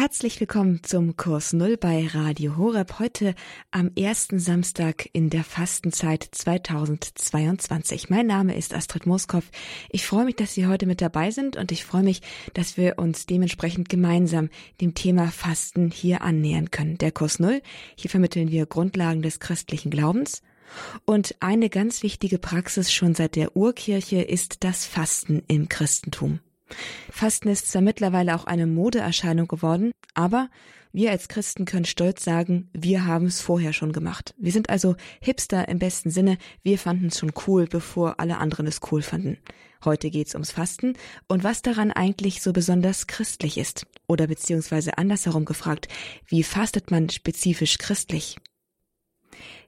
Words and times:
Herzlich 0.00 0.40
willkommen 0.40 0.82
zum 0.82 1.18
Kurs 1.18 1.52
Null 1.52 1.76
bei 1.76 2.06
Radio 2.06 2.56
Horeb 2.56 2.98
heute 3.00 3.34
am 3.70 3.90
ersten 3.96 4.38
Samstag 4.38 5.10
in 5.12 5.28
der 5.28 5.44
Fastenzeit 5.44 6.26
2022. 6.32 8.08
Mein 8.08 8.26
Name 8.26 8.56
ist 8.56 8.72
Astrid 8.72 9.04
Moskow. 9.04 9.44
Ich 9.90 10.06
freue 10.06 10.24
mich, 10.24 10.36
dass 10.36 10.54
Sie 10.54 10.66
heute 10.66 10.86
mit 10.86 11.02
dabei 11.02 11.30
sind 11.30 11.58
und 11.58 11.70
ich 11.70 11.84
freue 11.84 12.02
mich, 12.02 12.22
dass 12.54 12.78
wir 12.78 12.98
uns 12.98 13.26
dementsprechend 13.26 13.90
gemeinsam 13.90 14.48
dem 14.80 14.94
Thema 14.94 15.30
Fasten 15.30 15.90
hier 15.90 16.22
annähern 16.22 16.70
können. 16.70 16.96
Der 16.96 17.12
Kurs 17.12 17.38
Null, 17.38 17.60
hier 17.94 18.08
vermitteln 18.08 18.50
wir 18.50 18.64
Grundlagen 18.64 19.20
des 19.20 19.38
christlichen 19.38 19.90
Glaubens. 19.90 20.40
Und 21.04 21.36
eine 21.40 21.68
ganz 21.68 22.02
wichtige 22.02 22.38
Praxis 22.38 22.90
schon 22.90 23.14
seit 23.14 23.36
der 23.36 23.54
Urkirche 23.54 24.22
ist 24.22 24.64
das 24.64 24.86
Fasten 24.86 25.42
im 25.46 25.68
Christentum. 25.68 26.40
Fasten 27.10 27.48
ist 27.48 27.70
zwar 27.70 27.82
mittlerweile 27.82 28.34
auch 28.34 28.44
eine 28.44 28.66
Modeerscheinung 28.66 29.48
geworden, 29.48 29.92
aber 30.14 30.48
wir 30.92 31.12
als 31.12 31.28
Christen 31.28 31.66
können 31.66 31.84
stolz 31.84 32.24
sagen, 32.24 32.68
wir 32.72 33.06
haben 33.06 33.26
es 33.26 33.40
vorher 33.40 33.72
schon 33.72 33.92
gemacht. 33.92 34.34
Wir 34.38 34.50
sind 34.50 34.70
also 34.70 34.96
Hipster 35.20 35.68
im 35.68 35.78
besten 35.78 36.10
Sinne, 36.10 36.36
wir 36.62 36.78
fanden 36.78 37.06
es 37.06 37.18
schon 37.18 37.32
cool, 37.46 37.66
bevor 37.66 38.18
alle 38.18 38.38
anderen 38.38 38.66
es 38.66 38.80
cool 38.90 39.02
fanden. 39.02 39.38
Heute 39.84 40.10
geht's 40.10 40.34
ums 40.34 40.50
Fasten 40.50 40.94
und 41.28 41.44
was 41.44 41.62
daran 41.62 41.92
eigentlich 41.92 42.42
so 42.42 42.52
besonders 42.52 43.06
christlich 43.06 43.56
ist. 43.56 43.86
Oder 44.08 44.26
beziehungsweise 44.26 44.98
andersherum 44.98 45.44
gefragt, 45.44 45.88
wie 46.26 46.42
fastet 46.42 46.90
man 46.90 47.08
spezifisch 47.08 47.78
christlich? 47.78 48.36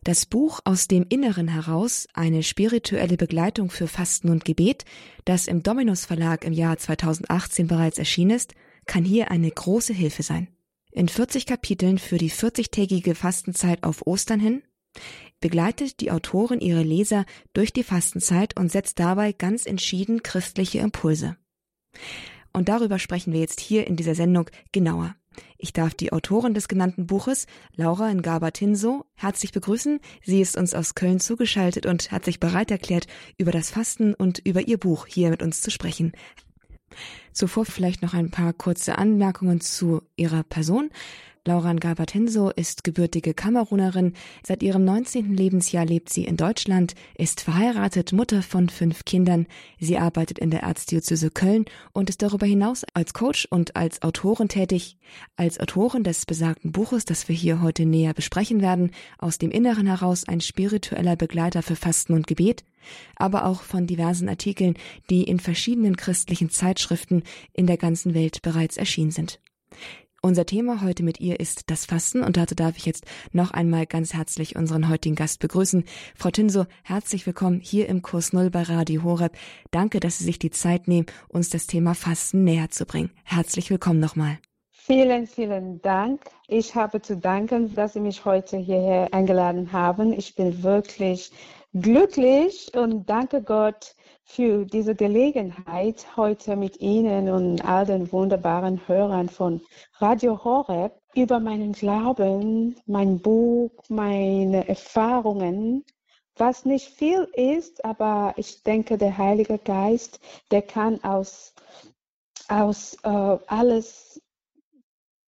Das 0.05 0.27
Buch 0.27 0.59
Aus 0.65 0.89
dem 0.89 1.07
Inneren 1.09 1.47
heraus, 1.47 2.09
eine 2.13 2.43
spirituelle 2.43 3.17
Begleitung 3.17 3.71
für 3.71 3.87
Fasten 3.87 4.31
und 4.31 4.45
Gebet, 4.45 4.85
das 5.25 5.47
im 5.47 5.63
Dominus 5.63 6.07
Verlag 6.07 6.45
im 6.45 6.53
Jahr 6.53 6.77
2018 6.77 7.69
bereits 7.69 7.99
erschienen 7.99 8.33
ist, 8.33 8.55
kann 8.87 9.05
hier 9.05 9.31
eine 9.31 9.49
große 9.49 9.93
Hilfe 9.93 10.25
sein. 10.25 10.49
In 10.91 11.09
40 11.09 11.47
Kapiteln 11.47 11.99
für 11.99 12.19
die 12.19 12.33
40-tägige 12.33 13.15
Fastenzeit 13.15 13.85
auf 13.85 14.05
Ostern 14.05 14.41
hin 14.41 14.63
begleitet 15.41 16.01
die 16.01 16.11
Autorin 16.11 16.61
ihre 16.61 16.83
Leser 16.83 17.25
durch 17.53 17.73
die 17.73 17.85
Fastenzeit 17.85 18.59
und 18.59 18.73
setzt 18.73 18.99
dabei 18.99 19.33
ganz 19.33 19.67
entschieden 19.67 20.25
christliche 20.25 20.81
Impulse. 20.81 21.37
Und 22.53 22.69
darüber 22.69 22.99
sprechen 22.99 23.33
wir 23.33 23.41
jetzt 23.41 23.61
hier 23.61 23.87
in 23.87 23.95
dieser 23.95 24.17
Sendung 24.17 24.51
genauer. 24.73 25.15
Ich 25.59 25.73
darf 25.73 25.95
die 25.95 26.13
Autorin 26.13 26.55
des 26.55 26.69
genannten 26.69 27.07
Buches, 27.07 27.47
Laura 27.75 28.13
Ngabatinso, 28.13 29.05
herzlich 29.15 29.53
begrüßen. 29.53 30.01
Sie 30.25 30.41
ist 30.41 30.57
uns 30.57 30.75
aus 30.75 30.95
Köln 30.95 31.21
zugeschaltet 31.21 31.87
und 31.87 32.13
hat 32.13 32.25
sich 32.25 32.41
bereit 32.41 32.71
erklärt, 32.71 33.07
über 33.39 33.53
das 33.53 33.71
Fasten 33.71 34.15
und 34.15 34.39
über 34.41 34.67
ihr 34.67 34.79
Buch 34.79 35.07
hier 35.07 35.31
mit 35.31 35.43
uns 35.43 35.61
zu 35.61 35.71
sprechen. 35.71 36.13
Zuvor 37.33 37.65
vielleicht 37.65 38.03
noch 38.03 38.15
ein 38.15 38.31
paar 38.31 38.53
kurze 38.53 38.99
Anmerkungen 38.99 39.61
zu 39.61 40.03
ihrer 40.17 40.43
Person. 40.43 40.91
Laura 41.45 41.75
Ngabatenso 41.75 42.51
ist 42.51 42.85
gebürtige 42.85 43.35
Kamerunerin. 43.35 44.13
Seit 44.47 44.63
ihrem 44.63 44.85
19. 44.85 45.37
Lebensjahr 45.37 45.85
lebt 45.85 46.09
sie 46.09 46.25
in 46.25 46.37
Deutschland, 46.37 46.95
ist 47.19 47.41
verheiratet, 47.41 48.13
Mutter 48.13 48.43
von 48.43 48.69
fünf 48.69 49.05
Kindern. 49.05 49.49
Sie 49.81 49.99
arbeitet 49.99 50.39
in 50.39 50.51
der 50.53 50.63
Erzdiözese 50.63 51.33
Köln 51.33 51.65
und 51.93 52.11
ist 52.11 52.23
darüber 52.23 52.47
hinaus 52.47 52.85
als 52.95 53.13
Coach 53.13 53.49
und 53.51 53.75
als 53.75 54.03
Autorin 54.03 54.47
tätig. 54.47 54.99
Als 55.35 55.59
Autorin 55.59 56.05
des 56.05 56.27
besagten 56.27 56.71
Buches, 56.71 57.07
das 57.07 57.27
wir 57.29 57.35
hier 57.35 57.61
heute 57.61 57.87
näher 57.87 58.15
besprechen 58.15 58.61
werden, 58.61 58.93
aus 59.19 59.39
dem 59.39 59.51
Inneren 59.51 59.89
heraus 59.89 60.23
ein 60.29 60.41
spiritueller 60.41 61.17
Begleiter 61.17 61.65
für 61.65 61.75
Fasten 61.75 62.13
und 62.13 62.29
Gebet, 62.29 62.63
aber 63.17 63.47
auch 63.47 63.63
von 63.63 63.89
diversen 63.89 64.29
Artikeln, 64.29 64.75
die 65.11 65.25
in 65.25 65.41
verschiedenen 65.41 65.97
christlichen 65.97 66.51
Zeitschriften 66.51 67.25
in 67.53 67.67
der 67.67 67.79
ganzen 67.79 68.15
Welt 68.15 68.43
bereits 68.43 68.77
erschienen 68.77 69.11
sind. 69.11 69.41
Unser 70.25 70.47
Thema 70.47 70.83
heute 70.83 71.03
mit 71.03 71.19
ihr 71.19 71.41
ist 71.41 71.69
das 71.69 71.85
Fasten 71.85 72.23
und 72.23 72.37
dazu 72.37 72.55
darf 72.55 72.77
ich 72.77 72.87
jetzt 72.87 73.07
noch 73.33 73.51
einmal 73.51 73.87
ganz 73.87 74.15
herzlich 74.15 74.55
unseren 74.55 74.89
heutigen 74.89 75.17
Gast 75.17 75.41
begrüßen. 75.41 75.83
Frau 76.15 76.31
Tinso, 76.31 76.67
herzlich 76.85 77.27
willkommen 77.27 77.59
hier 77.59 77.89
im 77.89 78.03
Kurs 78.03 78.33
Null 78.33 78.49
bei 78.49 78.63
Radio 78.63 79.03
Horeb. 79.03 79.37
Danke, 79.73 79.99
dass 79.99 80.19
Sie 80.19 80.25
sich 80.25 80.39
die 80.39 80.53
Zeit 80.53 80.87
nehmen, 80.87 81.07
uns 81.27 81.51
das 81.51 81.67
Thema 81.67 81.97
Fasten 81.97 82.45
näher 82.45 82.71
zu 82.71 82.87
bringen. 82.87 83.11
Herzlich 83.25 83.69
willkommen 83.69 83.99
nochmal. 83.99 84.39
Vielen, 84.71 85.27
vielen 85.27 85.83
Dank. 85.83 86.23
Ich 86.47 86.77
habe 86.77 87.03
zu 87.03 87.17
danken, 87.17 87.75
dass 87.75 87.95
Sie 87.95 88.01
mich 88.01 88.25
heute 88.25 88.59
hierher 88.59 89.13
eingeladen 89.13 89.73
haben. 89.73 90.13
Ich 90.13 90.37
bin 90.37 90.63
wirklich 90.63 91.33
glücklich 91.75 92.71
und 92.77 93.11
danke 93.11 93.43
Gott, 93.43 93.97
für 94.25 94.65
diese 94.65 94.95
Gelegenheit, 94.95 96.07
heute 96.17 96.57
mit 96.57 96.81
Ihnen 96.81 97.29
und 97.29 97.65
all 97.65 97.85
den 97.85 98.11
wunderbaren 98.13 98.81
Hörern 98.87 99.29
von 99.29 99.61
Radio 99.99 100.43
Horeb 100.43 100.93
über 101.15 101.41
meinen 101.41 101.73
Glauben, 101.73 102.77
mein 102.87 103.21
Buch, 103.21 103.71
meine 103.89 104.69
Erfahrungen, 104.69 105.85
was 106.37 106.65
nicht 106.65 106.89
viel 106.89 107.29
ist, 107.35 107.85
aber 107.85 108.33
ich 108.37 108.63
denke, 108.63 108.97
der 108.97 109.19
Heilige 109.19 109.59
Geist, 109.59 110.19
der 110.51 110.63
kann 110.63 111.03
aus, 111.05 111.55
aus 112.49 112.97
äh, 113.03 113.09
alles 113.47 114.23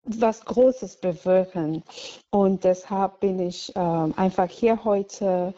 was 0.05 0.45
Großes 0.45 0.97
bewirken. 1.01 1.83
Und 2.31 2.65
deshalb 2.65 3.21
bin 3.21 3.41
ich 3.41 3.75
äh, 3.75 3.79
einfach 3.79 4.51
hier 4.51 4.85
heute 4.85 5.55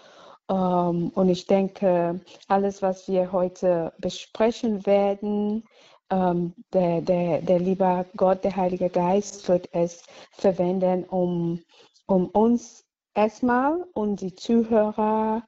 ähm, 0.48 1.10
und 1.10 1.28
ich 1.28 1.46
denke, 1.46 2.20
alles, 2.48 2.82
was 2.82 3.08
wir 3.08 3.32
heute 3.32 3.92
besprechen 3.98 4.86
werden, 4.86 5.64
ähm, 6.10 6.54
der, 6.72 7.00
der, 7.00 7.42
der 7.42 7.58
liebe 7.58 8.06
Gott, 8.16 8.44
der 8.44 8.56
Heilige 8.56 8.90
Geist, 8.90 9.48
wird 9.48 9.68
es 9.72 10.02
verwenden, 10.32 11.04
um, 11.04 11.62
um 12.06 12.28
uns 12.28 12.84
erstmal 13.14 13.84
und 13.94 14.20
die 14.20 14.34
Zuhörer 14.34 15.42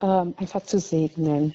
ähm, 0.00 0.34
einfach 0.38 0.62
zu 0.62 0.78
segnen. 0.78 1.54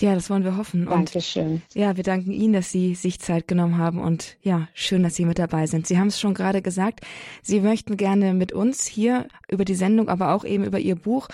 Ja, 0.00 0.14
das 0.14 0.28
wollen 0.28 0.44
wir 0.44 0.58
hoffen. 0.58 0.84
Dankeschön. 0.84 1.52
Und 1.52 1.62
ja, 1.74 1.96
wir 1.96 2.04
danken 2.04 2.30
Ihnen, 2.30 2.52
dass 2.52 2.70
Sie 2.70 2.94
sich 2.94 3.18
Zeit 3.18 3.48
genommen 3.48 3.78
haben 3.78 3.98
und 3.98 4.36
ja, 4.42 4.68
schön, 4.74 5.02
dass 5.02 5.14
Sie 5.14 5.24
mit 5.24 5.38
dabei 5.38 5.66
sind. 5.66 5.86
Sie 5.86 5.98
haben 5.98 6.08
es 6.08 6.20
schon 6.20 6.34
gerade 6.34 6.60
gesagt, 6.60 7.00
Sie 7.42 7.60
möchten 7.60 7.96
gerne 7.96 8.34
mit 8.34 8.52
uns 8.52 8.84
hier 8.84 9.26
über 9.50 9.64
die 9.64 9.74
Sendung, 9.74 10.10
aber 10.10 10.34
auch 10.34 10.44
eben 10.44 10.64
über 10.64 10.78
Ihr 10.78 10.96
Buch 10.96 11.28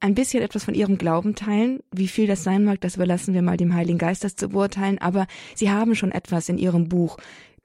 ein 0.00 0.16
bisschen 0.16 0.42
etwas 0.42 0.64
von 0.64 0.74
Ihrem 0.74 0.98
Glauben 0.98 1.36
teilen. 1.36 1.80
Wie 1.92 2.08
viel 2.08 2.26
das 2.26 2.42
sein 2.42 2.64
mag, 2.64 2.80
das 2.80 2.96
überlassen 2.96 3.34
wir 3.34 3.42
mal 3.42 3.56
dem 3.56 3.74
Heiligen 3.74 3.98
Geist, 3.98 4.24
das 4.24 4.34
zu 4.34 4.48
beurteilen. 4.48 4.98
Aber 4.98 5.28
Sie 5.54 5.70
haben 5.70 5.94
schon 5.94 6.10
etwas 6.10 6.48
in 6.48 6.58
Ihrem 6.58 6.88
Buch, 6.88 7.18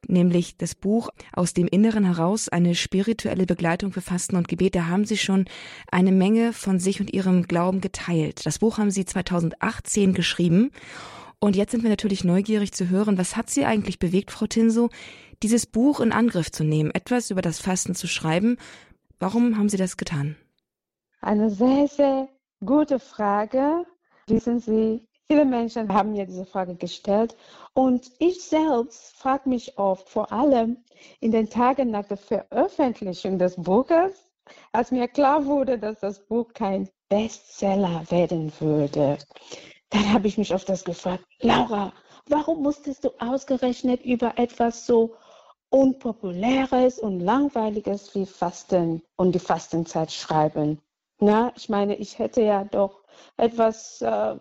nämlich 0.07 0.57
das 0.57 0.75
Buch 0.75 1.09
aus 1.33 1.53
dem 1.53 1.67
Inneren 1.67 2.03
heraus, 2.05 2.49
eine 2.49 2.75
spirituelle 2.75 3.45
Begleitung 3.45 3.91
für 3.91 4.01
Fasten 4.01 4.35
und 4.35 4.47
Gebet. 4.47 4.75
Da 4.75 4.87
haben 4.87 5.05
Sie 5.05 5.17
schon 5.17 5.45
eine 5.91 6.11
Menge 6.11 6.53
von 6.53 6.79
sich 6.79 6.99
und 6.99 7.13
Ihrem 7.13 7.47
Glauben 7.47 7.81
geteilt. 7.81 8.45
Das 8.45 8.59
Buch 8.59 8.77
haben 8.77 8.91
Sie 8.91 9.05
2018 9.05 10.13
geschrieben. 10.13 10.71
Und 11.39 11.55
jetzt 11.55 11.71
sind 11.71 11.83
wir 11.83 11.89
natürlich 11.89 12.23
neugierig 12.23 12.71
zu 12.71 12.89
hören, 12.89 13.17
was 13.17 13.35
hat 13.35 13.49
Sie 13.49 13.65
eigentlich 13.65 13.99
bewegt, 13.99 14.31
Frau 14.31 14.47
Tinso, 14.47 14.89
dieses 15.41 15.65
Buch 15.65 15.99
in 15.99 16.13
Angriff 16.13 16.51
zu 16.51 16.63
nehmen, 16.63 16.91
etwas 16.91 17.31
über 17.31 17.41
das 17.41 17.59
Fasten 17.59 17.95
zu 17.95 18.07
schreiben. 18.07 18.57
Warum 19.19 19.57
haben 19.57 19.69
Sie 19.69 19.77
das 19.77 19.97
getan? 19.97 20.37
Eine 21.21 21.49
sehr, 21.49 21.87
sehr 21.87 22.29
gute 22.65 22.99
Frage. 22.99 23.85
Wissen 24.27 24.59
Sie, 24.59 25.01
viele 25.27 25.45
Menschen 25.45 25.93
haben 25.93 26.11
mir 26.11 26.25
diese 26.25 26.45
Frage 26.45 26.75
gestellt 26.75 27.35
und 27.73 28.11
ich 28.19 28.43
selbst 28.43 29.15
frage 29.15 29.49
mich 29.49 29.77
oft, 29.77 30.09
vor 30.09 30.31
allem 30.31 30.77
in 31.19 31.31
den 31.31 31.49
Tagen 31.49 31.91
nach 31.91 32.05
der 32.05 32.17
Veröffentlichung 32.17 33.39
des 33.39 33.55
Buches, 33.55 34.29
als 34.71 34.91
mir 34.91 35.07
klar 35.07 35.45
wurde, 35.45 35.79
dass 35.79 35.99
das 35.99 36.19
Buch 36.27 36.53
kein 36.53 36.89
Bestseller 37.09 38.03
werden 38.09 38.51
würde. 38.59 39.17
Dann 39.89 40.11
habe 40.11 40.27
ich 40.27 40.37
mich 40.37 40.53
oft 40.53 40.67
das 40.69 40.83
gefragt, 40.83 41.23
Laura, 41.39 41.93
warum 42.27 42.63
musstest 42.63 43.03
du 43.03 43.09
ausgerechnet 43.19 44.03
über 44.03 44.37
etwas 44.37 44.85
so 44.85 45.15
Unpopuläres 45.69 46.99
und 46.99 47.19
Langweiliges 47.19 48.13
wie 48.13 48.25
Fasten 48.25 49.01
und 49.15 49.33
die 49.33 49.39
Fastenzeit 49.39 50.11
schreiben? 50.11 50.79
Na, 51.19 51.51
ich 51.55 51.69
meine, 51.69 51.95
ich 51.95 52.19
hätte 52.19 52.41
ja 52.41 52.63
doch 52.63 53.03
etwas 53.37 54.01
äh, 54.01 54.35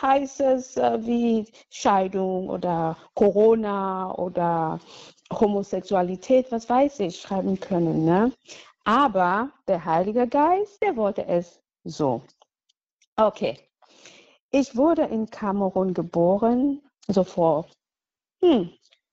Heißes 0.00 0.76
äh, 0.76 0.98
wie 1.04 1.46
Scheidung 1.70 2.48
oder 2.48 2.96
Corona 3.14 4.14
oder 4.14 4.80
Homosexualität, 5.32 6.50
was 6.50 6.68
weiß 6.68 7.00
ich, 7.00 7.20
schreiben 7.20 7.58
können. 7.58 8.04
Ne? 8.04 8.32
Aber 8.84 9.50
der 9.68 9.84
Heilige 9.84 10.26
Geist, 10.26 10.82
der 10.82 10.96
wollte 10.96 11.26
es 11.26 11.60
so. 11.84 12.22
Okay. 13.16 13.58
Ich 14.50 14.76
wurde 14.76 15.02
in 15.02 15.30
Kamerun 15.30 15.94
geboren, 15.94 16.82
so 17.08 17.24
vor 17.24 17.66
hm, 18.42 18.70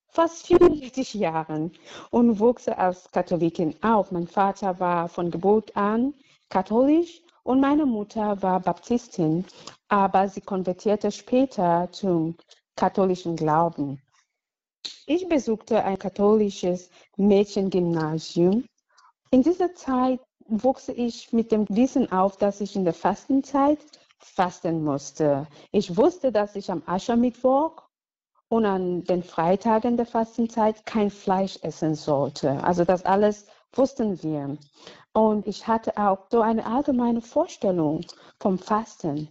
fast 0.09 0.47
64 0.47 1.13
Jahren 1.13 1.71
und 2.09 2.39
wuchs 2.39 2.67
als 2.67 3.09
Katholikin 3.11 3.75
auf. 3.83 4.11
Mein 4.11 4.27
Vater 4.27 4.79
war 4.79 5.07
von 5.07 5.31
Geburt 5.31 5.75
an 5.77 6.13
katholisch 6.49 7.21
und 7.49 7.61
meine 7.61 7.87
Mutter 7.87 8.39
war 8.43 8.59
Baptistin, 8.59 9.43
aber 9.87 10.29
sie 10.29 10.41
konvertierte 10.41 11.11
später 11.11 11.89
zum 11.91 12.35
katholischen 12.75 13.35
Glauben. 13.35 13.99
ich 15.07 15.27
besuchte 15.27 15.83
ein 15.83 15.97
katholisches 15.97 16.91
Mädchengymnasium. 17.17 18.65
In 19.31 19.41
dieser 19.41 19.73
Zeit 19.73 20.19
wuchs 20.45 20.89
ich 20.89 21.33
mit 21.33 21.51
dem 21.51 21.65
Wissen 21.69 22.11
auf, 22.11 22.37
dass 22.37 22.61
ich 22.61 22.75
in 22.75 22.83
der 22.83 22.93
Fastenzeit 22.93 23.79
fasten 24.19 24.83
musste. 24.83 25.47
Ich 25.71 25.97
wusste, 25.97 26.31
dass 26.31 26.55
ich 26.55 26.69
am 26.69 26.83
Aschermittwoch 26.85 27.81
und 28.49 28.65
an 28.65 29.03
den 29.05 29.23
Freitagen 29.23 29.97
der 29.97 30.05
Fastenzeit 30.05 30.85
kein 30.85 31.09
Fleisch 31.09 31.57
essen 31.63 31.95
sollte. 31.95 32.63
Also 32.63 32.85
das 32.85 33.05
alles 33.05 33.47
wussten 33.73 34.21
wir. 34.21 34.55
Und 35.13 35.47
ich 35.47 35.67
hatte 35.67 35.97
auch 35.97 36.27
so 36.29 36.41
eine 36.41 36.65
allgemeine 36.65 37.21
Vorstellung 37.21 38.05
vom 38.39 38.57
Fasten. 38.57 39.29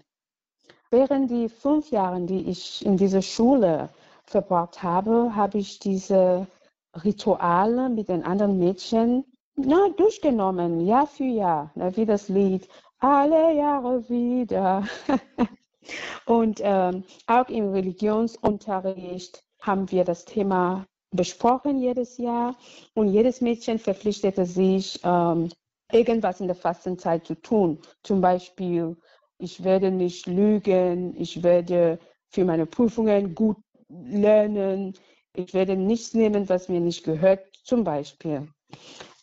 Während 0.91 1.31
die 1.31 1.49
fünf 1.49 1.91
Jahre, 1.91 2.21
die 2.23 2.49
ich 2.49 2.85
in 2.85 2.97
dieser 2.97 3.23
Schule 3.23 3.91
verbracht 4.25 4.83
habe, 4.83 5.35
habe 5.35 5.59
ich 5.59 5.79
diese 5.79 6.47
Rituale 7.05 7.89
mit 7.89 8.09
den 8.09 8.25
anderen 8.25 8.59
Mädchen 8.59 9.25
na, 9.57 9.89
durchgenommen, 9.97 10.87
Jahr 10.87 11.07
für 11.07 11.25
Jahr, 11.25 11.73
wie 11.75 12.07
das 12.07 12.29
Lied 12.29 12.69
Alle 13.01 13.55
Jahre 13.55 14.09
wieder. 14.09 14.85
Und 16.27 16.61
ähm, 16.63 17.05
auch 17.27 17.49
im 17.49 17.71
Religionsunterricht 17.71 19.43
haben 19.61 19.91
wir 19.91 20.05
das 20.05 20.25
Thema 20.25 20.87
besprochen 21.11 21.79
jedes 21.79 22.19
Jahr 22.19 22.55
und 22.95 23.09
jedes 23.09 23.41
Mädchen 23.41 23.79
verpflichtete 23.79 24.45
sich, 24.45 25.01
ähm, 25.03 25.49
irgendwas 25.93 26.41
in 26.41 26.47
der 26.47 26.57
Fastenzeit 26.57 27.27
zu 27.27 27.35
tun. 27.35 27.81
Zum 28.03 28.21
Beispiel, 28.21 28.97
ich 29.39 29.65
werde 29.65 29.91
nicht 29.91 30.27
lügen, 30.27 31.17
ich 31.17 31.43
werde 31.43 31.99
für 32.31 32.45
meine 32.45 32.67
Prüfungen 32.67 33.35
gut 33.35 33.57
lernen, 33.89 34.93
ich 35.35 35.55
werde 35.55 35.77
nichts 35.77 36.13
nehmen, 36.15 36.49
was 36.49 36.69
mir 36.69 36.81
nicht 36.81 37.05
gehört, 37.05 37.41
zum 37.65 37.85
Beispiel. 37.85 38.49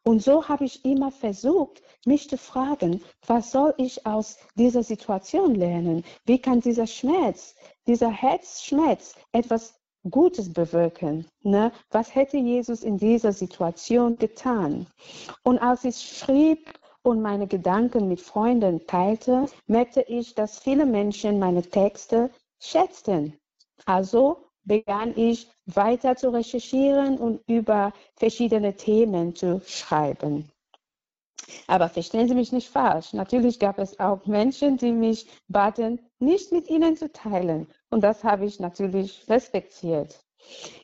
Und 0.04 0.24
so 0.24 0.48
habe 0.48 0.66
ich 0.66 0.86
immer 0.86 1.12
versucht, 1.12 1.82
mich 2.06 2.30
zu 2.30 2.38
fragen, 2.38 3.04
was 3.28 3.52
soll 3.52 3.74
ich 3.78 4.06
aus 4.06 4.38
dieser 4.56 4.84
Situation 4.84 5.56
lernen? 5.56 6.04
Wie 6.26 6.40
kann 6.40 6.62
dieser 6.62 6.88
Schmerz, 6.88 7.56
dieser 7.90 8.12
Herzschmerz 8.12 9.16
etwas 9.32 9.74
Gutes 10.10 10.54
bewirken? 10.54 11.28
Ne? 11.42 11.72
Was 11.90 12.14
hätte 12.14 12.38
Jesus 12.38 12.84
in 12.84 12.98
dieser 12.98 13.34
Situation 13.34 14.16
getan? 14.18 14.86
Und 15.44 15.58
als 15.58 15.84
ich 15.84 15.98
schrieb 15.98 16.72
und 17.02 17.22
meine 17.22 17.48
Gedanken 17.48 18.08
mit 18.08 18.22
Freunden 18.22 18.86
teilte, 18.86 19.48
merkte 19.66 20.02
ich, 20.02 20.36
dass 20.36 20.60
viele 20.60 20.86
Menschen 20.86 21.40
meine 21.40 21.64
Texte 21.64 22.30
schätzten. 22.60 23.38
Also 23.86 24.46
begann 24.64 25.18
ich 25.18 25.50
weiter 25.66 26.16
zu 26.16 26.30
recherchieren 26.30 27.18
und 27.18 27.42
über 27.48 27.92
verschiedene 28.16 28.76
Themen 28.76 29.36
zu 29.36 29.62
schreiben. 29.66 30.50
Aber 31.68 31.90
verstehen 31.90 32.28
Sie 32.28 32.36
mich 32.36 32.52
nicht 32.52 32.70
falsch. 32.70 33.14
Natürlich 33.14 33.60
gab 33.60 33.80
es 33.80 34.00
auch 34.00 34.26
Menschen, 34.26 34.78
die 34.78 34.92
mich 34.92 35.28
baten, 35.48 36.00
nicht 36.20 36.52
mit 36.52 36.70
ihnen 36.70 36.96
zu 36.96 37.12
teilen. 37.12 37.68
Und 37.90 38.02
das 38.02 38.24
habe 38.24 38.46
ich 38.46 38.60
natürlich 38.60 39.28
respektiert. 39.30 40.24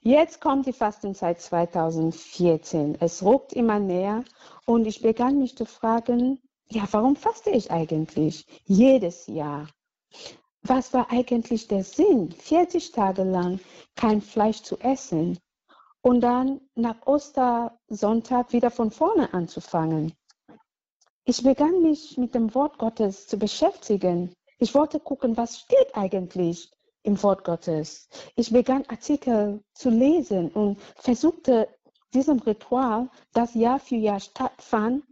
Jetzt 0.01 0.41
kommt 0.41 0.65
die 0.65 0.73
Fastenzeit 0.73 1.39
2014. 1.39 2.97
Es 2.99 3.23
ruckt 3.23 3.53
immer 3.53 3.79
näher 3.79 4.23
und 4.65 4.85
ich 4.85 5.01
begann 5.01 5.39
mich 5.39 5.55
zu 5.55 5.65
fragen, 5.65 6.39
ja, 6.69 6.87
warum 6.91 7.15
faste 7.15 7.51
ich 7.51 7.71
eigentlich 7.71 8.45
jedes 8.65 9.27
Jahr? 9.27 9.67
was 10.67 10.93
war 10.93 11.11
eigentlich 11.11 11.67
der 11.67 11.83
Sinn, 11.83 12.31
40 12.31 12.91
Tage 12.91 13.23
lang 13.23 13.59
kein 13.95 14.21
Fleisch 14.21 14.63
zu 14.63 14.77
essen 14.79 15.37
und 16.01 16.21
dann 16.21 16.61
nach 16.75 17.05
Ostersonntag 17.05 18.51
wieder 18.51 18.71
von 18.71 18.91
vorne 18.91 19.33
anzufangen? 19.33 20.13
Ich 21.23 21.43
begann 21.43 21.81
mich 21.81 22.17
mit 22.17 22.35
dem 22.35 22.53
Wort 22.55 22.77
Gottes 22.77 23.27
zu 23.27 23.37
beschäftigen. 23.37 24.33
Ich 24.57 24.73
wollte 24.73 24.99
gucken, 24.99 25.37
was 25.37 25.59
steht 25.59 25.95
eigentlich 25.95 26.71
im 27.05 27.21
Wort 27.21 27.43
Gottes. 27.43 28.09
Ich 28.35 28.51
begann 28.51 28.83
Artikel 28.87 29.63
zu 29.73 29.89
lesen 29.89 30.49
und 30.49 30.79
versuchte 30.95 31.67
diesem 32.13 32.39
Ritual, 32.39 33.09
das 33.33 33.53
Jahr 33.53 33.79
für 33.79 33.95
Jahr 33.95 34.19
stattfand, 34.19 35.03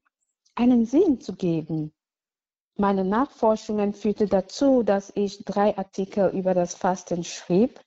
einen 0.55 0.85
Sinn 0.85 1.21
zu 1.21 1.33
geben. 1.33 1.93
Meine 2.75 3.03
Nachforschungen 3.03 3.93
führten 3.93 4.29
dazu, 4.29 4.81
dass 4.81 5.11
ich 5.15 5.45
drei 5.45 5.77
Artikel 5.77 6.29
über 6.29 6.53
das 6.53 6.73
Fasten 6.73 7.23
schrieb, 7.23 7.79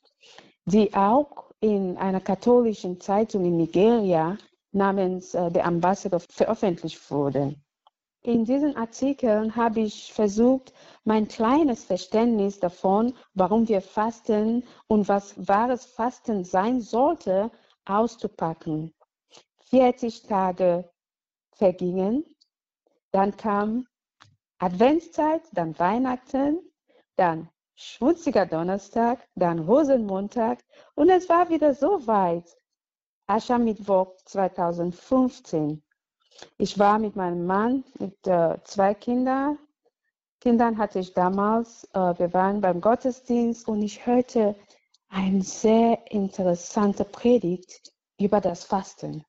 die 0.64 0.94
auch 0.94 1.50
in 1.60 1.96
einer 1.96 2.20
katholischen 2.20 3.00
Zeitung 3.00 3.44
in 3.44 3.56
Nigeria 3.56 4.38
namens 4.72 5.34
äh, 5.34 5.50
The 5.52 5.62
Ambassador 5.62 6.20
veröffentlicht 6.20 7.10
wurden. 7.10 7.65
In 8.26 8.44
diesen 8.44 8.76
Artikeln 8.76 9.54
habe 9.54 9.78
ich 9.78 10.12
versucht, 10.12 10.72
mein 11.04 11.28
kleines 11.28 11.84
Verständnis 11.84 12.58
davon, 12.58 13.14
warum 13.34 13.68
wir 13.68 13.80
fasten 13.80 14.64
und 14.88 15.06
was 15.06 15.46
wahres 15.46 15.86
Fasten 15.86 16.42
sein 16.42 16.80
sollte, 16.80 17.52
auszupacken. 17.84 18.92
40 19.70 20.24
Tage 20.24 20.90
vergingen, 21.52 22.24
dann 23.12 23.36
kam 23.36 23.86
Adventszeit, 24.58 25.42
dann 25.52 25.78
Weihnachten, 25.78 26.58
dann 27.14 27.48
schmutziger 27.76 28.44
Donnerstag, 28.44 29.24
dann 29.36 29.60
Rosenmontag 29.60 30.64
und 30.96 31.10
es 31.10 31.28
war 31.28 31.48
wieder 31.48 31.74
so 31.74 32.04
weit. 32.08 32.56
Aschermittwoch 33.28 34.16
2015. 34.24 35.85
Ich 36.58 36.78
war 36.78 36.98
mit 36.98 37.16
meinem 37.16 37.46
Mann, 37.46 37.84
mit 37.98 38.26
äh, 38.26 38.56
zwei 38.64 38.94
Kindern. 38.94 39.58
Kindern 40.40 40.78
hatte 40.78 40.98
ich 40.98 41.14
damals. 41.14 41.84
Äh, 41.92 42.18
wir 42.18 42.32
waren 42.32 42.60
beim 42.60 42.80
Gottesdienst 42.80 43.66
und 43.68 43.82
ich 43.82 44.06
hörte 44.06 44.54
eine 45.08 45.42
sehr 45.42 46.10
interessante 46.10 47.04
Predigt 47.04 47.92
über 48.18 48.40
das 48.40 48.64
Fasten. 48.64 49.24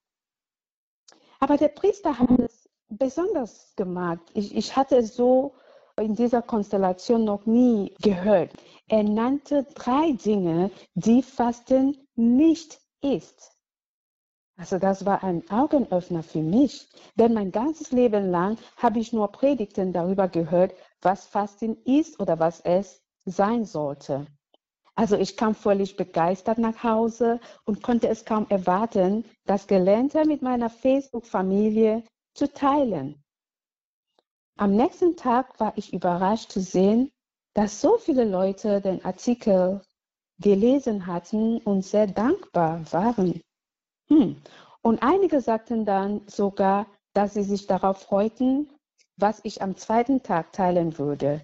Aber 1.40 1.58
der 1.58 1.70
Priester 1.70 2.18
hat 2.18 2.30
es 2.40 2.70
besonders 2.90 3.76
gemacht. 3.76 4.22
Ich, 4.34 4.56
ich 4.56 4.76
hatte 4.76 5.04
so 5.04 5.56
in 6.00 6.16
dieser 6.16 6.42
Konstellation 6.42 7.24
noch 7.24 7.46
nie 7.46 7.94
gehört. 8.02 8.52
Er 8.88 9.04
nannte 9.04 9.64
drei 9.76 10.12
Dinge, 10.14 10.72
die 10.94 11.22
Fasten 11.22 11.98
nicht 12.16 12.80
ist. 13.02 13.57
Also 14.60 14.80
das 14.80 15.06
war 15.06 15.24
ein 15.24 15.48
Augenöffner 15.52 16.24
für 16.24 16.42
mich, 16.42 16.90
denn 17.16 17.34
mein 17.34 17.52
ganzes 17.52 17.92
Leben 17.92 18.32
lang 18.32 18.58
habe 18.78 18.98
ich 19.00 19.14
nur 19.14 19.32
Predigten 19.32 19.94
darüber 19.94 20.28
gehört, 20.28 20.74
was 21.02 21.28
Fasten 21.28 21.78
ist 21.86 22.20
oder 22.20 22.40
was 22.40 22.62
es 22.62 23.04
sein 23.26 23.66
sollte. 23.66 24.26
Also 24.96 25.16
ich 25.16 25.38
kam 25.38 25.54
völlig 25.54 25.96
begeistert 25.96 26.58
nach 26.58 26.84
Hause 26.84 27.40
und 27.66 27.84
konnte 27.84 28.08
es 28.08 28.26
kaum 28.26 28.48
erwarten, 28.50 29.26
das 29.46 29.68
Gelernte 29.68 30.26
mit 30.26 30.42
meiner 30.42 30.72
Facebook-Familie 30.72 32.04
zu 32.34 32.52
teilen. 32.52 33.24
Am 34.58 34.76
nächsten 34.76 35.16
Tag 35.16 35.60
war 35.60 35.74
ich 35.76 35.94
überrascht 35.94 36.52
zu 36.52 36.62
sehen, 36.62 37.12
dass 37.54 37.80
so 37.80 37.98
viele 38.00 38.24
Leute 38.24 38.82
den 38.82 39.06
Artikel 39.06 39.84
gelesen 40.40 41.06
hatten 41.06 41.60
und 41.60 41.86
sehr 41.86 42.08
dankbar 42.08 42.82
waren. 42.92 43.40
Hm. 44.10 44.42
Und 44.82 45.04
einige 45.04 45.42
sagten 45.42 45.86
dann 45.86 46.22
sogar, 46.28 46.88
dass 47.14 47.34
sie 47.34 47.44
sich 47.44 47.68
darauf 47.68 48.02
freuten, 48.02 48.70
was 49.18 49.42
ich 49.44 49.62
am 49.62 49.76
zweiten 49.76 50.24
Tag 50.24 50.54
teilen 50.54 50.98
würde. 50.98 51.42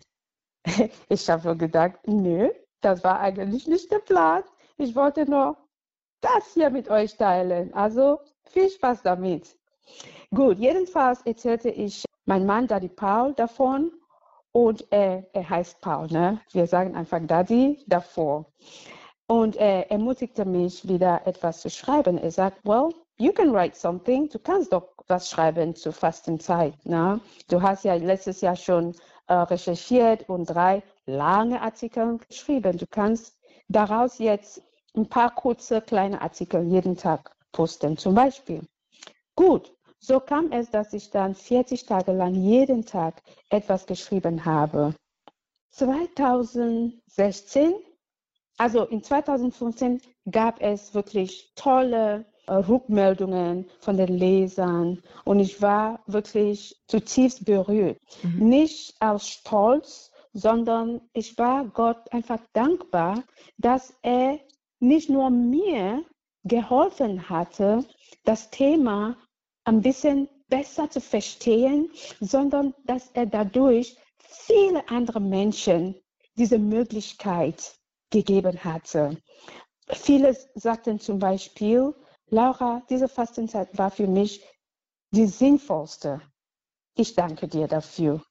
Ich 1.10 1.30
habe 1.30 1.58
gedacht, 1.58 2.00
nö, 2.08 2.50
das 2.82 3.04
war 3.04 3.20
eigentlich 3.20 3.68
nicht 3.68 3.90
geplant. 3.90 4.46
Ich 4.78 4.96
wollte 4.96 5.30
nur 5.30 5.58
das 6.22 6.54
hier 6.54 6.70
mit 6.70 6.90
euch 6.90 7.18
teilen. 7.18 7.74
Also 7.74 8.20
viel 8.46 8.70
Spaß 8.70 9.02
damit. 9.04 9.58
Gut, 10.34 10.58
jedenfalls 10.58 11.22
erzählte 11.24 11.70
ich 11.70 12.06
mein 12.26 12.46
Mann 12.46 12.68
Daddy 12.68 12.88
Paul 12.88 13.34
davon 13.34 13.92
und 14.52 14.86
er, 14.92 15.28
er 15.34 15.50
heißt 15.50 15.82
Paul, 15.82 16.08
ne? 16.08 16.40
Wir 16.52 16.68
sagen 16.68 16.96
einfach 16.96 17.20
Daddy 17.26 17.84
davor. 17.88 18.46
Und 19.28 19.56
er 19.56 19.90
ermutigte 19.90 20.46
mich 20.46 20.88
wieder 20.88 21.26
etwas 21.26 21.62
zu 21.62 21.70
schreiben. 21.70 22.18
Er 22.18 22.32
sagt, 22.32 22.66
well, 22.66 22.90
you 23.18 23.32
can 23.32 23.54
write 23.54 23.76
something. 23.76 24.30
Du 24.30 24.40
kannst 24.40 24.74
doch 24.74 24.90
was 25.08 25.30
schreiben 25.30 25.76
zur 25.76 25.94
Fastenzeit. 25.94 26.74
Ne? 26.86 27.20
Du 27.50 27.62
hast 27.62 27.86
ja 27.86 27.96
letztes 27.96 28.42
Jahr 28.42 28.56
schon 28.56 28.96
äh, 29.28 29.34
recherchiert 29.34 30.28
und 30.30 30.46
drei 30.46 30.84
lange 31.06 31.62
Artikel 31.62 32.18
geschrieben. 32.28 32.78
Du 32.78 32.86
kannst 32.88 33.38
daraus 33.68 34.20
jetzt 34.20 34.62
ein 34.96 35.08
paar 35.08 35.34
kurze 35.34 35.82
kleine 35.82 36.22
Artikel 36.22 36.64
jeden 36.64 36.96
Tag 36.96 37.36
posten, 37.52 37.98
zum 37.98 38.16
Beispiel. 38.16 38.62
Gut, 39.36 39.74
so 40.00 40.20
kam 40.20 40.52
es, 40.52 40.70
dass 40.70 40.94
ich 40.94 41.10
dann 41.10 41.34
40 41.34 41.86
Tage 41.86 42.12
lang 42.12 42.36
jeden 42.36 42.86
Tag 42.86 43.22
etwas 43.50 43.86
geschrieben 43.86 44.46
habe. 44.46 44.94
2016, 45.72 47.74
also 48.58 48.86
in 48.86 49.04
2015 49.04 50.02
gab 50.30 50.62
es 50.62 50.94
wirklich 50.94 51.52
tolle 51.56 52.26
äh, 52.48 52.54
Rückmeldungen 52.54 53.70
von 53.80 53.98
den 53.98 54.18
Lesern 54.18 55.02
und 55.26 55.40
ich 55.40 55.62
war 55.62 56.02
wirklich 56.08 56.76
zutiefst 56.88 57.46
berührt. 57.46 58.00
Mhm. 58.22 58.50
Nicht 58.50 58.96
aus 59.02 59.28
Stolz, 59.28 60.12
sondern 60.34 61.02
ich 61.14 61.38
war 61.38 61.66
Gott 61.66 62.12
einfach 62.12 62.40
dankbar, 62.54 63.24
dass 63.58 63.94
er 64.02 64.40
nicht 64.80 65.10
nur 65.10 65.30
mir 65.30 66.04
geholfen 66.44 67.30
hatte, 67.30 67.86
das 68.26 68.50
Thema 68.50 69.16
ein 69.64 69.82
bisschen 69.82 70.28
besser 70.50 70.90
zu 70.90 71.00
verstehen, 71.00 71.90
sondern 72.20 72.74
dass 72.86 73.10
er 73.14 73.26
dadurch 73.26 73.96
viele 74.18 74.88
andere 74.90 75.22
Menschen 75.22 75.96
diese 76.36 76.60
Möglichkeit 76.60 77.76
gegeben 78.14 78.64
hatte. 78.64 79.18
Viele 79.90 80.38
sagten 80.54 81.00
zum 81.00 81.20
Beispiel, 81.20 81.94
Laura, 82.28 82.82
diese 82.90 83.10
Fastenzeit 83.10 83.76
war 83.78 83.92
für 83.92 84.08
mich 84.08 84.42
die 85.12 85.26
sinnvollste. 85.26 86.22
Ich 86.96 87.16
danke 87.16 87.48
dir 87.48 87.68
dafür. 87.68 88.24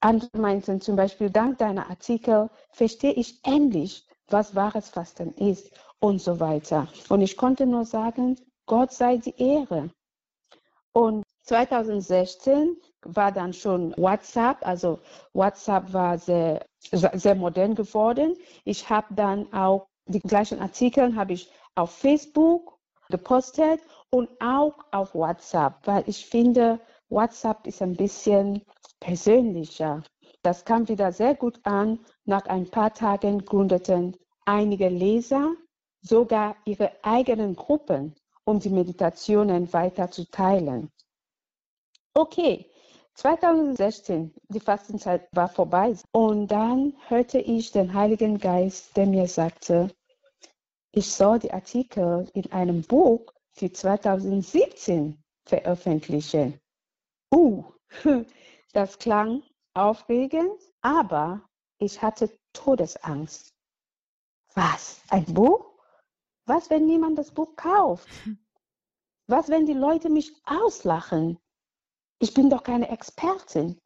Andere 0.00 0.38
meinten 0.38 0.80
zum 0.80 0.96
Beispiel, 0.96 1.30
dank 1.30 1.58
deiner 1.58 1.88
Artikel 1.90 2.48
verstehe 2.72 3.12
ich 3.12 3.40
endlich, 3.44 4.06
was 4.28 4.54
wahres 4.54 4.88
Fasten 4.88 5.32
ist 5.34 5.70
und 6.00 6.20
so 6.20 6.40
weiter. 6.40 6.88
Und 7.10 7.20
ich 7.20 7.36
konnte 7.36 7.66
nur 7.66 7.84
sagen, 7.84 8.40
Gott 8.64 8.92
sei 8.92 9.18
die 9.18 9.36
Ehre. 9.36 9.90
Und 10.92 11.22
2016 11.42 12.76
war 13.14 13.32
dann 13.32 13.52
schon 13.52 13.94
WhatsApp, 13.96 14.66
also 14.66 14.98
WhatsApp 15.32 15.92
war 15.92 16.18
sehr, 16.18 16.64
sehr 16.90 17.34
modern 17.34 17.74
geworden. 17.74 18.36
Ich 18.64 18.88
habe 18.88 19.14
dann 19.14 19.52
auch 19.52 19.86
die 20.06 20.20
gleichen 20.20 20.60
Artikel 20.60 21.16
habe 21.16 21.32
ich 21.32 21.50
auf 21.74 21.90
Facebook 21.90 22.78
gepostet 23.08 23.80
und 24.10 24.28
auch 24.40 24.74
auf 24.92 25.14
WhatsApp, 25.14 25.74
weil 25.84 26.04
ich 26.06 26.26
finde, 26.26 26.80
WhatsApp 27.08 27.66
ist 27.66 27.82
ein 27.82 27.96
bisschen 27.96 28.62
persönlicher. 29.00 30.02
Das 30.42 30.64
kam 30.64 30.88
wieder 30.88 31.12
sehr 31.12 31.34
gut 31.34 31.58
an. 31.64 31.98
Nach 32.24 32.46
ein 32.46 32.70
paar 32.70 32.94
Tagen 32.94 33.44
gründeten 33.44 34.16
einige 34.44 34.88
Leser 34.88 35.52
sogar 36.02 36.56
ihre 36.64 36.92
eigenen 37.02 37.56
Gruppen, 37.56 38.14
um 38.44 38.60
die 38.60 38.70
Meditationen 38.70 39.72
weiter 39.72 40.10
zu 40.10 40.24
teilen. 40.30 40.90
Okay, 42.14 42.70
2016, 43.16 44.34
die 44.48 44.60
Fastenzeit 44.60 45.26
war 45.32 45.48
vorbei 45.48 45.96
und 46.12 46.48
dann 46.48 46.94
hörte 47.08 47.38
ich 47.38 47.72
den 47.72 47.94
Heiligen 47.94 48.38
Geist, 48.38 48.94
der 48.96 49.06
mir 49.06 49.26
sagte, 49.26 49.88
ich 50.92 51.10
soll 51.12 51.38
die 51.38 51.52
Artikel 51.52 52.28
in 52.34 52.52
einem 52.52 52.82
Buch 52.82 53.32
für 53.52 53.72
2017 53.72 55.22
veröffentlichen. 55.46 56.60
Uh, 57.34 57.64
das 58.74 58.98
klang 58.98 59.42
aufregend, 59.72 60.60
aber 60.82 61.40
ich 61.78 62.02
hatte 62.02 62.30
Todesangst. 62.52 63.54
Was? 64.54 65.00
Ein 65.08 65.24
Buch? 65.24 65.64
Was, 66.46 66.68
wenn 66.68 66.86
niemand 66.86 67.18
das 67.18 67.30
Buch 67.30 67.56
kauft? 67.56 68.08
Was, 69.26 69.48
wenn 69.48 69.66
die 69.66 69.72
Leute 69.72 70.08
mich 70.08 70.32
auslachen? 70.44 71.38
Ich 72.18 72.32
bin 72.32 72.48
doch 72.48 72.62
keine 72.62 72.88
Expertin. 72.88 73.78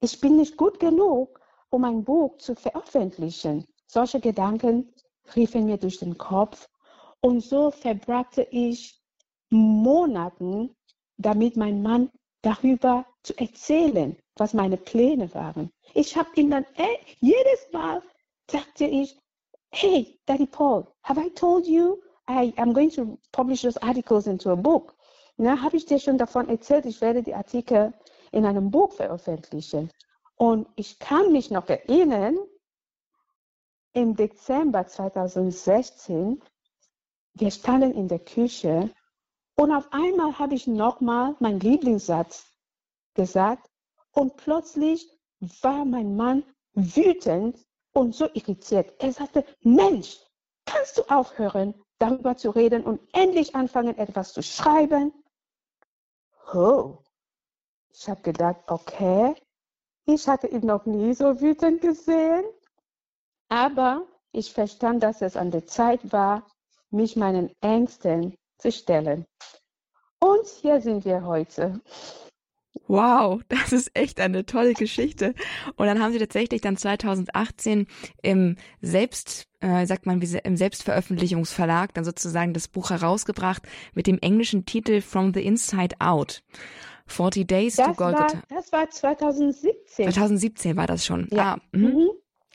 Ich 0.00 0.20
bin 0.20 0.36
nicht 0.36 0.56
gut 0.56 0.78
genug, 0.78 1.40
um 1.70 1.84
ein 1.84 2.04
Buch 2.04 2.38
zu 2.38 2.54
veröffentlichen. 2.54 3.66
Solche 3.86 4.20
Gedanken 4.20 4.94
riefen 5.34 5.64
mir 5.66 5.76
durch 5.76 5.98
den 5.98 6.16
Kopf 6.16 6.68
und 7.20 7.40
so 7.40 7.70
verbrachte 7.70 8.42
ich 8.50 9.00
Monaten 9.50 10.76
damit, 11.16 11.56
mein 11.56 11.82
Mann 11.82 12.10
darüber 12.42 13.04
zu 13.24 13.36
erzählen, 13.38 14.16
was 14.36 14.54
meine 14.54 14.76
Pläne 14.76 15.32
waren. 15.34 15.70
Ich 15.94 16.16
habe 16.16 16.30
ihn 16.36 16.50
dann 16.50 16.66
ey, 16.76 16.98
jedes 17.20 17.72
Mal 17.72 18.02
sagte 18.48 18.84
ich, 18.84 19.18
hey, 19.70 20.18
Daddy 20.26 20.46
Paul, 20.46 20.86
have 21.02 21.20
I 21.20 21.28
told 21.30 21.66
you 21.66 22.00
I 22.28 22.52
am 22.56 22.72
going 22.72 22.90
to 22.90 23.18
publish 23.32 23.62
those 23.62 23.82
articles 23.82 24.26
into 24.26 24.50
a 24.50 24.56
book? 24.56 24.94
Na, 25.40 25.62
habe 25.62 25.76
ich 25.76 25.86
dir 25.86 26.00
schon 26.00 26.18
davon 26.18 26.48
erzählt, 26.48 26.84
ich 26.84 27.00
werde 27.00 27.22
die 27.22 27.34
Artikel 27.34 27.94
in 28.32 28.44
einem 28.44 28.72
Buch 28.72 28.92
veröffentlichen. 28.92 29.88
Und 30.34 30.66
ich 30.74 30.98
kann 30.98 31.30
mich 31.30 31.52
noch 31.52 31.68
erinnern, 31.68 32.36
im 33.92 34.16
Dezember 34.16 34.86
2016, 34.86 36.42
wir 37.34 37.50
standen 37.52 37.92
in 37.92 38.08
der 38.08 38.18
Küche 38.18 38.90
und 39.54 39.72
auf 39.72 39.88
einmal 39.92 40.38
habe 40.38 40.54
ich 40.54 40.66
nochmal 40.66 41.36
meinen 41.38 41.60
Lieblingssatz 41.60 42.52
gesagt 43.14 43.70
und 44.12 44.36
plötzlich 44.36 45.08
war 45.62 45.84
mein 45.84 46.16
Mann 46.16 46.42
wütend 46.74 47.64
und 47.92 48.12
so 48.14 48.28
irritiert. 48.34 48.92
Er 48.98 49.12
sagte, 49.12 49.44
Mensch, 49.62 50.18
kannst 50.66 50.98
du 50.98 51.02
aufhören, 51.08 51.74
darüber 51.98 52.36
zu 52.36 52.50
reden 52.50 52.82
und 52.84 53.00
endlich 53.12 53.54
anfangen, 53.54 53.96
etwas 53.98 54.32
zu 54.32 54.42
schreiben? 54.42 55.12
Oh, 56.52 56.98
ich 57.92 58.08
habe 58.08 58.22
gedacht, 58.22 58.60
okay, 58.68 59.34
ich 60.06 60.26
hatte 60.26 60.46
ihn 60.46 60.64
noch 60.64 60.86
nie 60.86 61.12
so 61.12 61.40
wütend 61.40 61.82
gesehen, 61.82 62.44
aber 63.48 64.06
ich 64.32 64.52
verstand, 64.52 65.02
dass 65.02 65.20
es 65.20 65.36
an 65.36 65.50
der 65.50 65.66
Zeit 65.66 66.12
war, 66.12 66.46
mich 66.90 67.16
meinen 67.16 67.52
Ängsten 67.60 68.34
zu 68.58 68.72
stellen. 68.72 69.26
Und 70.20 70.46
hier 70.46 70.80
sind 70.80 71.04
wir 71.04 71.24
heute. 71.24 71.80
Wow, 72.86 73.40
das 73.48 73.72
ist 73.72 73.90
echt 73.94 74.20
eine 74.20 74.46
tolle 74.46 74.74
Geschichte. 74.74 75.34
Und 75.76 75.86
dann 75.86 76.00
haben 76.00 76.12
Sie 76.12 76.18
tatsächlich 76.18 76.60
dann 76.60 76.76
2018 76.76 77.86
im 78.22 78.56
Selbst, 78.80 79.46
äh, 79.60 79.86
sagt 79.86 80.06
man, 80.06 80.20
im 80.20 80.56
Selbstveröffentlichungsverlag 80.56 81.94
dann 81.94 82.04
sozusagen 82.04 82.54
das 82.54 82.68
Buch 82.68 82.90
herausgebracht 82.90 83.62
mit 83.94 84.06
dem 84.06 84.18
englischen 84.20 84.66
Titel 84.66 85.00
From 85.00 85.34
the 85.34 85.44
Inside 85.44 85.96
Out. 86.00 86.42
40 87.06 87.46
Days 87.46 87.76
das 87.76 87.86
to 87.86 87.94
Golgotha. 87.94 88.34
War, 88.34 88.42
das 88.48 88.72
war 88.72 88.88
2017. 88.88 90.12
2017 90.12 90.76
war 90.76 90.86
das 90.86 91.06
schon. 91.06 91.26
Ja. 91.30 91.54
Ah, 91.54 91.58
mhm. 91.72 91.86
mhm. 91.86 92.10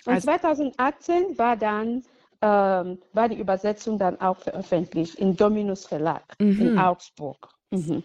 Und 0.06 0.14
also, 0.14 0.28
2018 0.28 1.38
war 1.38 1.56
dann 1.58 2.04
ähm, 2.44 3.00
war 3.14 3.30
die 3.30 3.40
Übersetzung 3.40 3.98
dann 3.98 4.20
auch 4.20 4.38
veröffentlicht 4.38 5.16
im 5.16 5.36
Dominus 5.36 5.86
Verlag 5.86 6.24
mhm. 6.40 6.62
in 6.62 6.78
Augsburg. 6.78 7.48
Mhm. 7.72 8.04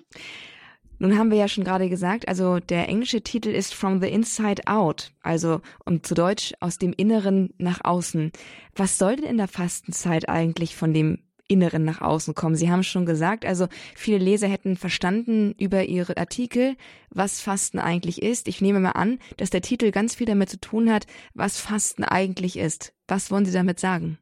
Nun 0.98 1.16
haben 1.16 1.30
wir 1.30 1.38
ja 1.38 1.48
schon 1.48 1.64
gerade 1.64 1.88
gesagt, 1.88 2.26
also 2.26 2.58
der 2.58 2.88
englische 2.88 3.22
Titel 3.22 3.50
ist 3.50 3.72
From 3.74 4.00
the 4.00 4.08
Inside 4.08 4.66
Out, 4.66 5.12
also 5.22 5.60
um 5.84 6.02
zu 6.02 6.14
Deutsch 6.14 6.54
aus 6.60 6.78
dem 6.78 6.92
Inneren 6.92 7.54
nach 7.58 7.84
außen. 7.84 8.32
Was 8.74 8.98
soll 8.98 9.16
denn 9.16 9.26
in 9.26 9.36
der 9.36 9.48
Fastenzeit 9.48 10.28
eigentlich 10.28 10.74
von 10.74 10.92
dem 10.92 11.18
Inneren 11.48 11.84
nach 11.84 12.02
außen 12.02 12.34
kommen. 12.34 12.54
Sie 12.54 12.70
haben 12.70 12.82
schon 12.82 13.06
gesagt, 13.06 13.46
also 13.46 13.66
viele 13.96 14.18
Leser 14.18 14.48
hätten 14.48 14.76
verstanden 14.76 15.54
über 15.58 15.84
Ihre 15.84 16.18
Artikel, 16.18 16.76
was 17.10 17.40
Fasten 17.40 17.78
eigentlich 17.78 18.22
ist. 18.22 18.48
Ich 18.48 18.60
nehme 18.60 18.80
mal 18.80 18.92
an, 18.92 19.18
dass 19.38 19.50
der 19.50 19.62
Titel 19.62 19.90
ganz 19.90 20.14
viel 20.14 20.26
damit 20.26 20.50
zu 20.50 20.60
tun 20.60 20.92
hat, 20.92 21.06
was 21.32 21.58
Fasten 21.58 22.04
eigentlich 22.04 22.58
ist. 22.58 22.92
Was 23.08 23.30
wollen 23.30 23.46
Sie 23.46 23.52
damit 23.52 23.80
sagen? 23.80 24.18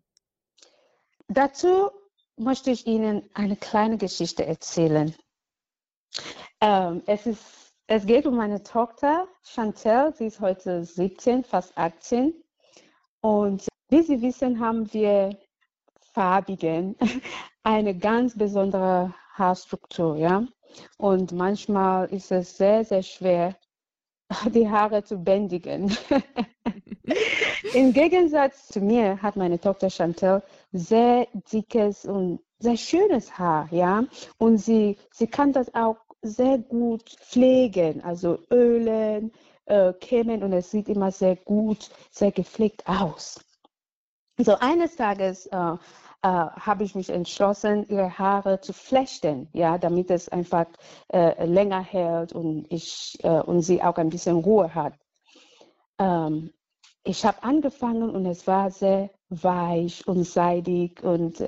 Dazu 1.29 1.91
möchte 2.37 2.71
ich 2.71 2.87
Ihnen 2.87 3.29
eine 3.35 3.57
kleine 3.57 3.99
Geschichte 3.99 4.47
erzählen. 4.47 5.13
Ähm, 6.61 7.03
es, 7.07 7.27
ist, 7.27 7.75
es 7.87 8.07
geht 8.07 8.27
um 8.27 8.37
meine 8.37 8.63
Tochter 8.63 9.29
Chantel, 9.43 10.15
sie 10.17 10.27
ist 10.27 10.41
heute 10.41 10.85
17, 10.85 11.45
fast 11.45 11.77
18. 11.77 12.35
Und 13.21 13.67
wie 13.89 14.03
Sie 14.03 14.21
wissen, 14.23 14.61
haben 14.61 14.93
wir 14.93 15.37
Farbigen 16.13 16.97
eine 17.63 17.97
ganz 17.97 18.37
besondere 18.37 19.15
Haarstruktur. 19.35 20.17
Ja? 20.17 20.45
Und 20.97 21.33
manchmal 21.33 22.09
ist 22.09 22.33
es 22.33 22.57
sehr, 22.57 22.85
sehr 22.85 23.03
schwer, 23.03 23.57
die 24.47 24.69
Haare 24.69 25.05
zu 25.05 25.19
bändigen. 25.19 25.97
Im 27.75 27.93
Gegensatz 27.93 28.69
zu 28.69 28.81
mir 28.81 29.21
hat 29.23 29.37
meine 29.37 29.61
Tochter 29.61 29.91
Chantel 29.91 30.43
sehr 30.73 31.29
dickes 31.53 32.05
und 32.05 32.41
sehr 32.59 32.77
schönes 32.77 33.39
Haar, 33.39 33.69
ja. 33.71 34.05
Und 34.39 34.59
sie, 34.59 34.97
sie 35.13 35.27
kann 35.27 35.53
das 35.53 35.75
auch 35.75 36.06
sehr 36.27 36.59
gut 36.59 37.09
pflegen, 37.09 38.03
also 38.03 38.39
ölen, 38.51 39.33
äh, 39.67 39.93
kämmen 39.95 40.43
und 40.43 40.53
es 40.53 40.71
sieht 40.71 40.89
immer 40.89 41.11
sehr 41.11 41.37
gut, 41.37 41.91
sehr 42.11 42.33
gepflegt 42.33 42.87
aus. 42.87 43.41
So 44.39 44.57
eines 44.59 44.97
Tages 44.97 45.47
äh, 45.47 45.57
äh, 45.57 46.29
habe 46.29 46.85
ich 46.85 46.95
mich 46.95 47.11
entschlossen, 47.11 47.87
ihre 47.89 48.19
Haare 48.19 48.61
zu 48.61 48.73
flechten, 48.73 49.49
ja, 49.53 49.79
damit 49.79 50.11
es 50.11 50.29
einfach 50.29 50.67
äh, 51.13 51.47
länger 51.47 51.83
hält 51.83 52.33
und 52.33 52.67
ich 52.71 53.19
äh, 53.23 53.41
und 53.41 53.63
sie 53.63 53.83
auch 53.83 53.97
ein 53.97 54.11
bisschen 54.11 54.37
Ruhe 54.37 54.75
hat. 54.75 54.95
Ähm, 55.99 56.53
ich 57.05 57.25
habe 57.25 57.43
angefangen 57.43 58.11
und 58.11 58.27
es 58.27 58.47
war 58.47 58.71
sehr 58.71 59.11
weich 59.29 60.07
und 60.09 60.25
seidig 60.25 61.03
und 61.03 61.41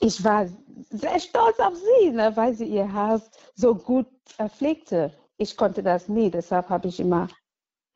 ich 0.00 0.24
war 0.24 0.48
sehr 0.90 1.20
stolz 1.20 1.58
auf 1.60 1.74
sie, 1.76 2.10
ne, 2.10 2.34
weil 2.36 2.54
sie 2.54 2.66
ihr 2.66 2.90
Haar 2.92 3.22
so 3.54 3.74
gut 3.74 4.06
pflegte. 4.56 5.12
Ich 5.36 5.56
konnte 5.56 5.82
das 5.82 6.08
nie, 6.08 6.30
deshalb 6.30 6.68
habe 6.68 6.88
ich 6.88 6.98
immer 7.00 7.28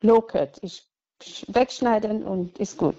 lockert. 0.01 0.59
Ich 0.61 0.87
wegschneiden 1.47 2.23
und 2.23 2.57
ist 2.59 2.77
gut. 2.77 2.95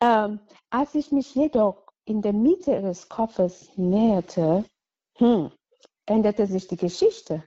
Ähm, 0.00 0.40
als 0.70 0.94
ich 0.94 1.12
mich 1.12 1.34
jedoch 1.34 1.86
in 2.04 2.22
der 2.22 2.32
Mitte 2.32 2.72
ihres 2.72 3.08
Kopfes 3.08 3.68
näherte, 3.76 4.64
hm, 5.18 5.50
änderte 6.06 6.46
sich 6.46 6.66
die 6.68 6.76
Geschichte. 6.76 7.44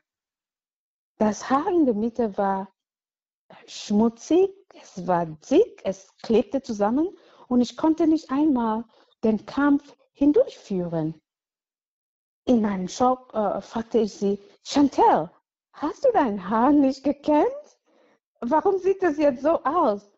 Das 1.18 1.50
Haar 1.50 1.68
in 1.70 1.86
der 1.86 1.96
Mitte 1.96 2.38
war 2.38 2.70
schmutzig, 3.68 4.52
es 4.82 5.08
war 5.08 5.26
dick, 5.26 5.82
es 5.84 6.10
klebte 6.22 6.62
zusammen 6.62 7.10
und 7.48 7.62
ich 7.62 7.78
konnte 7.78 8.06
nicht 8.06 8.30
einmal 8.32 8.84
den 9.24 9.46
Kampf 9.46 9.96
hindurchführen. 10.16 11.22
In 12.46 12.62
meinem 12.62 12.88
Schock 12.88 13.34
äh, 13.34 13.62
fragte 13.62 14.00
ich 14.00 14.14
sie, 14.14 14.40
Chantel, 14.64 15.30
hast 15.74 16.06
du 16.06 16.10
dein 16.14 16.50
Haar 16.50 16.72
nicht 16.72 17.04
gekämmt? 17.04 17.78
Warum 18.40 18.78
sieht 18.80 19.04
das 19.04 19.18
jetzt 19.18 19.44
so 19.44 19.64
aus? 19.64 20.10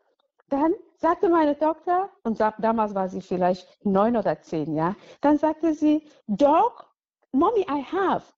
Dann 0.50 0.74
sagte 0.98 1.30
meine 1.30 1.58
Tochter, 1.58 2.10
und 2.24 2.40
damals 2.40 2.96
war 2.96 3.10
sie 3.10 3.22
vielleicht 3.22 3.68
neun 3.86 4.16
oder 4.16 4.42
zehn, 4.42 4.76
ja, 4.76 4.96
dann 5.22 5.38
sagte 5.38 5.74
sie, 5.74 6.08
Dog, 6.28 6.86
Mommy, 7.32 7.62
I 7.62 7.84
have. 7.84 8.34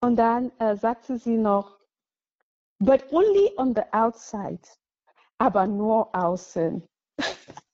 Und 0.00 0.16
dann 0.16 0.50
äh, 0.58 0.76
sagte 0.76 1.18
sie 1.18 1.36
noch, 1.36 1.78
but 2.78 3.04
only 3.12 3.52
on 3.56 3.74
the 3.74 3.82
outside, 3.92 4.60
aber 5.38 5.66
nur 5.66 6.14
außen. 6.14 6.82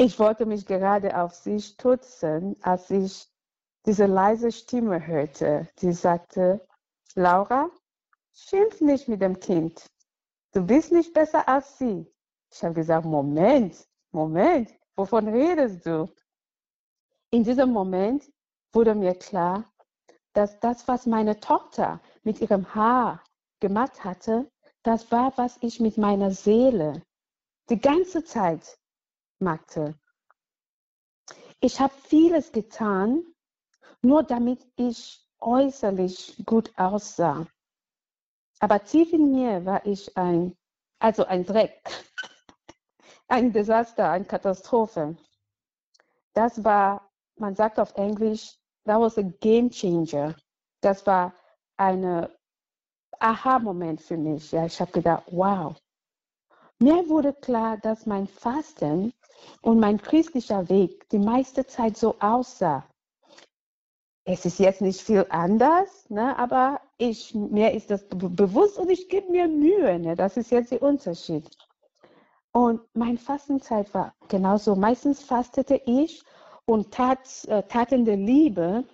ich 0.00 0.18
wollte 0.18 0.46
mich 0.46 0.64
gerade 0.64 1.14
auf 1.14 1.34
sie 1.34 1.60
stützen, 1.60 2.56
als 2.62 2.88
ich 2.90 3.28
diese 3.84 4.06
leise 4.06 4.50
Stimme 4.50 5.06
hörte, 5.06 5.68
die 5.82 5.92
sagte, 5.92 6.66
Laura, 7.14 7.68
schimpf 8.32 8.80
nicht 8.80 9.08
mit 9.08 9.20
dem 9.20 9.38
Kind. 9.38 9.84
Du 10.52 10.62
bist 10.62 10.90
nicht 10.90 11.12
besser 11.12 11.46
als 11.46 11.76
sie. 11.76 12.10
Ich 12.50 12.64
habe 12.64 12.72
gesagt, 12.72 13.04
Moment, 13.04 13.76
Moment, 14.10 14.70
wovon 14.96 15.28
redest 15.28 15.84
du? 15.84 16.08
In 17.30 17.44
diesem 17.44 17.70
Moment 17.70 18.24
wurde 18.72 18.94
mir 18.94 19.14
klar, 19.14 19.70
dass 20.32 20.58
das, 20.60 20.88
was 20.88 21.04
meine 21.04 21.40
Tochter 21.40 22.00
mit 22.22 22.40
ihrem 22.40 22.74
Haar 22.74 23.22
gemacht 23.60 24.02
hatte, 24.02 24.50
das 24.82 25.12
war, 25.12 25.36
was 25.36 25.58
ich 25.60 25.78
mit 25.78 25.98
meiner 25.98 26.30
Seele 26.30 27.02
die 27.68 27.78
ganze 27.78 28.24
Zeit 28.24 28.79
machte. 29.40 29.98
Ich 31.60 31.80
habe 31.80 31.92
vieles 32.04 32.52
getan, 32.52 33.22
nur 34.02 34.22
damit 34.22 34.66
ich 34.76 35.26
äußerlich 35.40 36.42
gut 36.46 36.72
aussah. 36.78 37.46
Aber 38.60 38.82
tief 38.84 39.12
in 39.12 39.30
mir 39.32 39.64
war 39.64 39.84
ich 39.86 40.16
ein, 40.16 40.56
also 40.98 41.24
ein 41.24 41.44
Dreck 41.44 41.82
ein 43.28 43.52
Desaster, 43.52 44.10
eine 44.10 44.24
Katastrophe. 44.24 45.16
Das 46.34 46.62
war, 46.64 47.10
man 47.36 47.54
sagt 47.54 47.78
auf 47.78 47.94
Englisch, 47.96 48.56
that 48.84 49.00
was 49.00 49.18
a 49.18 49.22
game 49.22 49.70
changer. 49.70 50.34
Das 50.80 51.06
war 51.06 51.32
ein 51.76 52.28
Aha-Moment 53.18 54.00
für 54.00 54.16
mich. 54.16 54.52
Ja, 54.52 54.66
ich 54.66 54.80
habe 54.80 54.92
gedacht, 54.92 55.24
wow. 55.30 55.76
Mir 56.78 57.08
wurde 57.08 57.34
klar, 57.34 57.76
dass 57.78 58.06
mein 58.06 58.26
Fasten 58.26 59.12
und 59.62 59.78
mein 59.80 60.00
christlicher 60.00 60.68
Weg 60.68 61.08
die 61.10 61.18
meiste 61.18 61.66
Zeit 61.66 61.96
so 61.96 62.16
aussah. 62.20 62.84
Es 64.24 64.44
ist 64.44 64.58
jetzt 64.58 64.80
nicht 64.80 65.00
viel 65.00 65.26
anders, 65.30 66.08
ne, 66.10 66.38
aber 66.38 66.80
ich, 66.98 67.34
mir 67.34 67.72
ist 67.72 67.90
das 67.90 68.06
bewusst 68.08 68.78
und 68.78 68.90
ich 68.90 69.08
gebe 69.08 69.30
mir 69.30 69.48
Mühe. 69.48 69.98
Ne, 69.98 70.14
das 70.14 70.36
ist 70.36 70.50
jetzt 70.50 70.70
der 70.72 70.82
Unterschied. 70.82 71.48
Und 72.52 72.80
meine 72.94 73.18
Fastenzeit 73.18 73.92
war 73.94 74.14
genauso. 74.28 74.74
Meistens 74.74 75.22
fastete 75.22 75.80
ich 75.86 76.22
und 76.66 76.92
tat 76.92 77.44
äh, 77.46 77.62
Taten 77.62 78.04
der 78.04 78.16
Liebe, 78.16 78.84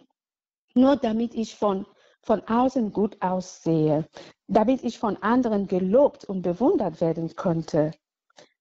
nur 0.75 0.97
damit 0.97 1.35
ich 1.35 1.57
von, 1.57 1.87
von 2.23 2.41
außen 2.47 2.93
gut 2.93 3.17
aussehe, 3.21 4.07
damit 4.47 4.85
ich 4.85 4.99
von 4.99 5.17
anderen 5.23 5.67
gelobt 5.67 6.25
und 6.25 6.43
bewundert 6.43 7.01
werden 7.01 7.35
konnte. 7.35 7.93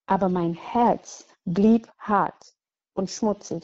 Aber 0.07 0.29
mein 0.29 0.53
Herz 0.53 1.27
blieb 1.45 1.91
hart 1.99 2.53
und 2.93 3.09
schmutzig. 3.09 3.63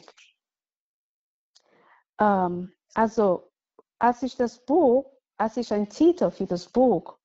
Ähm, 2.18 2.72
also, 2.94 3.50
als 3.98 4.22
ich 4.22 4.36
das 4.36 4.64
Buch, 4.64 5.06
als 5.36 5.56
ich 5.56 5.72
einen 5.72 5.88
Titel 5.88 6.30
für 6.30 6.46
das 6.46 6.68
Buch 6.68 7.18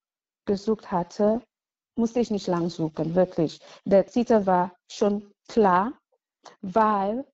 gesucht 0.45 0.91
hatte, 0.91 1.41
musste 1.95 2.19
ich 2.19 2.31
nicht 2.31 2.47
lang 2.47 2.69
suchen, 2.69 3.15
wirklich. 3.15 3.59
Der 3.85 4.05
Titel 4.05 4.45
war 4.45 4.75
schon 4.91 5.31
klar, 5.47 5.93
weil 6.61 7.25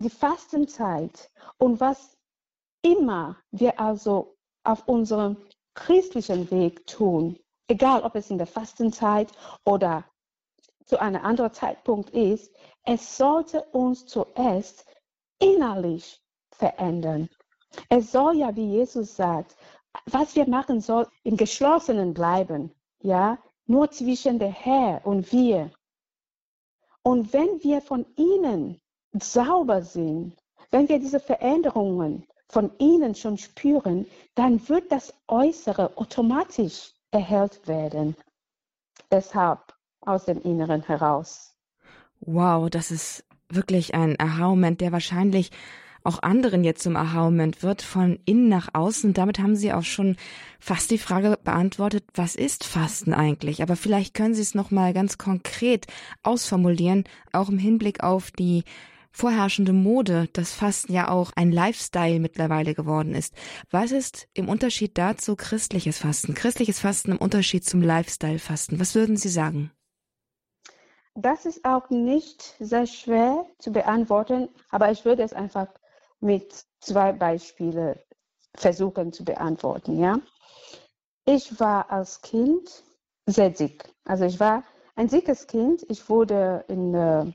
die 0.00 0.10
Fastenzeit 0.10 1.30
und 1.58 1.80
was 1.80 2.16
immer 2.82 3.36
wir 3.50 3.78
also 3.80 4.36
auf 4.64 4.86
unserem 4.88 5.36
christlichen 5.74 6.50
Weg 6.50 6.86
tun, 6.86 7.38
egal 7.68 8.02
ob 8.02 8.14
es 8.14 8.30
in 8.30 8.38
der 8.38 8.46
Fastenzeit 8.46 9.30
oder 9.64 10.04
zu 10.86 11.00
einem 11.00 11.22
anderen 11.22 11.52
Zeitpunkt 11.52 12.10
ist, 12.10 12.52
es 12.84 13.16
sollte 13.16 13.62
uns 13.72 14.06
zuerst 14.06 14.86
innerlich 15.38 16.22
verändern. 16.50 17.28
Es 17.88 18.12
soll 18.12 18.38
ja, 18.38 18.54
wie 18.56 18.70
Jesus 18.70 19.16
sagt, 19.16 19.56
was 20.06 20.34
wir 20.36 20.48
machen 20.48 20.80
soll, 20.80 21.06
im 21.24 21.36
Geschlossenen 21.36 22.14
bleiben. 22.14 22.72
Ja, 23.00 23.38
nur 23.66 23.90
zwischen 23.90 24.38
der 24.38 24.50
Herr 24.50 25.04
und 25.04 25.30
wir. 25.32 25.70
Und 27.02 27.32
wenn 27.32 27.62
wir 27.62 27.80
von 27.82 28.06
ihnen 28.16 28.80
sauber 29.12 29.82
sind, 29.82 30.36
wenn 30.70 30.88
wir 30.88 30.98
diese 30.98 31.20
Veränderungen 31.20 32.26
von 32.48 32.72
ihnen 32.78 33.14
schon 33.14 33.38
spüren, 33.38 34.06
dann 34.34 34.68
wird 34.68 34.90
das 34.92 35.12
Äußere 35.28 35.96
automatisch 35.96 36.92
erhellt 37.10 37.66
werden. 37.66 38.16
Deshalb 39.10 39.75
aus 40.06 40.24
dem 40.24 40.40
Inneren 40.40 40.82
heraus. 40.82 41.54
Wow, 42.20 42.70
das 42.70 42.90
ist 42.90 43.24
wirklich 43.48 43.94
ein 43.94 44.18
Aha-Moment, 44.18 44.80
der 44.80 44.92
wahrscheinlich 44.92 45.50
auch 46.06 46.22
anderen 46.22 46.62
jetzt 46.62 46.82
zum 46.82 46.96
Aha-Moment 46.96 47.62
wird, 47.62 47.82
von 47.82 48.18
innen 48.24 48.48
nach 48.48 48.68
außen. 48.72 49.12
Damit 49.12 49.40
haben 49.40 49.56
Sie 49.56 49.72
auch 49.72 49.82
schon 49.82 50.16
fast 50.60 50.90
die 50.90 50.98
Frage 50.98 51.36
beantwortet, 51.42 52.04
was 52.14 52.36
ist 52.36 52.64
Fasten 52.64 53.12
eigentlich? 53.12 53.62
Aber 53.62 53.76
vielleicht 53.76 54.14
können 54.14 54.34
Sie 54.34 54.42
es 54.42 54.54
noch 54.54 54.70
mal 54.70 54.94
ganz 54.94 55.18
konkret 55.18 55.86
ausformulieren, 56.22 57.04
auch 57.32 57.48
im 57.48 57.58
Hinblick 57.58 58.04
auf 58.04 58.30
die 58.30 58.62
vorherrschende 59.10 59.72
Mode, 59.72 60.28
dass 60.34 60.52
Fasten 60.52 60.92
ja 60.92 61.08
auch 61.08 61.32
ein 61.34 61.50
Lifestyle 61.50 62.20
mittlerweile 62.20 62.74
geworden 62.74 63.14
ist. 63.14 63.34
Was 63.70 63.90
ist 63.90 64.28
im 64.34 64.48
Unterschied 64.48 64.98
dazu 64.98 65.36
christliches 65.36 65.98
Fasten? 65.98 66.34
Christliches 66.34 66.80
Fasten 66.80 67.12
im 67.12 67.16
Unterschied 67.18 67.64
zum 67.64 67.80
Lifestyle-Fasten. 67.80 68.78
Was 68.78 68.94
würden 68.94 69.16
Sie 69.16 69.30
sagen? 69.30 69.70
Das 71.18 71.46
ist 71.46 71.64
auch 71.64 71.88
nicht 71.88 72.54
sehr 72.60 72.86
schwer 72.86 73.46
zu 73.58 73.72
beantworten, 73.72 74.50
aber 74.70 74.90
ich 74.90 75.06
würde 75.06 75.22
es 75.22 75.32
einfach 75.32 75.68
mit 76.20 76.64
zwei 76.80 77.12
Beispielen 77.12 77.98
versuchen 78.54 79.12
zu 79.14 79.24
beantworten. 79.24 79.98
Ja? 79.98 80.20
Ich 81.24 81.58
war 81.58 81.90
als 81.90 82.20
Kind 82.20 82.84
sehr 83.24 83.48
dick. 83.48 83.88
Also 84.04 84.24
ich 84.24 84.38
war 84.38 84.62
ein 84.94 85.08
dickes 85.08 85.46
Kind. 85.46 85.86
Ich 85.88 86.06
wurde 86.10 86.64
in 86.68 86.92
der 86.92 87.32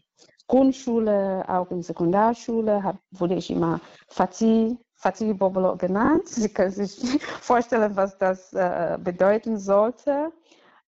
Grundschule, 0.47 1.43
auch 1.47 1.71
in 1.71 1.77
der 1.77 1.85
Sekundarschule, 1.85 2.83
hab, 2.83 2.97
wurde 3.11 3.33
ich 3.33 3.49
immer 3.49 3.81
Fatih, 4.07 4.77
Fatih 4.93 5.33
Bobolo 5.33 5.75
genannt. 5.75 6.27
Sie 6.27 6.49
können 6.49 6.71
sich 6.71 6.99
vorstellen, 7.41 7.95
was 7.95 8.15
das 8.19 8.53
äh, 8.53 8.99
bedeuten 9.01 9.57
sollte. 9.57 10.31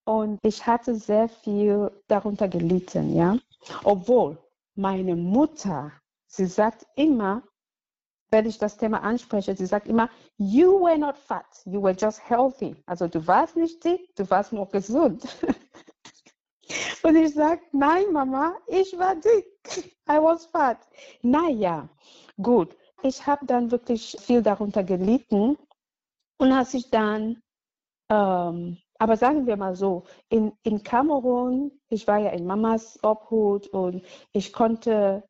Und 0.05 0.39
ich 0.43 0.65
hatte 0.65 0.95
sehr 0.95 1.29
viel 1.29 1.91
darunter 2.07 2.47
gelitten, 2.47 3.15
ja. 3.15 3.37
Obwohl 3.83 4.37
meine 4.75 5.15
Mutter, 5.15 5.91
sie 6.27 6.45
sagt 6.45 6.85
immer, 6.95 7.43
wenn 8.31 8.47
ich 8.47 8.57
das 8.57 8.77
Thema 8.77 9.01
anspreche, 9.03 9.55
sie 9.55 9.67
sagt 9.67 9.87
immer, 9.87 10.09
you 10.37 10.81
were 10.81 10.97
not 10.97 11.17
fat, 11.17 11.45
you 11.65 11.81
were 11.81 11.95
just 11.95 12.19
healthy. 12.27 12.75
Also 12.87 13.07
du 13.07 13.25
warst 13.27 13.55
nicht 13.55 13.83
dick, 13.83 14.13
du 14.15 14.29
warst 14.29 14.51
nur 14.51 14.67
gesund. 14.67 15.23
Und 17.03 17.15
ich 17.15 17.33
sage, 17.33 17.61
nein, 17.71 18.11
Mama, 18.11 18.55
ich 18.67 18.97
war 18.97 19.15
dick. 19.15 19.93
I 20.09 20.17
was 20.19 20.45
fat. 20.45 20.79
Naja, 21.21 21.87
gut. 22.41 22.75
Ich 23.03 23.27
habe 23.27 23.45
dann 23.45 23.69
wirklich 23.69 24.17
viel 24.19 24.41
darunter 24.41 24.83
gelitten. 24.83 25.57
Und 26.37 26.51
als 26.51 26.73
ich 26.73 26.89
dann, 26.89 27.41
ähm, 28.09 28.77
aber 29.03 29.17
sagen 29.17 29.47
wir 29.47 29.57
mal 29.57 29.75
so, 29.75 30.03
in, 30.29 30.53
in 30.63 30.81
Kamerun, 30.81 31.73
ich 31.89 32.07
war 32.07 32.19
ja 32.19 32.29
in 32.29 32.45
Mamas 32.45 32.97
Obhut 33.03 33.67
und 33.67 34.01
ich 34.31 34.53
konnte 34.53 35.23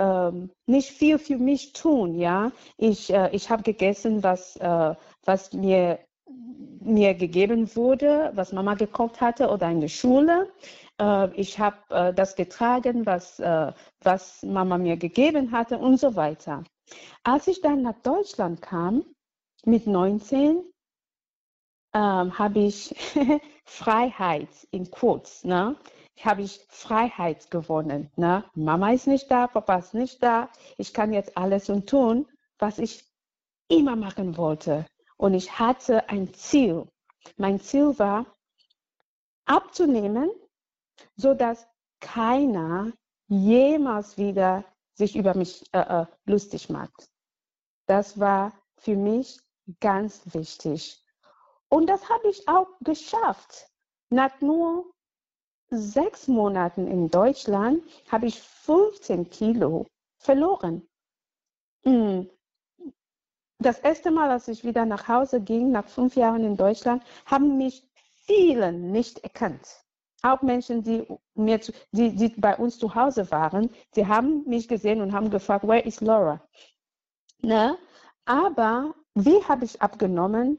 ähm, 0.00 0.50
nicht 0.66 0.90
viel 0.90 1.16
für 1.16 1.36
mich 1.38 1.72
tun, 1.72 2.16
ja. 2.16 2.50
Ich, 2.76 3.12
äh, 3.12 3.30
ich 3.30 3.48
habe 3.48 3.62
gegessen, 3.62 4.24
was, 4.24 4.56
äh, 4.56 4.96
was 5.24 5.52
mir, 5.52 6.00
mir 6.80 7.14
gegeben 7.14 7.76
wurde, 7.76 8.32
was 8.34 8.50
Mama 8.52 8.74
gekocht 8.74 9.20
hatte 9.20 9.48
oder 9.48 9.70
in 9.70 9.80
der 9.80 9.86
Schule. 9.86 10.50
Äh, 11.00 11.32
ich 11.36 11.56
habe 11.60 11.76
äh, 11.90 12.12
das 12.12 12.34
getragen, 12.34 13.06
was, 13.06 13.38
äh, 13.38 13.72
was 14.02 14.42
Mama 14.42 14.76
mir 14.76 14.96
gegeben 14.96 15.52
hatte 15.52 15.78
und 15.78 16.00
so 16.00 16.16
weiter. 16.16 16.64
Als 17.22 17.46
ich 17.46 17.60
dann 17.60 17.82
nach 17.82 18.00
Deutschland 18.02 18.60
kam, 18.60 19.04
mit 19.64 19.86
19, 19.86 20.64
ähm, 21.94 22.38
habe 22.38 22.60
ich 22.60 22.94
Freiheit 23.64 24.48
in 24.70 24.90
kurz, 24.90 25.44
ne? 25.44 25.76
habe 26.22 26.42
ich 26.42 26.60
Freiheit 26.68 27.50
gewonnen. 27.50 28.10
Ne? 28.16 28.44
Mama 28.54 28.92
ist 28.92 29.06
nicht 29.06 29.30
da, 29.30 29.46
Papa 29.46 29.76
ist 29.76 29.94
nicht 29.94 30.22
da. 30.22 30.50
Ich 30.76 30.92
kann 30.92 31.14
jetzt 31.14 31.34
alles 31.36 31.70
und 31.70 31.88
tun, 31.88 32.26
was 32.58 32.78
ich 32.78 33.04
immer 33.68 33.96
machen 33.96 34.36
wollte. 34.36 34.84
Und 35.16 35.32
ich 35.32 35.58
hatte 35.58 36.10
ein 36.10 36.34
Ziel. 36.34 36.86
Mein 37.38 37.58
Ziel 37.58 37.98
war, 37.98 38.26
abzunehmen 39.46 40.30
sodass 41.16 41.66
keiner 42.00 42.92
jemals 43.28 44.16
wieder 44.16 44.64
sich 44.94 45.16
über 45.16 45.34
mich 45.34 45.64
äh, 45.72 46.02
äh, 46.02 46.06
lustig 46.24 46.68
macht. 46.70 47.10
Das 47.86 48.18
war 48.18 48.52
für 48.78 48.96
mich 48.96 49.40
ganz 49.80 50.22
wichtig. 50.34 50.99
Und 51.70 51.86
das 51.86 52.08
habe 52.08 52.28
ich 52.28 52.46
auch 52.48 52.68
geschafft. 52.80 53.68
Nach 54.10 54.40
nur 54.40 54.92
sechs 55.70 56.28
Monaten 56.28 56.86
in 56.86 57.08
Deutschland 57.10 57.82
habe 58.10 58.26
ich 58.26 58.40
15 58.40 59.30
Kilo 59.30 59.86
verloren. 60.18 60.86
Hm. 61.84 62.28
Das 63.58 63.78
erste 63.78 64.10
Mal, 64.10 64.30
als 64.30 64.48
ich 64.48 64.64
wieder 64.64 64.84
nach 64.84 65.08
Hause 65.08 65.40
ging, 65.40 65.70
nach 65.70 65.88
fünf 65.88 66.16
Jahren 66.16 66.44
in 66.44 66.56
Deutschland, 66.56 67.02
haben 67.24 67.56
mich 67.56 67.88
viele 68.26 68.72
nicht 68.72 69.20
erkannt 69.20 69.80
auch 70.22 70.42
Menschen, 70.42 70.82
die, 70.82 71.06
mir 71.34 71.60
die, 71.92 72.14
die 72.14 72.28
bei 72.28 72.56
uns 72.56 72.78
zu 72.78 72.94
Hause 72.94 73.30
waren, 73.30 73.70
die 73.96 74.06
haben 74.06 74.44
mich 74.46 74.68
gesehen 74.68 75.00
und 75.00 75.12
haben 75.12 75.30
gefragt, 75.30 75.66
where 75.66 75.80
is 75.80 76.00
Laura? 76.00 76.40
Ne? 77.42 77.76
Aber 78.24 78.94
wie 79.14 79.42
habe 79.44 79.64
ich 79.64 79.80
abgenommen? 79.80 80.58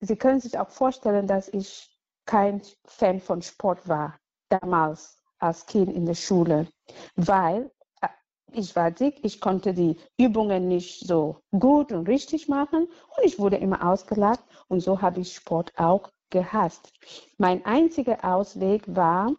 Sie 0.00 0.16
können 0.16 0.40
sich 0.40 0.58
auch 0.58 0.68
vorstellen, 0.70 1.26
dass 1.26 1.48
ich 1.48 1.90
kein 2.26 2.60
Fan 2.84 3.20
von 3.20 3.40
Sport 3.40 3.88
war, 3.88 4.18
damals 4.48 5.22
als 5.38 5.66
Kind 5.66 5.92
in 5.92 6.06
der 6.06 6.14
Schule, 6.14 6.68
weil 7.14 7.70
äh, 8.00 8.08
ich 8.52 8.74
war 8.76 8.90
dick, 8.90 9.24
ich 9.24 9.40
konnte 9.40 9.74
die 9.74 9.96
Übungen 10.18 10.68
nicht 10.68 11.06
so 11.06 11.40
gut 11.58 11.92
und 11.92 12.08
richtig 12.08 12.48
machen 12.48 12.84
und 12.84 13.24
ich 13.24 13.38
wurde 13.38 13.56
immer 13.56 13.86
ausgelacht 13.86 14.44
und 14.68 14.80
so 14.80 15.00
habe 15.00 15.20
ich 15.20 15.34
Sport 15.34 15.72
auch 15.76 16.10
gehasst. 16.30 16.92
Mein 17.38 17.64
einziger 17.64 18.24
Ausweg 18.24 18.82
war, 18.86 19.32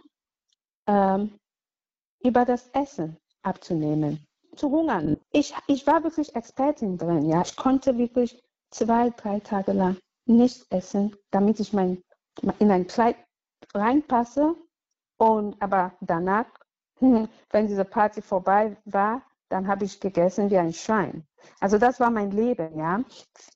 ähm, 0.87 1.37
über 2.23 2.45
das 2.45 2.69
Essen 2.69 3.17
abzunehmen, 3.43 4.25
zu 4.55 4.71
hungern. 4.71 5.17
Ich, 5.31 5.53
ich 5.67 5.85
war 5.85 6.03
wirklich 6.03 6.35
Expertin 6.35 6.97
drin, 6.97 7.25
ja. 7.25 7.41
Ich 7.41 7.55
konnte 7.55 7.97
wirklich 7.97 8.41
zwei, 8.71 9.09
drei 9.11 9.39
Tage 9.39 9.73
lang 9.73 9.97
nicht 10.27 10.65
essen, 10.71 11.15
damit 11.31 11.59
ich 11.59 11.73
mein, 11.73 12.03
in 12.59 12.71
ein 12.71 12.87
Kleid 12.87 13.15
reinpasse. 13.73 14.55
Und 15.17 15.61
aber 15.61 15.95
danach, 16.01 16.45
wenn 16.99 17.67
diese 17.67 17.85
Party 17.85 18.21
vorbei 18.21 18.77
war, 18.85 19.23
dann 19.49 19.67
habe 19.67 19.85
ich 19.85 19.99
gegessen 19.99 20.49
wie 20.49 20.57
ein 20.57 20.73
Schwein. 20.73 21.25
Also 21.59 21.77
das 21.77 21.99
war 21.99 22.11
mein 22.11 22.31
Leben, 22.31 22.77
ja. 22.77 23.03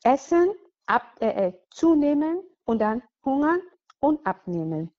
Essen, 0.03 0.51
ab, 0.85 1.03
äh, 1.19 1.47
äh 1.47 1.53
zunehmen 1.69 2.41
und 2.65 2.79
dann 2.79 3.03
hungern 3.25 3.61
und 3.99 4.25
abnehmen. 4.25 4.91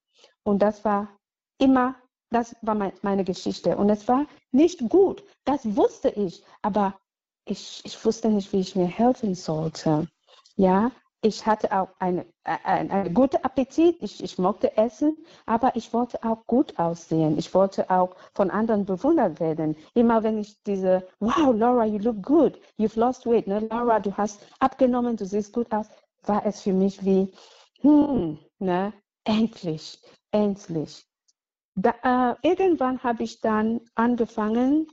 Und 0.43 0.59
das 0.59 0.85
war 0.85 1.09
immer, 1.57 1.95
das 2.29 2.55
war 2.61 2.75
mein, 2.75 2.93
meine 3.01 3.23
Geschichte. 3.23 3.77
Und 3.77 3.89
es 3.89 4.07
war 4.07 4.25
nicht 4.51 4.87
gut, 4.89 5.23
das 5.45 5.75
wusste 5.75 6.09
ich, 6.09 6.43
aber 6.61 6.99
ich, 7.45 7.81
ich 7.83 8.03
wusste 8.05 8.29
nicht, 8.29 8.53
wie 8.53 8.59
ich 8.59 8.75
mir 8.75 8.87
helfen 8.87 9.35
sollte. 9.35 10.07
Ja, 10.55 10.91
ich 11.23 11.45
hatte 11.45 11.71
auch 11.71 11.89
einen 11.99 12.25
eine, 12.43 12.91
eine 12.91 13.11
guten 13.11 13.37
Appetit, 13.37 13.97
ich, 14.01 14.23
ich 14.23 14.37
mochte 14.37 14.75
essen, 14.77 15.17
aber 15.45 15.75
ich 15.75 15.93
wollte 15.93 16.21
auch 16.23 16.45
gut 16.45 16.77
aussehen. 16.77 17.37
Ich 17.37 17.53
wollte 17.53 17.89
auch 17.89 18.15
von 18.33 18.51
anderen 18.51 18.85
bewundert 18.85 19.39
werden. 19.39 19.75
Immer 19.93 20.23
wenn 20.23 20.37
ich 20.37 20.61
diese, 20.63 21.07
wow, 21.19 21.53
Laura, 21.55 21.85
you 21.85 21.99
look 21.99 22.21
good, 22.21 22.59
you've 22.77 22.99
lost 22.99 23.25
weight, 23.25 23.47
ne? 23.47 23.61
Laura, 23.69 23.99
du 23.99 24.15
hast 24.17 24.45
abgenommen, 24.59 25.15
du 25.15 25.25
siehst 25.25 25.53
gut 25.53 25.71
aus, 25.71 25.87
war 26.23 26.45
es 26.45 26.61
für 26.61 26.73
mich 26.73 27.03
wie, 27.05 27.31
hm, 27.79 28.37
ne, 28.59 28.93
endlich, 29.23 29.99
endlich. 30.31 31.05
Da, 31.75 31.93
äh, 32.03 32.35
irgendwann 32.47 33.01
habe 33.03 33.23
ich 33.23 33.39
dann 33.39 33.81
angefangen, 33.95 34.87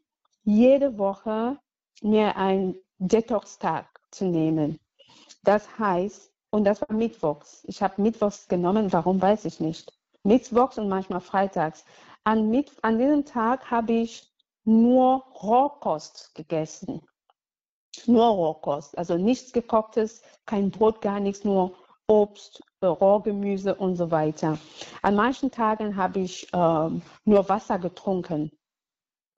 jede 0.45 0.97
Woche 0.99 1.59
mir 2.01 2.37
einen 2.37 2.77
Detox-Tag 2.99 3.87
zu 4.11 4.25
nehmen. 4.25 4.79
Das 5.43 5.79
heißt, 5.79 6.33
und 6.51 6.65
das 6.65 6.81
war 6.81 6.95
Mittwochs. 6.95 7.63
Ich 7.65 7.83
habe 7.83 8.03
Mittwochs 8.03 8.49
genommen, 8.49 8.93
warum 8.93 9.23
weiß 9.23 9.45
ich 9.45 9.61
nicht. 9.61 9.93
Mittwochs 10.23 10.79
und 10.79 10.89
manchmal 10.89 11.21
Freitags. 11.21 11.85
An, 12.25 12.51
Mitt 12.51 12.73
an 12.83 12.99
diesem 12.99 13.25
Tag 13.25 13.71
habe 13.71 13.93
ich 13.93 14.31
nur 14.65 15.25
Rohkost 15.43 16.35
gegessen. 16.35 17.01
Nur 18.07 18.27
Rohkost, 18.27 18.97
also 18.99 19.17
nichts 19.17 19.53
gekochtes, 19.53 20.23
kein 20.47 20.71
Brot, 20.71 21.01
gar 21.01 21.21
nichts, 21.21 21.45
nur 21.45 21.75
Obst, 22.07 22.63
Rohgemüse 22.83 23.75
und 23.75 23.97
so 23.97 24.11
weiter. 24.11 24.59
An 25.03 25.15
manchen 25.15 25.51
Tagen 25.51 25.97
habe 25.97 26.21
ich 26.21 26.49
ähm, 26.53 27.03
nur 27.25 27.49
Wasser 27.49 27.79
getrunken 27.79 28.51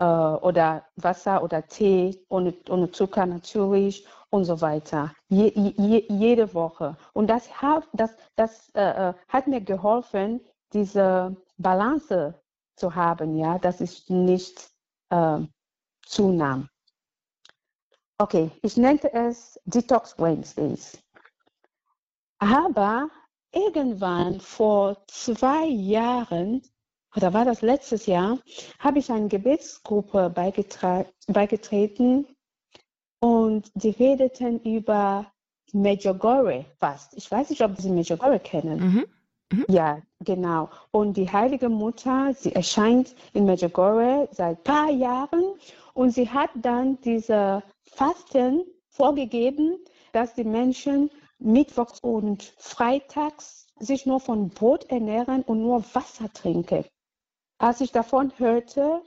äh, 0.03 0.05
oder 0.05 0.85
Wasser 0.97 1.43
oder 1.43 1.67
Tee 1.67 2.25
ohne, 2.29 2.55
ohne 2.69 2.91
Zucker 2.91 3.25
natürlich 3.27 4.05
und 4.31 4.45
so 4.45 4.61
weiter. 4.61 5.15
Je, 5.29 5.53
je, 5.55 6.07
jede 6.09 6.53
Woche. 6.55 6.97
Und 7.13 7.29
das 7.29 7.63
hat, 7.63 7.85
das, 7.93 8.11
das, 8.35 8.71
äh, 8.71 9.11
äh, 9.11 9.15
hat 9.29 9.47
mir 9.47 9.61
geholfen, 9.61 10.41
diese 10.73 11.37
Balance 11.57 12.35
zu 12.77 12.95
haben, 12.95 13.37
ja, 13.37 13.59
dass 13.59 13.81
ich 13.81 14.09
nicht 14.09 14.71
äh, 15.11 15.39
zunahm. 16.05 16.69
Okay, 18.19 18.51
ich 18.63 18.77
nannte 18.77 19.13
es 19.13 19.61
Detox 19.67 20.19
Wednesdays. 20.19 20.99
Aber 22.39 23.09
irgendwann 23.53 24.41
vor 24.41 25.05
zwei 25.07 25.67
Jahren 25.67 26.63
oder 27.15 27.33
war 27.33 27.45
das 27.45 27.63
letztes 27.63 28.07
Jahr, 28.07 28.39
habe 28.79 28.99
ich 28.99 29.11
eine 29.11 29.29
Gebetsgruppe 29.29 30.31
beigetreten 30.31 32.27
und 33.21 33.71
die 33.75 33.91
redeten 33.91 34.61
über 34.61 35.27
Medjugorje 35.73 36.67
fast. 36.79 37.15
Ich 37.17 37.31
weiß 37.31 37.51
nicht, 37.51 37.63
ob 37.63 37.77
Sie 37.79 37.91
Medjugorje 37.91 38.41
kennen. 38.41 38.79
Mhm. 38.81 39.05
Mhm. 39.53 39.65
Ja, 39.69 40.03
genau. 40.21 40.71
Und 40.91 41.17
die 41.17 41.31
Heilige 41.31 41.69
Mutter, 41.69 42.33
sie 42.35 42.55
erscheint 42.55 43.15
in 43.35 43.45
Medjugorje 43.45 44.29
seit 44.33 44.59
ein 44.59 44.63
paar 44.65 44.91
Jahren 44.91 45.45
und 45.95 46.11
sie 46.11 46.29
hat 46.29 46.51
dann 46.55 46.99
diese 47.03 47.63
Fasten 47.85 48.65
vorgegeben, 48.89 49.79
dass 50.13 50.35
die 50.35 50.45
Menschen 50.45 51.11
mittwochs 51.39 52.01
und 52.01 52.55
freitags 52.59 53.67
sich 53.79 54.07
nur 54.07 54.21
von 54.21 54.49
Brot 54.51 54.85
ernähren 54.91 55.43
und 55.43 55.61
nur 55.61 55.85
Wasser 55.95 56.33
trinken. 56.33 56.85
Als 57.63 57.81
ich 57.81 57.93
davon 57.93 58.33
hörte, 58.39 59.05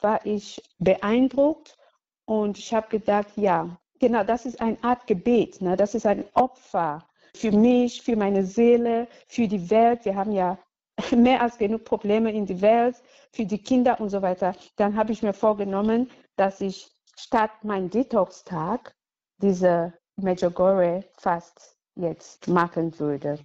war 0.00 0.24
ich 0.24 0.62
beeindruckt 0.78 1.76
und 2.24 2.56
ich 2.56 2.72
habe 2.72 2.88
gedacht, 2.88 3.28
ja, 3.36 3.78
genau, 3.98 4.24
das 4.24 4.46
ist 4.46 4.62
eine 4.62 4.82
Art 4.82 5.06
Gebet, 5.06 5.60
ne? 5.60 5.76
das 5.76 5.94
ist 5.94 6.06
ein 6.06 6.24
Opfer 6.32 7.06
für 7.34 7.52
mich, 7.52 8.00
für 8.00 8.16
meine 8.16 8.46
Seele, 8.46 9.08
für 9.26 9.46
die 9.46 9.68
Welt. 9.68 10.06
Wir 10.06 10.16
haben 10.16 10.32
ja 10.32 10.56
mehr 11.14 11.42
als 11.42 11.58
genug 11.58 11.84
Probleme 11.84 12.32
in 12.32 12.46
der 12.46 12.62
Welt, 12.62 12.96
für 13.30 13.44
die 13.44 13.62
Kinder 13.62 14.00
und 14.00 14.08
so 14.08 14.22
weiter. 14.22 14.54
Dann 14.76 14.96
habe 14.96 15.12
ich 15.12 15.22
mir 15.22 15.34
vorgenommen, 15.34 16.10
dass 16.36 16.62
ich 16.62 16.90
statt 17.14 17.50
mein 17.62 17.90
Detox-Tag 17.90 18.96
diese 19.42 19.92
Medjugorje 20.16 21.04
fast 21.18 21.76
jetzt 21.94 22.48
machen 22.48 22.98
würde. 22.98 23.38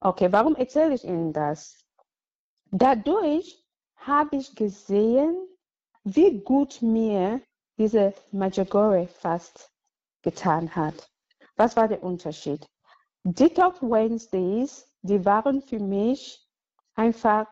Okay, 0.00 0.30
warum 0.30 0.56
erzähle 0.56 0.92
ich 0.92 1.04
Ihnen 1.04 1.32
das? 1.32 1.82
Dadurch 2.70 3.59
habe 4.00 4.36
ich 4.36 4.54
gesehen, 4.54 5.36
wie 6.04 6.40
gut 6.40 6.82
mir 6.82 7.40
diese 7.78 8.14
Medjugorje 8.32 9.06
fast 9.06 9.70
getan 10.22 10.74
hat. 10.74 11.10
Was 11.56 11.76
war 11.76 11.88
der 11.88 12.02
Unterschied? 12.02 12.66
Detox 13.24 13.82
Wednesdays, 13.82 14.90
die 15.02 15.24
waren 15.24 15.60
für 15.62 15.78
mich 15.78 16.46
einfach 16.94 17.46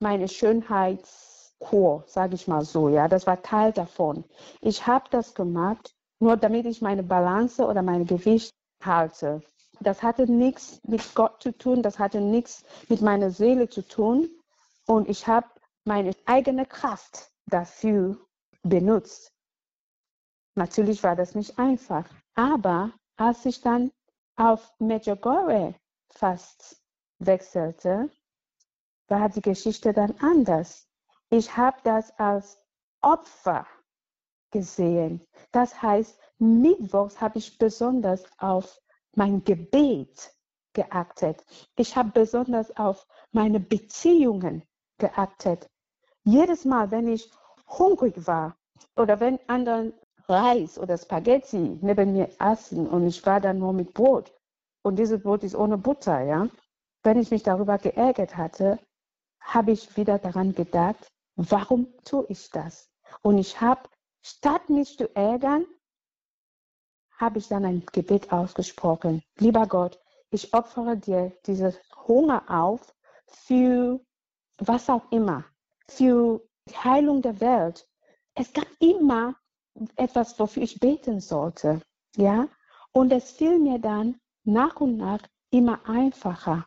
meine 0.00 0.28
Schönheitskur, 0.28 2.04
sage 2.06 2.34
ich 2.34 2.46
mal 2.46 2.64
so. 2.64 2.88
Ja, 2.88 3.08
das 3.08 3.26
war 3.26 3.42
Teil 3.42 3.72
davon. 3.72 4.24
Ich 4.60 4.86
habe 4.86 5.08
das 5.10 5.34
gemacht, 5.34 5.94
nur 6.20 6.36
damit 6.36 6.66
ich 6.66 6.82
meine 6.82 7.02
Balance 7.02 7.64
oder 7.64 7.82
mein 7.82 8.06
Gewicht 8.06 8.52
halte. 8.82 9.42
Das 9.80 10.02
hatte 10.02 10.30
nichts 10.30 10.80
mit 10.86 11.14
Gott 11.14 11.42
zu 11.42 11.56
tun, 11.56 11.82
das 11.82 11.98
hatte 11.98 12.20
nichts 12.20 12.64
mit 12.88 13.00
meiner 13.00 13.30
Seele 13.30 13.68
zu 13.68 13.82
tun. 13.82 14.28
Und 14.88 15.06
ich 15.06 15.26
habe 15.26 15.46
meine 15.84 16.12
eigene 16.24 16.64
Kraft 16.64 17.30
dafür 17.46 18.16
benutzt. 18.62 19.34
Natürlich 20.54 21.02
war 21.02 21.14
das 21.14 21.34
nicht 21.34 21.58
einfach. 21.58 22.08
Aber 22.34 22.92
als 23.18 23.44
ich 23.44 23.60
dann 23.60 23.92
auf 24.36 24.72
Medjugorje 24.78 25.74
fast 26.08 26.82
wechselte, 27.18 28.10
war 29.08 29.28
die 29.28 29.42
Geschichte 29.42 29.92
dann 29.92 30.14
anders. 30.20 30.88
Ich 31.28 31.54
habe 31.54 31.76
das 31.84 32.10
als 32.18 32.58
Opfer 33.02 33.66
gesehen. 34.50 35.20
Das 35.52 35.82
heißt, 35.82 36.18
Mittwochs 36.38 37.20
habe 37.20 37.36
ich 37.38 37.58
besonders 37.58 38.24
auf 38.38 38.80
mein 39.14 39.44
Gebet 39.44 40.32
geachtet. 40.72 41.44
Ich 41.76 41.94
habe 41.94 42.10
besonders 42.10 42.74
auf 42.76 43.06
meine 43.32 43.60
Beziehungen 43.60 44.62
geachtet. 44.98 45.68
Jedes 46.24 46.64
Mal, 46.64 46.90
wenn 46.90 47.08
ich 47.08 47.30
hungrig 47.66 48.26
war 48.26 48.56
oder 48.96 49.20
wenn 49.20 49.38
andere 49.46 49.92
Reis 50.28 50.78
oder 50.78 50.98
Spaghetti 50.98 51.78
neben 51.80 52.12
mir 52.12 52.28
essen 52.38 52.86
und 52.86 53.06
ich 53.06 53.24
war 53.24 53.40
dann 53.40 53.58
nur 53.58 53.72
mit 53.72 53.94
Brot 53.94 54.32
und 54.82 54.98
dieses 54.98 55.22
Brot 55.22 55.42
ist 55.42 55.54
ohne 55.54 55.78
Butter, 55.78 56.20
ja. 56.22 56.48
Wenn 57.02 57.18
ich 57.18 57.30
mich 57.30 57.42
darüber 57.42 57.78
geärgert 57.78 58.36
hatte, 58.36 58.78
habe 59.40 59.70
ich 59.72 59.96
wieder 59.96 60.18
daran 60.18 60.54
gedacht, 60.54 61.08
warum 61.36 61.94
tue 62.04 62.26
ich 62.28 62.50
das? 62.50 62.90
Und 63.22 63.38
ich 63.38 63.60
habe, 63.60 63.88
statt 64.22 64.68
mich 64.68 64.98
zu 64.98 65.14
ärgern, 65.14 65.64
habe 67.16 67.38
ich 67.38 67.48
dann 67.48 67.64
ein 67.64 67.84
Gebet 67.92 68.32
ausgesprochen. 68.32 69.22
Lieber 69.38 69.66
Gott, 69.66 69.98
ich 70.30 70.52
opfere 70.52 70.96
dir 70.96 71.32
diesen 71.46 71.74
Hunger 72.06 72.44
auf 72.48 72.94
für 73.26 74.00
was 74.58 74.90
auch 74.90 75.10
immer, 75.10 75.44
für 75.88 76.42
die 76.68 76.76
Heilung 76.76 77.22
der 77.22 77.40
Welt. 77.40 77.88
Es 78.34 78.52
gab 78.52 78.66
immer 78.78 79.34
etwas, 79.96 80.38
wofür 80.38 80.62
ich 80.62 80.80
beten 80.80 81.20
sollte. 81.20 81.80
Ja? 82.16 82.48
Und 82.92 83.12
es 83.12 83.32
fiel 83.32 83.58
mir 83.58 83.78
dann 83.78 84.20
nach 84.44 84.80
und 84.80 84.96
nach 84.96 85.22
immer 85.50 85.80
einfacher. 85.88 86.66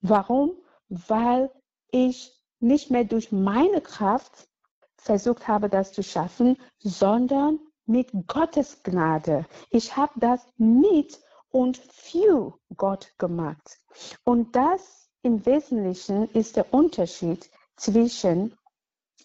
Warum? 0.00 0.52
Weil 0.88 1.50
ich 1.90 2.32
nicht 2.60 2.90
mehr 2.90 3.04
durch 3.04 3.32
meine 3.32 3.80
Kraft 3.80 4.48
versucht 4.96 5.46
habe, 5.46 5.68
das 5.68 5.92
zu 5.92 6.02
schaffen, 6.02 6.56
sondern 6.78 7.60
mit 7.84 8.10
Gottes 8.26 8.82
Gnade. 8.82 9.46
Ich 9.70 9.96
habe 9.96 10.12
das 10.16 10.46
mit 10.56 11.20
und 11.50 11.76
für 11.76 12.58
Gott 12.76 13.12
gemacht. 13.18 13.80
Und 14.24 14.56
das 14.56 15.05
im 15.22 15.44
Wesentlichen 15.44 16.30
ist 16.32 16.56
der 16.56 16.72
Unterschied 16.72 17.50
zwischen 17.76 18.56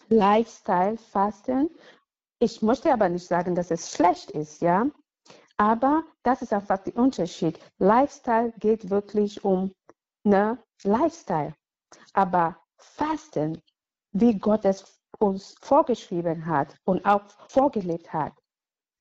Lifestyle 0.08 0.98
Fasten 0.98 1.70
ich 2.42 2.60
möchte 2.60 2.92
aber 2.92 3.08
nicht 3.08 3.28
sagen, 3.28 3.54
dass 3.54 3.70
es 3.70 3.92
schlecht 3.92 4.32
ist, 4.32 4.62
ja. 4.62 4.86
Aber 5.58 6.02
das 6.24 6.42
ist 6.42 6.52
einfach 6.52 6.78
der 6.78 6.96
Unterschied. 6.96 7.56
Lifestyle 7.78 8.52
geht 8.58 8.90
wirklich 8.90 9.44
um 9.44 9.72
ne 10.24 10.58
Lifestyle. 10.82 11.54
Aber 12.14 12.56
Fasten, 12.78 13.62
wie 14.10 14.36
Gott 14.36 14.64
es 14.64 15.00
uns 15.20 15.54
vorgeschrieben 15.60 16.46
hat 16.46 16.74
und 16.82 17.06
auch 17.06 17.22
vorgelebt 17.46 18.12
hat, 18.12 18.32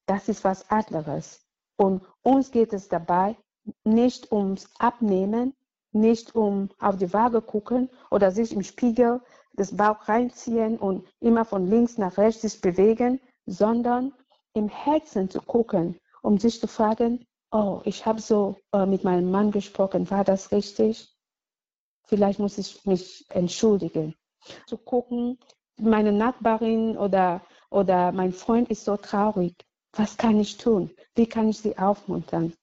das 0.05 0.29
ist 0.29 0.43
was 0.43 0.69
anderes. 0.69 1.43
Und 1.77 2.05
uns 2.21 2.51
geht 2.51 2.73
es 2.73 2.89
dabei 2.89 3.35
nicht 3.83 4.31
ums 4.31 4.69
Abnehmen, 4.77 5.55
nicht 5.93 6.35
um 6.35 6.69
auf 6.79 6.97
die 6.97 7.11
Waage 7.13 7.41
gucken 7.41 7.89
oder 8.09 8.31
sich 8.31 8.53
im 8.53 8.63
Spiegel 8.63 9.21
das 9.53 9.75
Bauch 9.75 10.07
reinziehen 10.07 10.77
und 10.77 11.05
immer 11.19 11.45
von 11.45 11.67
links 11.67 11.97
nach 11.97 12.17
rechts 12.17 12.41
sich 12.41 12.61
bewegen, 12.61 13.19
sondern 13.45 14.13
im 14.53 14.69
Herzen 14.69 15.29
zu 15.29 15.41
gucken, 15.41 15.99
um 16.21 16.37
sich 16.37 16.59
zu 16.59 16.67
fragen, 16.67 17.25
oh, 17.51 17.81
ich 17.83 18.05
habe 18.05 18.21
so 18.21 18.57
äh, 18.73 18.85
mit 18.85 19.03
meinem 19.03 19.29
Mann 19.29 19.51
gesprochen, 19.51 20.09
war 20.09 20.23
das 20.23 20.51
richtig? 20.51 21.13
Vielleicht 22.05 22.39
muss 22.39 22.57
ich 22.57 22.85
mich 22.85 23.25
entschuldigen. 23.29 24.15
Zu 24.67 24.77
gucken, 24.77 25.37
meine 25.77 26.11
Nachbarin 26.11 26.97
oder, 26.97 27.41
oder 27.69 28.11
mein 28.11 28.33
Freund 28.33 28.69
ist 28.69 28.85
so 28.85 28.97
traurig. 28.97 29.55
Was 29.93 30.17
kann 30.17 30.39
ich 30.39 30.57
tun? 30.57 30.91
Wie 31.15 31.27
kann 31.27 31.49
ich 31.49 31.59
sie 31.59 31.77
aufmuntern? 31.77 32.53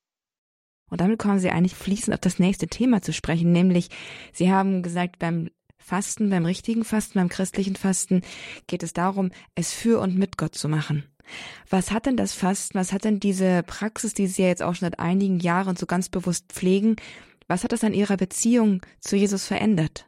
Und 0.90 1.01
damit 1.01 1.18
kommen 1.18 1.38
Sie 1.38 1.51
eigentlich 1.51 1.74
fließend 1.74 2.14
auf 2.14 2.20
das 2.20 2.38
nächste 2.38 2.66
Thema 2.66 3.03
zu 3.03 3.12
sprechen, 3.12 3.53
nämlich 3.53 3.88
Sie 4.33 4.51
haben 4.51 4.83
gesagt, 4.83 5.18
beim 5.18 5.51
Fasten, 5.79 6.29
beim 6.31 6.44
richtigen 6.44 6.85
Fasten, 6.85 7.18
beim 7.18 7.29
christlichen 7.29 7.77
Fasten 7.77 8.22
geht 8.66 8.83
es 8.83 8.92
darum, 8.92 9.31
es 9.55 9.72
für 9.72 10.01
und 10.01 10.16
mit 10.16 10.37
Gott 10.37 10.55
zu 10.55 10.68
machen. 10.68 11.05
Was 11.70 11.90
hat 11.90 12.07
denn 12.07 12.16
das 12.16 12.33
Fasten, 12.33 12.79
was 12.79 12.92
hat 12.92 13.05
denn 13.05 13.20
diese 13.20 13.62
Praxis, 13.62 14.14
die 14.14 14.27
Sie 14.27 14.42
ja 14.42 14.48
jetzt 14.48 14.62
auch 14.62 14.74
schon 14.74 14.87
seit 14.87 14.98
einigen 14.98 15.40
Jahren 15.40 15.77
so 15.77 15.87
ganz 15.87 16.09
bewusst 16.09 16.46
pflegen, 16.53 16.96
was 17.46 17.64
hat 17.64 17.72
das 17.72 17.85
an 17.85 17.94
Ihrer 17.94 18.16
Beziehung 18.16 18.83
zu 19.01 19.16
Jesus 19.16 19.46
verändert? 19.46 20.07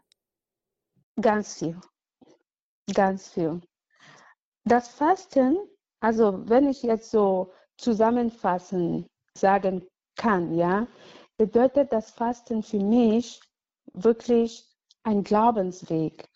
Ganz 1.21 1.59
viel. 1.59 1.79
Ganz 2.95 3.29
viel. 3.29 3.61
Das 4.65 4.89
Fasten, 4.89 5.57
also 6.01 6.49
wenn 6.49 6.69
ich 6.69 6.83
jetzt 6.83 7.11
so 7.11 7.53
zusammenfassen 7.79 9.07
sagen 9.35 9.87
kann, 10.21 10.55
ja, 10.55 10.87
bedeutet 11.39 11.93
das 11.93 12.11
Fasten 12.11 12.63
für 12.63 12.79
mich 12.79 13.41
wirklich 13.95 14.69
ein 15.03 15.25
Glaubensweg. 15.25 16.29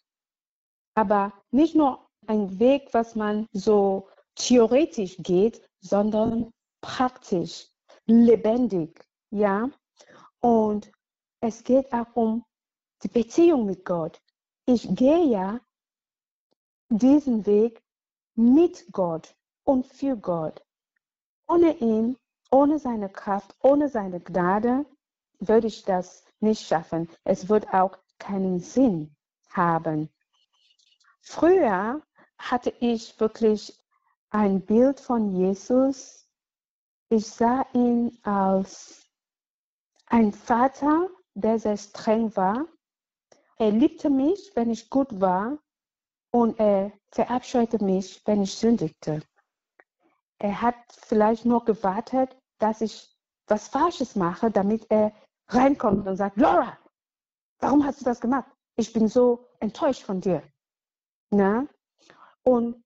Aber 0.95 1.35
nicht 1.51 1.75
nur 1.75 2.09
ein 2.27 2.59
Weg, 2.59 2.89
was 2.93 3.15
man 3.15 3.47
so 3.53 4.09
theoretisch 4.37 5.17
geht, 5.19 5.61
sondern 5.81 6.51
praktisch, 6.81 7.69
lebendig, 8.07 9.07
ja. 9.31 9.69
Und 10.41 10.91
es 11.41 11.63
geht 11.63 11.93
auch 11.93 12.17
um 12.17 12.43
die 13.03 13.09
Beziehung 13.09 13.67
mit 13.67 13.85
Gott. 13.85 14.19
Ich 14.65 14.89
gehe 14.95 15.27
ja 15.27 15.61
diesen 16.89 17.45
Weg 17.45 17.83
mit 18.35 18.87
Gott 18.93 19.37
und 19.65 19.87
für 19.87 20.17
Gott. 20.17 20.65
Ohne 21.47 21.77
ihn, 21.79 22.17
ohne 22.51 22.79
seine 22.79 23.09
Kraft, 23.09 23.57
ohne 23.63 23.89
seine 23.89 24.21
Gnade 24.21 24.85
würde 25.39 25.67
ich 25.67 25.85
das 25.85 26.25
nicht 26.41 26.67
schaffen. 26.67 27.09
Es 27.25 27.49
wird 27.49 27.73
auch 27.73 27.99
keinen 28.19 28.61
Sinn 28.61 29.15
haben. 29.51 30.09
früher 31.21 32.03
hatte 32.39 32.71
ich 32.81 33.19
wirklich 33.21 33.79
ein 34.31 34.65
Bild 34.65 35.01
von 35.01 35.31
Jesus. 35.31 36.29
Ich 37.09 37.27
sah 37.27 37.65
ihn 37.73 38.19
als 38.23 39.09
ein 40.07 40.33
Vater, 40.33 41.09
der 41.35 41.59
sehr 41.59 41.77
streng 41.77 42.35
war. 42.37 42.67
Er 43.57 43.71
liebte 43.71 44.11
mich, 44.11 44.53
wenn 44.55 44.71
ich 44.71 44.91
gut 44.91 45.21
war, 45.21 45.59
und 46.31 46.59
er 46.59 46.93
verabscheute 47.13 47.83
mich, 47.83 48.21
wenn 48.27 48.43
ich 48.43 48.55
sündigte. 48.55 49.23
Er 50.39 50.61
hat 50.61 50.77
vielleicht 51.07 51.45
nur 51.45 51.65
gewartet, 51.65 52.37
dass 52.59 52.81
ich 52.81 53.15
was 53.47 53.69
Falsches 53.69 54.17
mache, 54.17 54.51
damit 54.51 54.87
er 54.91 55.13
reinkommt 55.49 56.07
und 56.07 56.17
sagt, 56.17 56.37
Laura, 56.37 56.79
warum 57.59 57.85
hast 57.85 58.01
du 58.01 58.05
das 58.05 58.21
gemacht? 58.21 58.51
Ich 58.77 58.93
bin 58.93 59.09
so 59.09 59.47
enttäuscht 59.61 60.03
von 60.03 60.21
dir. 60.21 60.43
Na? 61.31 61.67
Und 62.43 62.83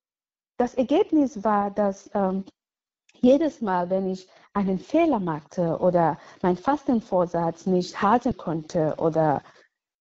das 0.58 0.74
Ergebnis 0.74 1.44
war, 1.44 1.70
dass 1.70 2.11
ähm, 2.14 2.44
jedes 3.20 3.61
Mal, 3.61 3.90
wenn 3.90 4.11
ich 4.11 4.28
einen 4.52 4.78
Fehler 4.78 5.20
machte 5.20 5.78
oder 5.78 6.18
mein 6.42 6.56
Fastenvorsatz 6.56 7.66
nicht 7.66 8.00
halten 8.00 8.37
konnte 8.37 8.94
oder 8.98 9.42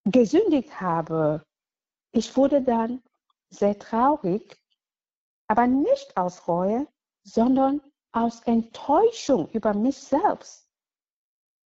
gesündigt 0.05 0.81
habe, 0.81 1.43
ich 2.11 2.35
wurde 2.35 2.61
dann 2.61 3.01
sehr 3.49 3.77
traurig, 3.77 4.57
aber 5.47 5.67
nicht 5.67 6.17
aus 6.17 6.47
Reue, 6.47 6.87
sondern 7.27 7.81
aus 8.13 8.41
Enttäuschung 8.43 9.49
über 9.49 9.73
mich 9.73 9.97
selbst. 9.97 10.69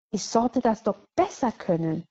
Ich 0.09 0.25
sollte 0.25 0.59
das 0.59 0.83
doch 0.83 0.97
besser 1.15 1.51
können. 1.51 2.05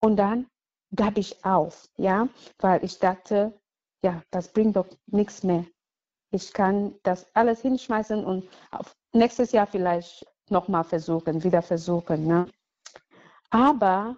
Und 0.00 0.16
dann 0.16 0.48
gab 0.94 1.18
ich 1.18 1.44
auf, 1.44 1.88
ja, 1.96 2.28
weil 2.58 2.82
ich 2.84 2.98
dachte, 2.98 3.60
ja, 4.02 4.22
das 4.30 4.52
bringt 4.52 4.76
doch 4.76 4.86
nichts 5.06 5.42
mehr. 5.42 5.66
Ich 6.30 6.52
kann 6.52 6.94
das 7.02 7.26
alles 7.34 7.60
hinschmeißen 7.62 8.24
und 8.24 8.48
nächstes 9.12 9.52
Jahr 9.52 9.66
vielleicht 9.66 10.24
nochmal 10.48 10.84
versuchen, 10.84 11.42
wieder 11.42 11.62
versuchen. 11.62 12.26
Ne? 12.26 12.48
Aber 13.50 14.16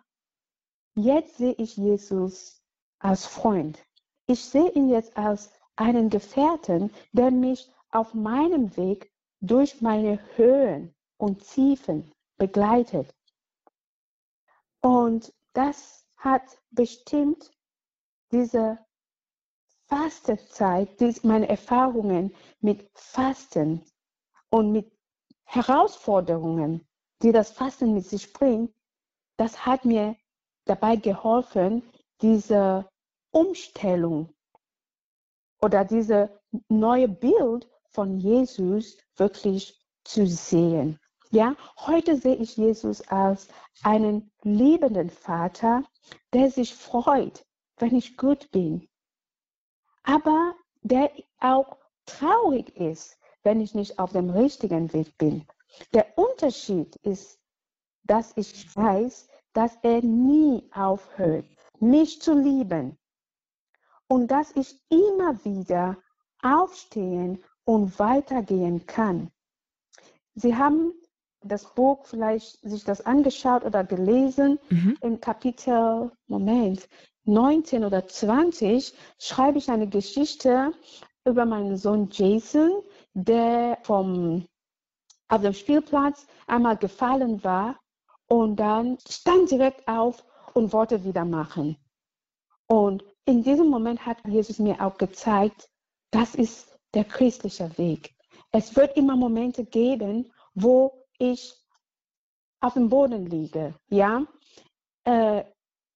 jetzt 0.94 1.38
sehe 1.38 1.54
ich 1.54 1.76
Jesus 1.76 2.62
als 2.98 3.24
Freund. 3.24 3.82
Ich 4.26 4.44
sehe 4.44 4.70
ihn 4.72 4.90
jetzt 4.90 5.16
als 5.16 5.50
einen 5.76 6.10
Gefährten, 6.10 6.92
der 7.12 7.30
mich 7.30 7.72
auf 7.90 8.14
meinem 8.14 8.76
Weg 8.76 9.12
durch 9.40 9.80
meine 9.80 10.18
Höhen 10.36 10.94
und 11.16 11.46
Tiefen 11.46 12.12
begleitet. 12.36 13.14
Und 14.80 15.32
das 15.52 16.06
hat 16.16 16.42
bestimmt 16.70 17.50
diese 18.30 18.78
Fastenzeit, 19.86 21.00
meine 21.24 21.48
Erfahrungen 21.48 22.34
mit 22.60 22.88
Fasten 22.94 23.84
und 24.50 24.72
mit 24.72 24.92
Herausforderungen, 25.44 26.86
die 27.22 27.32
das 27.32 27.50
Fasten 27.50 27.92
mit 27.92 28.06
sich 28.06 28.32
bringt, 28.32 28.72
das 29.36 29.66
hat 29.66 29.84
mir 29.84 30.16
dabei 30.66 30.96
geholfen, 30.96 31.82
diese 32.22 32.88
Umstellung 33.32 34.32
oder 35.60 35.84
diese 35.84 36.40
neue 36.68 37.08
Bild 37.08 37.68
von 37.92 38.18
Jesus 38.18 38.96
wirklich 39.16 39.78
zu 40.04 40.26
sehen. 40.26 40.98
Ja, 41.30 41.54
heute 41.76 42.16
sehe 42.16 42.36
ich 42.36 42.56
Jesus 42.56 43.02
als 43.08 43.48
einen 43.82 44.32
liebenden 44.42 45.10
Vater, 45.10 45.84
der 46.32 46.50
sich 46.50 46.74
freut, 46.74 47.44
wenn 47.76 47.94
ich 47.94 48.16
gut 48.16 48.50
bin, 48.50 48.88
aber 50.02 50.54
der 50.82 51.12
auch 51.38 51.76
traurig 52.04 52.74
ist, 52.76 53.16
wenn 53.42 53.60
ich 53.60 53.74
nicht 53.74 53.98
auf 53.98 54.12
dem 54.12 54.30
richtigen 54.30 54.92
Weg 54.92 55.16
bin. 55.18 55.46
Der 55.94 56.18
Unterschied 56.18 56.96
ist, 56.96 57.38
dass 58.02 58.32
ich 58.36 58.74
weiß, 58.74 59.28
dass 59.52 59.76
er 59.82 60.02
nie 60.02 60.68
aufhört, 60.72 61.46
mich 61.78 62.20
zu 62.20 62.34
lieben 62.34 62.98
und 64.08 64.28
dass 64.28 64.50
ich 64.56 64.82
immer 64.88 65.44
wieder 65.44 65.96
aufstehen 66.42 67.42
und 67.64 67.98
weitergehen 67.98 68.86
kann. 68.86 69.30
Sie 70.34 70.56
haben 70.56 70.92
das 71.42 71.74
Buch 71.74 72.04
vielleicht 72.06 72.60
sich 72.60 72.84
das 72.84 73.04
angeschaut 73.04 73.64
oder 73.64 73.84
gelesen. 73.84 74.58
Mhm. 74.68 74.96
Im 75.00 75.20
Kapitel, 75.20 76.12
Moment, 76.26 76.88
19 77.24 77.84
oder 77.84 78.06
20 78.06 78.94
schreibe 79.18 79.58
ich 79.58 79.70
eine 79.70 79.88
Geschichte 79.88 80.72
über 81.24 81.44
meinen 81.44 81.76
Sohn 81.76 82.08
Jason, 82.10 82.82
der 83.14 83.78
vom, 83.82 84.46
auf 85.28 85.42
dem 85.42 85.52
Spielplatz 85.52 86.26
einmal 86.46 86.76
gefallen 86.76 87.42
war 87.44 87.78
und 88.26 88.56
dann 88.56 88.98
stand 89.08 89.50
direkt 89.50 89.86
auf 89.86 90.24
und 90.54 90.72
wollte 90.72 91.04
wieder 91.04 91.24
machen. 91.24 91.76
Und 92.66 93.04
in 93.24 93.42
diesem 93.42 93.68
Moment 93.68 94.06
hat 94.06 94.18
Jesus 94.26 94.58
mir 94.58 94.80
auch 94.80 94.96
gezeigt, 94.96 95.68
das 96.10 96.34
ist 96.34 96.78
der 96.94 97.04
christliche 97.04 97.76
Weg. 97.78 98.14
Es 98.52 98.74
wird 98.76 98.96
immer 98.96 99.16
Momente 99.16 99.64
geben, 99.64 100.32
wo 100.54 101.06
ich 101.18 101.54
auf 102.60 102.74
dem 102.74 102.88
Boden 102.88 103.26
liege, 103.26 103.74
ja, 103.88 104.26
äh, 105.04 105.44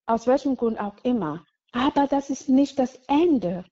aus 0.05 0.27
welchem 0.27 0.55
Grund 0.55 0.79
auch 0.79 0.95
immer. 1.03 1.45
Aber 1.71 2.07
das 2.07 2.29
ist 2.29 2.49
nicht 2.49 2.79
das 2.79 2.95
Ende. 3.07 3.65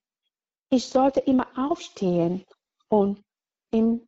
Ich 0.70 0.88
sollte 0.88 1.20
immer 1.22 1.48
aufstehen 1.56 2.44
und 2.90 3.24
ihm 3.72 4.08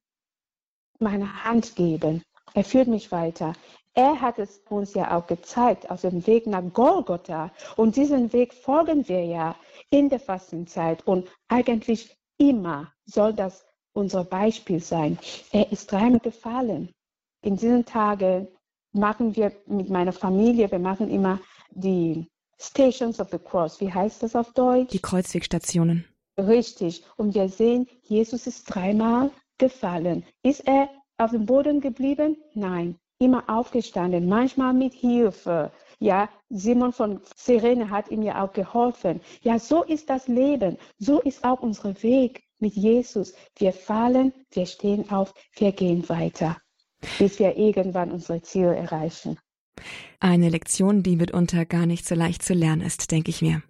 meine 0.99 1.43
Hand 1.43 1.75
geben. 1.75 2.23
Er 2.53 2.63
führt 2.63 2.87
mich 2.87 3.11
weiter. 3.11 3.53
Er 3.93 4.19
hat 4.19 4.39
es 4.39 4.59
uns 4.69 4.93
ja 4.93 5.17
auch 5.17 5.27
gezeigt 5.27 5.89
auf 5.89 6.01
dem 6.01 6.25
Weg 6.27 6.47
nach 6.47 6.63
Golgotha. 6.73 7.51
Und 7.77 7.95
diesen 7.95 8.33
Weg 8.33 8.53
folgen 8.53 9.07
wir 9.07 9.23
ja 9.23 9.55
in 9.89 10.09
der 10.09 10.19
Fastenzeit. 10.19 11.07
Und 11.07 11.29
eigentlich 11.47 12.17
immer 12.37 12.91
soll 13.05 13.33
das 13.33 13.65
unser 13.93 14.23
Beispiel 14.23 14.79
sein. 14.79 15.17
Er 15.51 15.71
ist 15.71 15.91
dreimal 15.91 16.19
gefallen. 16.19 16.89
In 17.41 17.55
diesen 17.55 17.85
Tagen 17.85 18.47
machen 18.91 19.35
wir 19.35 19.51
mit 19.67 19.89
meiner 19.89 20.13
Familie, 20.13 20.69
wir 20.71 20.79
machen 20.79 21.09
immer 21.09 21.39
die 21.71 22.27
Stations 22.59 23.19
of 23.19 23.29
the 23.31 23.37
Cross. 23.37 23.79
Wie 23.81 23.91
heißt 23.91 24.23
das 24.23 24.35
auf 24.35 24.51
Deutsch? 24.53 24.91
Die 24.91 24.99
Kreuzwegstationen. 24.99 26.05
Richtig. 26.37 27.03
Und 27.17 27.35
wir 27.35 27.49
sehen, 27.49 27.87
Jesus 28.03 28.47
ist 28.47 28.63
dreimal 28.65 29.31
gefallen. 29.57 30.25
Ist 30.43 30.67
er 30.67 30.89
auf 31.17 31.31
dem 31.31 31.45
Boden 31.45 31.79
geblieben? 31.81 32.37
Nein. 32.53 32.97
Immer 33.19 33.43
aufgestanden, 33.47 34.27
manchmal 34.27 34.73
mit 34.73 34.93
Hilfe. 34.93 35.71
Ja, 35.99 36.29
Simon 36.49 36.91
von 36.91 37.21
Sirene 37.35 37.89
hat 37.89 38.09
ihm 38.09 38.21
ja 38.21 38.43
auch 38.43 38.53
geholfen. 38.53 39.21
Ja, 39.41 39.59
so 39.59 39.83
ist 39.83 40.09
das 40.09 40.27
Leben. 40.27 40.77
So 40.97 41.21
ist 41.21 41.43
auch 41.43 41.61
unser 41.61 42.01
Weg 42.03 42.43
mit 42.59 42.73
Jesus. 42.73 43.33
Wir 43.57 43.73
fallen, 43.73 44.33
wir 44.51 44.65
stehen 44.65 45.09
auf, 45.09 45.33
wir 45.55 45.71
gehen 45.71 46.07
weiter, 46.09 46.57
bis 47.19 47.39
wir 47.39 47.57
irgendwann 47.57 48.11
unsere 48.11 48.41
Ziele 48.41 48.75
erreichen. 48.75 49.37
Eine 50.19 50.49
Lektion, 50.49 51.03
die 51.03 51.15
mitunter 51.15 51.65
gar 51.65 51.85
nicht 51.85 52.07
so 52.07 52.15
leicht 52.15 52.43
zu 52.43 52.53
lernen 52.53 52.81
ist, 52.81 53.11
denke 53.11 53.29
ich 53.29 53.41
mir. 53.41 53.61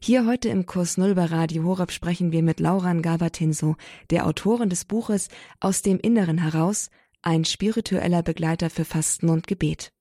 Hier 0.00 0.26
heute 0.26 0.48
im 0.48 0.66
Kurs 0.66 0.96
Null 0.96 1.14
bei 1.14 1.26
Radio 1.26 1.64
Horab 1.64 1.92
sprechen 1.92 2.32
wir 2.32 2.42
mit 2.42 2.60
Lauran 2.60 3.02
Gabatinso, 3.02 3.76
der 4.10 4.26
Autorin 4.26 4.70
des 4.70 4.84
Buches 4.86 5.28
Aus 5.60 5.82
dem 5.82 5.98
Inneren 6.00 6.38
heraus, 6.38 6.90
ein 7.22 7.44
spiritueller 7.44 8.22
Begleiter 8.22 8.70
für 8.70 8.84
Fasten 8.84 9.28
und 9.28 9.46
Gebet. 9.46 9.92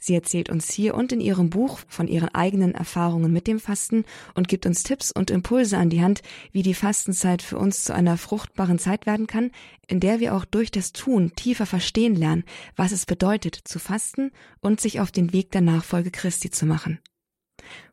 Sie 0.00 0.14
erzählt 0.14 0.48
uns 0.48 0.70
hier 0.70 0.94
und 0.94 1.12
in 1.12 1.20
ihrem 1.20 1.50
Buch 1.50 1.80
von 1.88 2.08
ihren 2.08 2.34
eigenen 2.34 2.74
Erfahrungen 2.74 3.32
mit 3.32 3.46
dem 3.46 3.60
Fasten 3.60 4.04
und 4.34 4.48
gibt 4.48 4.66
uns 4.66 4.82
Tipps 4.82 5.10
und 5.10 5.30
Impulse 5.30 5.76
an 5.76 5.90
die 5.90 6.02
Hand, 6.02 6.22
wie 6.52 6.62
die 6.62 6.74
Fastenzeit 6.74 7.42
für 7.42 7.58
uns 7.58 7.84
zu 7.84 7.94
einer 7.94 8.16
fruchtbaren 8.16 8.78
Zeit 8.78 9.06
werden 9.06 9.26
kann, 9.26 9.50
in 9.86 10.00
der 10.00 10.20
wir 10.20 10.34
auch 10.34 10.44
durch 10.44 10.70
das 10.70 10.92
Tun 10.92 11.32
tiefer 11.36 11.66
verstehen 11.66 12.14
lernen, 12.14 12.44
was 12.76 12.92
es 12.92 13.06
bedeutet 13.06 13.56
zu 13.64 13.78
fasten 13.78 14.30
und 14.60 14.80
sich 14.80 15.00
auf 15.00 15.10
den 15.10 15.32
Weg 15.32 15.50
der 15.52 15.60
Nachfolge 15.60 16.10
Christi 16.10 16.50
zu 16.50 16.66
machen. 16.66 17.00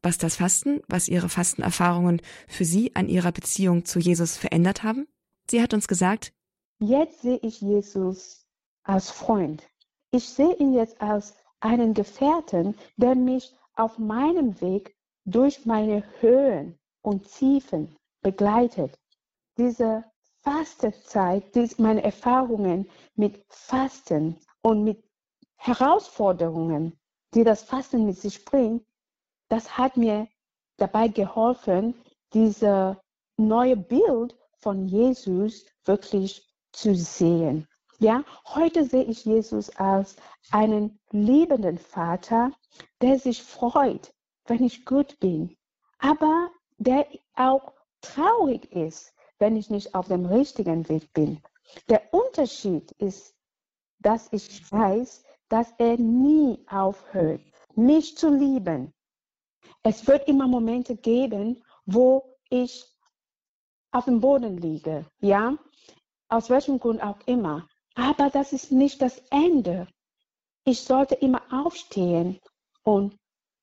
Was 0.01 0.17
das 0.17 0.35
Fasten, 0.35 0.81
was 0.87 1.07
ihre 1.07 1.29
Fastenerfahrungen 1.29 2.21
für 2.47 2.65
sie 2.65 2.95
an 2.95 3.07
ihrer 3.07 3.31
Beziehung 3.31 3.85
zu 3.85 3.99
Jesus 3.99 4.37
verändert 4.37 4.83
haben? 4.83 5.07
Sie 5.49 5.61
hat 5.61 5.73
uns 5.73 5.87
gesagt, 5.87 6.33
Jetzt 6.79 7.21
sehe 7.21 7.39
ich 7.43 7.61
Jesus 7.61 8.47
als 8.83 9.11
Freund. 9.11 9.63
Ich 10.11 10.27
sehe 10.29 10.55
ihn 10.57 10.73
jetzt 10.73 10.99
als 10.99 11.35
einen 11.61 11.93
Gefährten, 11.93 12.75
der 12.97 13.15
mich 13.15 13.55
auf 13.75 13.97
meinem 13.97 14.59
Weg 14.61 14.95
durch 15.25 15.65
meine 15.65 16.03
Höhen 16.19 16.77
und 17.01 17.31
Tiefen 17.31 17.95
begleitet. 18.21 18.97
Diese 19.57 20.03
Fastenzeit, 20.41 21.55
meine 21.77 22.03
Erfahrungen 22.03 22.89
mit 23.15 23.43
Fasten 23.49 24.37
und 24.61 24.83
mit 24.83 25.03
Herausforderungen, 25.57 26.99
die 27.33 27.43
das 27.43 27.63
Fasten 27.63 28.05
mit 28.05 28.17
sich 28.17 28.43
bringt, 28.43 28.83
das 29.49 29.77
hat 29.77 29.97
mir 29.97 30.27
dabei 30.77 31.07
geholfen, 31.07 31.93
dieses 32.33 32.97
neue 33.37 33.77
Bild 33.77 34.35
von 34.57 34.87
Jesus 34.87 35.65
wirklich 35.85 36.47
zu 36.71 36.95
sehen. 36.95 37.67
Ja, 38.01 38.23
heute 38.45 38.83
sehe 38.83 39.03
ich 39.03 39.25
Jesus 39.25 39.69
als 39.75 40.15
einen 40.49 40.99
liebenden 41.11 41.77
Vater, 41.77 42.51
der 42.99 43.19
sich 43.19 43.43
freut, 43.43 44.11
wenn 44.45 44.63
ich 44.63 44.85
gut 44.85 45.19
bin, 45.19 45.55
aber 45.99 46.49
der 46.79 47.05
auch 47.35 47.73
traurig 48.01 48.71
ist, 48.71 49.13
wenn 49.37 49.55
ich 49.55 49.69
nicht 49.69 49.93
auf 49.93 50.07
dem 50.07 50.25
richtigen 50.25 50.89
Weg 50.89 51.13
bin. 51.13 51.43
Der 51.89 52.11
Unterschied 52.11 52.91
ist, 52.93 53.35
dass 53.99 54.33
ich 54.33 54.71
weiß, 54.71 55.23
dass 55.49 55.71
er 55.77 55.97
nie 55.97 56.65
aufhört, 56.71 57.41
mich 57.75 58.17
zu 58.17 58.33
lieben. 58.35 58.95
Es 59.83 60.07
wird 60.07 60.27
immer 60.27 60.47
Momente 60.47 60.95
geben, 60.95 61.63
wo 61.85 62.35
ich 62.49 62.83
auf 63.91 64.05
dem 64.05 64.21
Boden 64.21 64.57
liege, 64.57 65.05
ja, 65.19 65.55
aus 66.29 66.49
welchem 66.49 66.79
Grund 66.79 67.03
auch 67.03 67.19
immer. 67.27 67.67
Aber 67.95 68.29
das 68.29 68.53
ist 68.53 68.71
nicht 68.71 69.01
das 69.01 69.21
Ende. 69.29 69.87
Ich 70.63 70.81
sollte 70.81 71.15
immer 71.15 71.41
aufstehen 71.51 72.39
und 72.83 73.17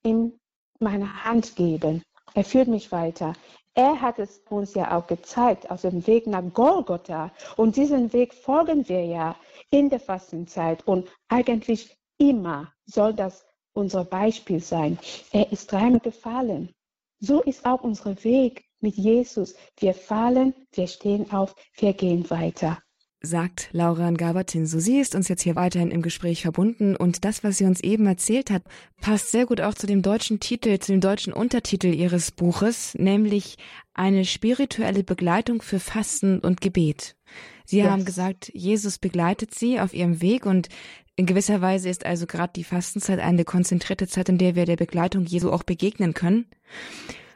ihm 0.04 0.38
meine 0.80 1.24
Hand 1.24 1.56
geben. 1.56 2.02
Er 2.34 2.44
führt 2.44 2.68
mich 2.68 2.92
weiter. 2.92 3.32
Er 3.74 4.00
hat 4.00 4.18
es 4.18 4.42
uns 4.50 4.74
ja 4.74 4.96
auch 4.96 5.06
gezeigt 5.06 5.70
auf 5.70 5.82
dem 5.82 6.06
Weg 6.06 6.26
nach 6.26 6.42
Golgotha. 6.52 7.32
Und 7.56 7.76
diesen 7.76 8.12
Weg 8.12 8.34
folgen 8.34 8.88
wir 8.88 9.04
ja 9.04 9.36
in 9.70 9.88
der 9.88 10.00
Fastenzeit. 10.00 10.86
Und 10.86 11.08
eigentlich 11.28 11.96
immer 12.18 12.72
soll 12.84 13.14
das 13.14 13.46
unser 13.72 14.04
Beispiel 14.04 14.60
sein. 14.60 14.98
Er 15.32 15.50
ist 15.52 15.70
dreimal 15.70 16.00
gefallen. 16.00 16.74
So 17.20 17.40
ist 17.42 17.64
auch 17.64 17.82
unser 17.82 18.22
Weg 18.24 18.64
mit 18.80 18.96
Jesus. 18.96 19.54
Wir 19.78 19.94
fallen, 19.94 20.54
wir 20.72 20.86
stehen 20.86 21.30
auf, 21.30 21.54
wir 21.76 21.92
gehen 21.92 22.28
weiter 22.30 22.78
sagt 23.20 23.68
Laura 23.72 24.10
Gabertin. 24.10 24.66
So 24.66 24.78
sie 24.78 25.00
ist 25.00 25.14
uns 25.14 25.28
jetzt 25.28 25.42
hier 25.42 25.56
weiterhin 25.56 25.90
im 25.90 26.02
Gespräch 26.02 26.42
verbunden 26.42 26.94
und 26.94 27.24
das, 27.24 27.42
was 27.42 27.58
sie 27.58 27.64
uns 27.64 27.80
eben 27.80 28.06
erzählt 28.06 28.50
hat, 28.50 28.62
passt 29.00 29.30
sehr 29.30 29.46
gut 29.46 29.60
auch 29.60 29.74
zu 29.74 29.86
dem 29.86 30.02
deutschen 30.02 30.40
Titel, 30.40 30.78
zu 30.78 30.92
dem 30.92 31.00
deutschen 31.00 31.32
Untertitel 31.32 31.88
ihres 31.88 32.30
Buches, 32.30 32.94
nämlich 32.94 33.56
eine 33.94 34.24
spirituelle 34.24 35.02
Begleitung 35.02 35.62
für 35.62 35.80
Fasten 35.80 36.38
und 36.38 36.60
Gebet. 36.60 37.16
Sie 37.64 37.78
yes. 37.78 37.88
haben 37.88 38.04
gesagt, 38.04 38.50
Jesus 38.54 38.98
begleitet 38.98 39.54
sie 39.54 39.80
auf 39.80 39.92
ihrem 39.92 40.22
Weg 40.22 40.46
und 40.46 40.68
in 41.16 41.26
gewisser 41.26 41.60
Weise 41.60 41.88
ist 41.88 42.06
also 42.06 42.26
gerade 42.26 42.52
die 42.54 42.64
Fastenzeit 42.64 43.18
eine 43.18 43.44
konzentrierte 43.44 44.06
Zeit, 44.06 44.28
in 44.28 44.38
der 44.38 44.54
wir 44.54 44.66
der 44.66 44.76
Begleitung 44.76 45.24
Jesu 45.24 45.50
auch 45.50 45.64
begegnen 45.64 46.14
können. 46.14 46.46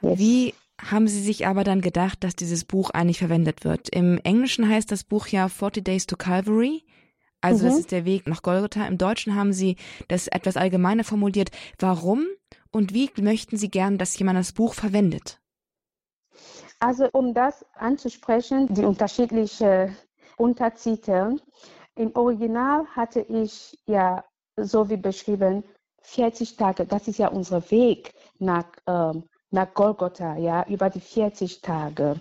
Yes. 0.02 0.18
Wie 0.18 0.54
haben 0.90 1.08
sie 1.08 1.22
sich 1.22 1.46
aber 1.46 1.64
dann 1.64 1.80
gedacht, 1.80 2.24
dass 2.24 2.36
dieses 2.36 2.64
Buch 2.64 2.90
eigentlich 2.90 3.18
verwendet 3.18 3.64
wird. 3.64 3.88
Im 3.90 4.18
Englischen 4.24 4.68
heißt 4.68 4.90
das 4.90 5.04
Buch 5.04 5.28
ja 5.28 5.48
40 5.48 5.84
Days 5.84 6.06
to 6.06 6.16
Calvary. 6.16 6.84
Also 7.40 7.64
mhm. 7.64 7.68
das 7.70 7.78
ist 7.80 7.92
der 7.92 8.04
Weg 8.04 8.26
nach 8.26 8.42
Golgotha. 8.42 8.86
Im 8.86 8.98
Deutschen 8.98 9.34
haben 9.34 9.52
sie 9.52 9.76
das 10.08 10.28
etwas 10.28 10.56
allgemeiner 10.56 11.04
formuliert. 11.04 11.50
Warum 11.78 12.26
und 12.70 12.94
wie 12.94 13.10
möchten 13.20 13.56
Sie 13.56 13.70
gern, 13.70 13.98
dass 13.98 14.18
jemand 14.18 14.38
das 14.38 14.52
Buch 14.52 14.74
verwendet? 14.74 15.40
Also 16.80 17.08
um 17.12 17.34
das 17.34 17.64
anzusprechen, 17.74 18.72
die 18.74 18.84
unterschiedlichen 18.84 19.96
Untertitel. 20.36 21.36
Im 21.94 22.16
Original 22.16 22.86
hatte 22.86 23.20
ich 23.20 23.78
ja, 23.86 24.24
so 24.56 24.88
wie 24.88 24.96
beschrieben, 24.96 25.62
40 26.02 26.56
Tage. 26.56 26.86
Das 26.86 27.06
ist 27.06 27.18
ja 27.18 27.28
unser 27.28 27.70
Weg 27.70 28.14
nach 28.38 28.66
ähm, 28.86 29.24
nach 29.52 29.72
Golgotha, 29.74 30.36
ja, 30.36 30.64
über 30.68 30.90
die 30.90 31.00
40 31.00 31.60
Tage. 31.60 32.20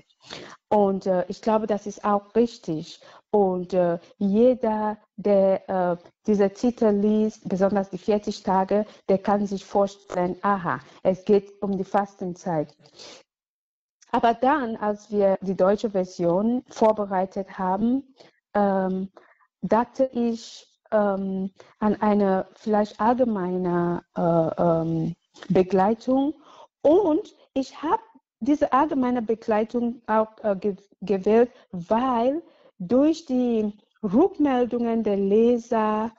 Und 0.69 1.05
äh, 1.05 1.25
ich 1.27 1.41
glaube, 1.41 1.67
das 1.67 1.86
ist 1.88 2.03
auch 2.05 2.36
richtig. 2.36 3.01
Und 3.32 3.73
äh, 3.73 3.97
jeder, 4.17 4.97
der 5.15 5.69
äh, 5.69 5.97
diese 6.27 6.49
Titel 6.51 6.88
liest, 6.89 7.47
besonders 7.47 7.89
die 7.89 7.97
40 7.97 8.43
Tage, 8.43 8.86
der 9.09 9.17
kann 9.17 9.45
sich 9.47 9.65
vorstellen, 9.65 10.38
aha, 10.41 10.79
es 11.03 11.25
geht 11.25 11.61
um 11.61 11.77
die 11.77 11.84
Fastenzeit. 11.84 12.75
Aber 14.11 14.34
dann, 14.34 14.75
als 14.75 15.09
wir 15.09 15.38
die 15.41 15.55
deutsche 15.55 15.89
Version 15.91 16.63
vorbereitet 16.67 17.57
haben, 17.57 18.13
ähm, 18.53 19.09
dachte 19.61 20.09
ich 20.13 20.67
ähm, 20.91 21.51
an 21.79 22.01
eine 22.01 22.47
vielleicht 22.55 22.99
allgemeine 22.99 24.03
äh, 24.15 24.21
ähm, 24.21 25.15
Begleitung 25.47 26.34
und 26.82 27.36
ich 27.53 27.82
habe 27.82 28.01
diese 28.39 28.73
allgemeine 28.73 29.21
Begleitung 29.21 30.01
auch 30.07 30.32
äh, 30.43 30.55
ge 30.55 30.75
gewählt, 31.01 31.51
weil 31.71 32.43
durch 32.79 33.25
die 33.25 33.73
Rückmeldungen 34.03 35.03
der 35.03 35.17
Leser 35.17 36.11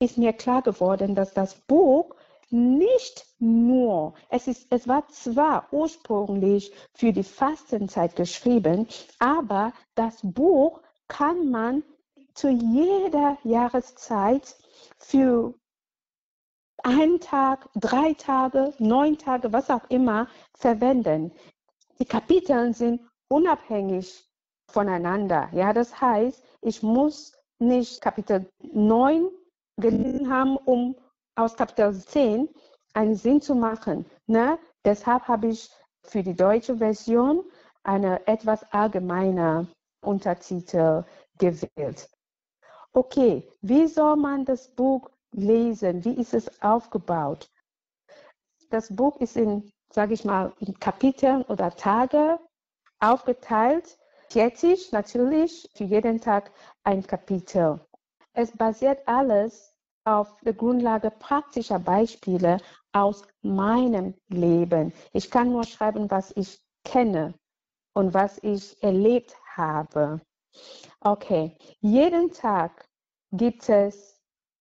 ist 0.00 0.18
mir 0.18 0.32
klar 0.32 0.62
geworden, 0.62 1.14
dass 1.14 1.34
das 1.34 1.54
Buch 1.66 2.14
nicht 2.50 3.26
nur, 3.38 4.14
es, 4.28 4.46
ist, 4.46 4.66
es 4.70 4.86
war 4.86 5.08
zwar 5.08 5.68
ursprünglich 5.72 6.72
für 6.94 7.12
die 7.12 7.24
Fastenzeit 7.24 8.14
geschrieben, 8.14 8.86
aber 9.18 9.72
das 9.94 10.18
Buch 10.22 10.80
kann 11.08 11.50
man 11.50 11.82
zu 12.34 12.48
jeder 12.48 13.38
Jahreszeit 13.44 14.56
für 14.98 15.54
einen 16.84 17.18
Tag, 17.18 17.68
drei 17.74 18.14
Tage, 18.14 18.72
neun 18.78 19.18
Tage, 19.18 19.52
was 19.52 19.70
auch 19.70 19.88
immer 19.88 20.28
verwenden. 20.56 21.32
Die 21.98 22.04
Kapitel 22.04 22.74
sind 22.74 23.00
unabhängig 23.28 24.28
voneinander. 24.70 25.48
Ja, 25.52 25.72
das 25.72 26.00
heißt, 26.00 26.44
ich 26.60 26.82
muss 26.82 27.32
nicht 27.58 28.00
Kapitel 28.00 28.46
9 28.72 29.28
gelesen 29.78 30.30
haben, 30.30 30.56
um 30.56 30.94
aus 31.36 31.56
Kapitel 31.56 31.94
10 31.94 32.48
einen 32.92 33.14
Sinn 33.14 33.40
zu 33.40 33.54
machen. 33.54 34.04
Ne? 34.26 34.58
Deshalb 34.84 35.26
habe 35.26 35.48
ich 35.48 35.70
für 36.02 36.22
die 36.22 36.36
deutsche 36.36 36.76
Version 36.76 37.44
eine 37.82 38.26
etwas 38.26 38.62
allgemeine 38.72 39.66
Untertitel 40.02 41.04
gewählt. 41.38 42.08
Okay, 42.92 43.50
wie 43.62 43.86
soll 43.86 44.16
man 44.16 44.44
das 44.44 44.68
Buch 44.68 45.10
lesen? 45.34 46.04
Wie 46.04 46.14
ist 46.14 46.34
es 46.34 46.62
aufgebaut? 46.62 47.50
Das 48.70 48.94
Buch 48.94 49.20
ist 49.20 49.36
in, 49.36 49.70
sage 49.90 50.14
ich 50.14 50.24
mal, 50.24 50.52
in 50.60 50.78
Kapiteln 50.78 51.42
oder 51.42 51.70
Tage 51.76 52.38
aufgeteilt. 53.00 53.98
40 54.30 54.92
natürlich, 54.92 55.68
für 55.74 55.84
jeden 55.84 56.20
Tag 56.20 56.50
ein 56.82 57.06
Kapitel. 57.06 57.80
Es 58.32 58.50
basiert 58.52 59.06
alles 59.06 59.74
auf 60.04 60.36
der 60.40 60.54
Grundlage 60.54 61.10
praktischer 61.10 61.78
Beispiele 61.78 62.58
aus 62.92 63.22
meinem 63.42 64.14
Leben. 64.28 64.92
Ich 65.12 65.30
kann 65.30 65.50
nur 65.50 65.64
schreiben, 65.64 66.10
was 66.10 66.32
ich 66.36 66.60
kenne 66.84 67.34
und 67.94 68.12
was 68.12 68.38
ich 68.42 68.82
erlebt 68.82 69.36
habe. 69.56 70.20
Okay, 71.00 71.56
jeden 71.80 72.30
Tag 72.32 72.88
gibt 73.32 73.68
es 73.68 74.13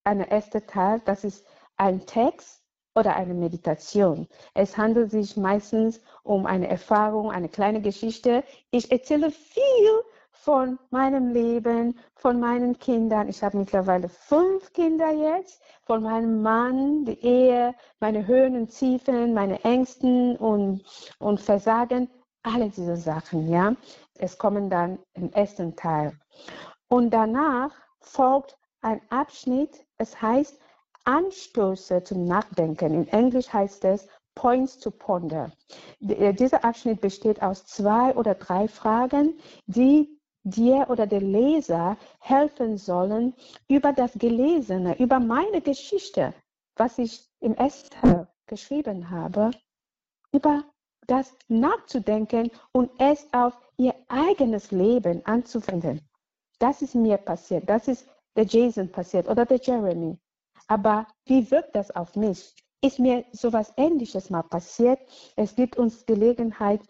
eine 0.04 0.30
erste 0.30 0.66
Teil, 0.66 1.02
das 1.06 1.24
ist 1.24 1.46
ein 1.78 2.06
Text 2.06 2.62
oder 2.96 3.16
eine 3.16 3.34
Meditation. 3.34 4.28
Es 4.54 4.78
handelt 4.78 5.12
sich 5.12 5.36
meistens 5.36 6.02
um 6.24 6.46
eine 6.46 6.68
Erfahrung, 6.68 7.32
eine 7.32 7.50
kleine 7.50 7.82
Geschichte. 7.82 8.44
Ich 8.72 8.92
erzähle 8.92 9.32
viel 9.32 10.04
von 10.32 10.78
meinem 10.90 11.32
Leben, 11.32 11.98
von 12.16 12.40
meinen 12.40 12.78
Kindern. 12.78 13.30
Ich 13.30 13.42
habe 13.44 13.58
mittlerweile 13.58 14.10
fünf 14.10 14.74
Kinder 14.74 15.12
jetzt, 15.12 15.62
von 15.84 16.04
meinem 16.04 16.42
Mann, 16.42 17.06
die 17.06 17.20
Ehe, 17.24 17.74
meine 18.00 18.28
Höhen 18.28 18.56
und 18.58 18.70
Tiefen, 18.70 19.34
meine 19.34 19.64
Ängsten 19.64 20.36
und, 20.36 20.84
und 21.20 21.40
Versagen, 21.40 22.10
alle 22.44 22.70
diese 22.70 22.98
Sachen, 22.98 23.50
ja. 23.50 23.74
Es 24.16 24.38
kommen 24.38 24.70
dann 24.70 25.00
im 25.14 25.32
ersten 25.32 25.76
Teil. 25.76 26.18
Und 26.90 27.12
danach 27.12 27.72
folgt 28.02 28.58
ein 28.84 29.02
Abschnitt, 29.10 29.86
es 29.98 30.22
heißt 30.22 30.60
Anstöße 31.06 32.04
zum 32.04 32.26
Nachdenken. 32.26 32.94
In 32.94 33.08
Englisch 33.10 33.52
heißt 33.52 33.84
es 33.86 34.08
Points 34.36 34.80
to 34.80 34.92
Ponder. 34.92 35.52
Äh, 36.02 36.34
dieser 36.34 36.64
Abschnitt 36.64 37.02
besteht 37.02 37.42
aus 37.42 37.66
zwei 37.66 38.16
oder 38.16 38.36
drei 38.36 38.68
Fragen, 38.68 39.38
die 39.68 40.20
dir 40.44 40.88
oder 40.90 41.08
der 41.08 41.22
Leser 41.22 41.98
helfen 42.20 42.78
sollen, 42.78 43.34
über 43.70 43.94
das 43.94 44.14
Gelesene, 44.14 45.00
über 45.00 45.20
meine 45.20 45.62
Geschichte, 45.62 46.34
was 46.76 46.98
ich 46.98 47.30
im 47.40 47.56
Esther 47.56 48.28
geschrieben 48.48 49.10
habe, 49.10 49.52
über 50.34 50.64
das 51.08 51.34
nachzudenken 51.48 52.52
und 52.72 52.92
es 52.98 53.28
auf 53.34 53.58
ihr 53.78 53.94
eigenes 54.08 54.72
Leben 54.72 55.26
anzuwenden. 55.26 56.02
Das 56.60 56.82
ist 56.82 56.96
mir 56.96 57.18
passiert. 57.18 57.70
Das 57.70 57.88
ist 57.88 58.08
der 58.36 58.46
Jason 58.46 58.92
passiert 58.92 59.28
oder 59.28 59.46
der 59.46 59.60
Jeremy. 59.60 60.18
Aber 60.68 61.08
wie 61.26 61.50
wirkt 61.52 61.76
das 61.76 61.92
auf 61.92 62.16
mich? 62.16 62.56
Ist 62.82 63.00
mir 63.00 63.26
sowas 63.32 63.74
Ähnliches 63.78 64.30
mal 64.30 64.44
passiert? 64.44 65.00
Es 65.36 65.56
gibt 65.56 65.78
uns 65.78 66.06
Gelegenheit, 66.06 66.82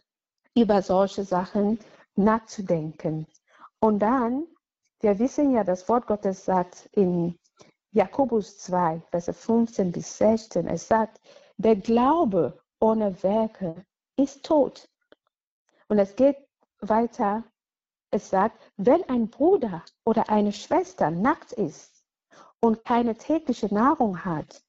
über 0.56 0.82
solche 0.82 1.24
Sachen 1.24 1.80
nachzudenken. 2.16 3.28
Und 3.80 4.00
dann, 4.00 4.48
wir 5.02 5.18
wissen 5.20 5.54
ja, 5.54 5.64
das 5.64 5.90
Wort 5.90 6.08
Gottes 6.08 6.46
sagt 6.46 6.90
in 6.94 7.38
Jakobus 7.92 8.58
2, 8.60 9.02
Verse 9.12 9.34
15 9.34 9.92
bis 9.92 10.18
16, 10.18 10.68
es 10.68 10.88
sagt, 10.88 11.20
der 11.58 11.76
Glaube 11.76 12.60
ohne 12.80 13.22
Werke 13.24 13.86
ist 14.16 14.46
tot. 14.46 14.90
Und 15.88 16.00
es 16.00 16.16
geht 16.16 16.38
weiter, 16.80 17.44
es 18.14 18.30
sagt, 18.30 18.62
wenn 18.78 19.04
ein 19.10 19.30
Bruder 19.30 19.84
oder 20.06 20.30
eine 20.30 20.52
Schwester 20.52 21.12
nackt 21.12 21.52
ist 21.54 22.04
und 22.60 22.86
keine 22.86 23.16
tägliche 23.16 23.74
Nahrung 23.74 24.24
hat 24.24 24.64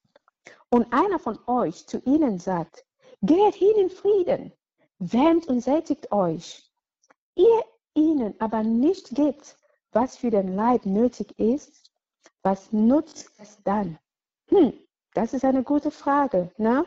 und 0.70 0.92
einer 0.92 1.18
von 1.18 1.38
euch 1.46 1.86
zu 1.86 1.98
ihnen 2.04 2.38
sagt, 2.38 2.84
geht 3.22 3.54
hin 3.54 3.76
in 3.76 3.90
Frieden, 3.90 4.52
wärmt 4.98 5.46
und 5.46 5.60
sättigt 5.60 6.10
euch, 6.10 6.70
ihr 7.36 7.64
ihnen 7.94 8.34
aber 8.40 8.62
nicht 8.62 9.14
gibt, 9.14 9.56
was 9.92 10.16
für 10.16 10.30
den 10.30 10.56
Leib 10.56 10.86
nötig 10.86 11.38
ist, 11.38 11.92
was 12.42 12.72
nutzt 12.72 13.30
es 13.38 13.62
dann? 13.62 13.98
Hm, 14.48 14.72
das 15.14 15.32
ist 15.32 15.44
eine 15.44 15.62
gute 15.62 15.90
Frage. 15.90 16.50
Ne? 16.56 16.86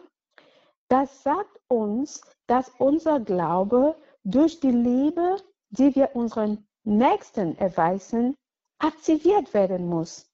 Das 0.89 1.23
sagt 1.23 1.59
uns, 1.67 2.21
dass 2.45 2.71
unser 2.77 3.19
Glaube 3.19 3.95
durch 4.23 4.59
die 4.59 4.71
Liebe, 4.71 5.37
die 5.69 5.95
wir 5.95 6.15
unseren 6.15 6.67
Nächsten 6.83 7.57
erweisen, 7.57 8.35
aktiviert 8.79 9.53
werden 9.53 9.87
muss. 9.87 10.29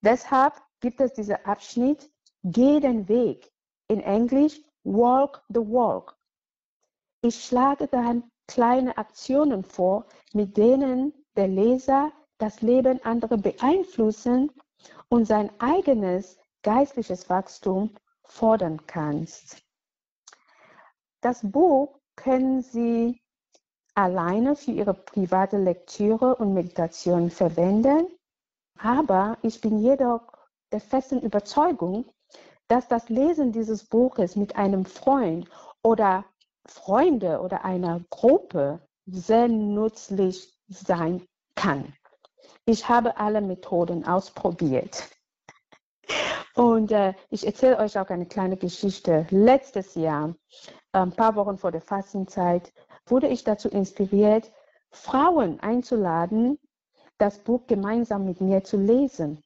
Deshalb 0.00 0.54
gibt 0.80 1.00
es 1.00 1.14
diesen 1.14 1.44
Abschnitt, 1.44 2.10
geh 2.42 2.80
den 2.80 3.08
Weg. 3.08 3.52
In 3.88 4.00
Englisch, 4.00 4.60
walk 4.84 5.42
the 5.48 5.60
walk. 5.60 6.16
Ich 7.22 7.44
schlage 7.44 7.88
dann 7.88 8.30
kleine 8.46 8.96
Aktionen 8.96 9.64
vor, 9.64 10.06
mit 10.32 10.56
denen 10.56 11.12
der 11.34 11.48
Leser 11.48 12.12
das 12.38 12.62
Leben 12.62 13.02
anderer 13.04 13.38
beeinflussen 13.38 14.52
und 15.08 15.24
sein 15.24 15.50
eigenes 15.60 16.38
geistliches 16.62 17.28
Wachstum 17.28 17.94
fordern 18.22 18.86
kannst. 18.86 19.62
Das 21.20 21.40
Buch 21.42 21.98
können 22.14 22.62
Sie 22.62 23.20
alleine 23.96 24.54
für 24.54 24.72
Ihre 24.72 24.94
private 24.94 25.58
Lektüre 25.58 26.36
und 26.36 26.54
Meditation 26.54 27.30
verwenden, 27.30 28.06
aber 28.78 29.38
ich 29.42 29.60
bin 29.60 29.78
jedoch 29.78 30.20
der 30.70 30.80
festen 30.80 31.20
Überzeugung, 31.20 32.04
dass 32.68 32.88
das 32.88 33.08
Lesen 33.08 33.52
dieses 33.52 33.84
Buches 33.84 34.36
mit 34.36 34.56
einem 34.56 34.84
Freund 34.84 35.48
oder 35.82 36.24
Freunde 36.66 37.40
oder 37.40 37.64
einer 37.64 38.00
Gruppe 38.10 38.80
sehr 39.06 39.48
nützlich 39.48 40.52
sein 40.68 41.26
kann. 41.54 41.94
Ich 42.66 42.88
habe 42.88 43.16
alle 43.16 43.40
Methoden 43.40 44.04
ausprobiert. 44.04 45.08
Und 46.54 46.90
äh, 46.90 47.14
ich 47.30 47.46
erzähle 47.46 47.78
euch 47.78 47.98
auch 47.98 48.08
eine 48.08 48.26
kleine 48.26 48.56
Geschichte. 48.56 49.26
Letztes 49.30 49.94
Jahr, 49.94 50.34
ein 50.92 51.12
paar 51.12 51.36
Wochen 51.36 51.58
vor 51.58 51.70
der 51.70 51.82
Fastenzeit, 51.82 52.72
wurde 53.06 53.28
ich 53.28 53.44
dazu 53.44 53.68
inspiriert, 53.68 54.50
Frauen 54.90 55.60
einzuladen, 55.60 56.58
das 57.18 57.38
Buch 57.38 57.66
gemeinsam 57.66 58.24
mit 58.24 58.40
mir 58.40 58.64
zu 58.64 58.76
lesen. 58.76 59.42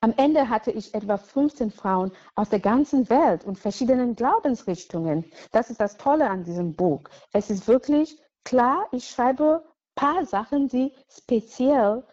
Am 0.00 0.14
Ende 0.16 0.48
hatte 0.48 0.70
ich 0.70 0.94
etwa 0.94 1.16
15 1.16 1.70
Frauen 1.70 2.12
aus 2.34 2.48
der 2.48 2.60
ganzen 2.60 3.08
Welt 3.10 3.44
und 3.44 3.58
verschiedenen 3.58 4.14
Glaubensrichtungen. 4.16 5.24
Das 5.52 5.70
ist 5.70 5.80
das 5.80 5.96
Tolle 5.96 6.28
an 6.28 6.44
diesem 6.44 6.74
Buch. 6.74 7.02
Es 7.32 7.50
ist 7.50 7.68
wirklich 7.68 8.18
klar, 8.44 8.86
ich 8.92 9.08
schreibe 9.08 9.62
ein 9.64 9.94
paar 9.94 10.26
Sachen, 10.26 10.68
die 10.68 10.92
speziell 11.08 12.04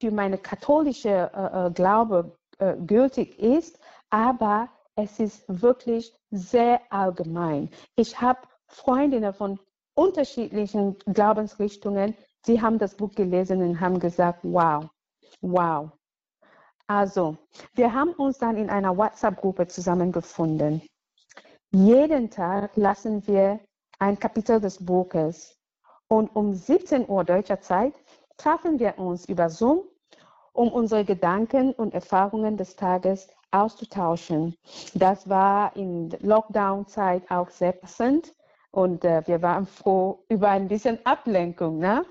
für 0.00 0.10
meine 0.10 0.38
katholische 0.38 1.30
äh, 1.34 1.66
äh, 1.66 1.70
Glaube 1.70 2.36
äh, 2.58 2.76
gültig 2.76 3.38
ist, 3.38 3.78
aber 4.10 4.68
es 4.94 5.18
ist 5.18 5.44
wirklich 5.48 6.14
sehr 6.30 6.80
allgemein. 6.90 7.70
Ich 7.96 8.20
habe 8.20 8.40
Freundinnen 8.66 9.32
von 9.32 9.58
unterschiedlichen 9.98 10.96
Glaubensrichtungen, 11.06 12.14
die 12.46 12.62
haben 12.62 12.78
das 12.78 12.94
Buch 12.94 13.12
gelesen 13.14 13.62
und 13.62 13.80
haben 13.80 13.98
gesagt, 13.98 14.40
wow, 14.42 14.84
wow, 15.40 15.90
also, 16.90 17.36
wir 17.74 17.92
haben 17.92 18.12
uns 18.14 18.38
dann 18.38 18.56
in 18.56 18.70
einer 18.70 18.96
WhatsApp-Gruppe 18.96 19.66
zusammengefunden. 19.66 20.80
Jeden 21.70 22.30
Tag 22.30 22.74
lassen 22.76 23.26
wir 23.26 23.60
ein 23.98 24.18
Kapitel 24.18 24.58
des 24.58 24.82
Buches 24.82 25.54
und 26.08 26.34
um 26.34 26.54
17 26.54 27.06
Uhr 27.06 27.24
deutscher 27.24 27.60
Zeit 27.60 27.92
trafen 28.38 28.78
wir 28.78 28.98
uns 28.98 29.28
über 29.28 29.50
Zoom, 29.50 29.82
um 30.54 30.72
unsere 30.72 31.04
Gedanken 31.04 31.74
und 31.74 31.92
Erfahrungen 31.92 32.56
des 32.56 32.74
Tages 32.74 33.28
auszutauschen. 33.50 34.56
Das 34.94 35.28
war 35.28 35.76
in 35.76 36.08
Lockdown-Zeit 36.20 37.30
auch 37.30 37.50
sehr 37.50 37.72
passend 37.72 38.34
und 38.78 39.04
äh, 39.04 39.26
wir 39.26 39.42
waren 39.42 39.66
froh 39.66 40.24
über 40.28 40.50
ein 40.50 40.68
bisschen 40.68 41.04
Ablenkung. 41.04 41.78
Ne? 41.80 42.04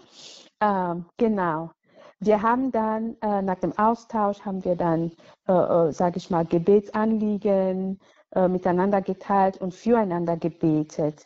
Ähm, 0.59 1.05
genau. 1.15 1.71
Wir 2.19 2.41
haben 2.41 2.73
dann 2.73 3.15
äh, 3.21 3.41
nach 3.41 3.59
dem 3.59 3.77
Austausch 3.77 4.41
haben 4.41 4.65
wir 4.65 4.75
dann, 4.75 5.13
äh, 5.47 5.53
äh, 5.53 5.93
sage 5.93 6.17
ich 6.17 6.29
mal, 6.29 6.45
Gebetsanliegen 6.45 7.99
äh, 8.35 8.49
miteinander 8.49 9.01
geteilt 9.01 9.61
und 9.61 9.73
füreinander 9.73 10.35
gebetet. 10.35 11.25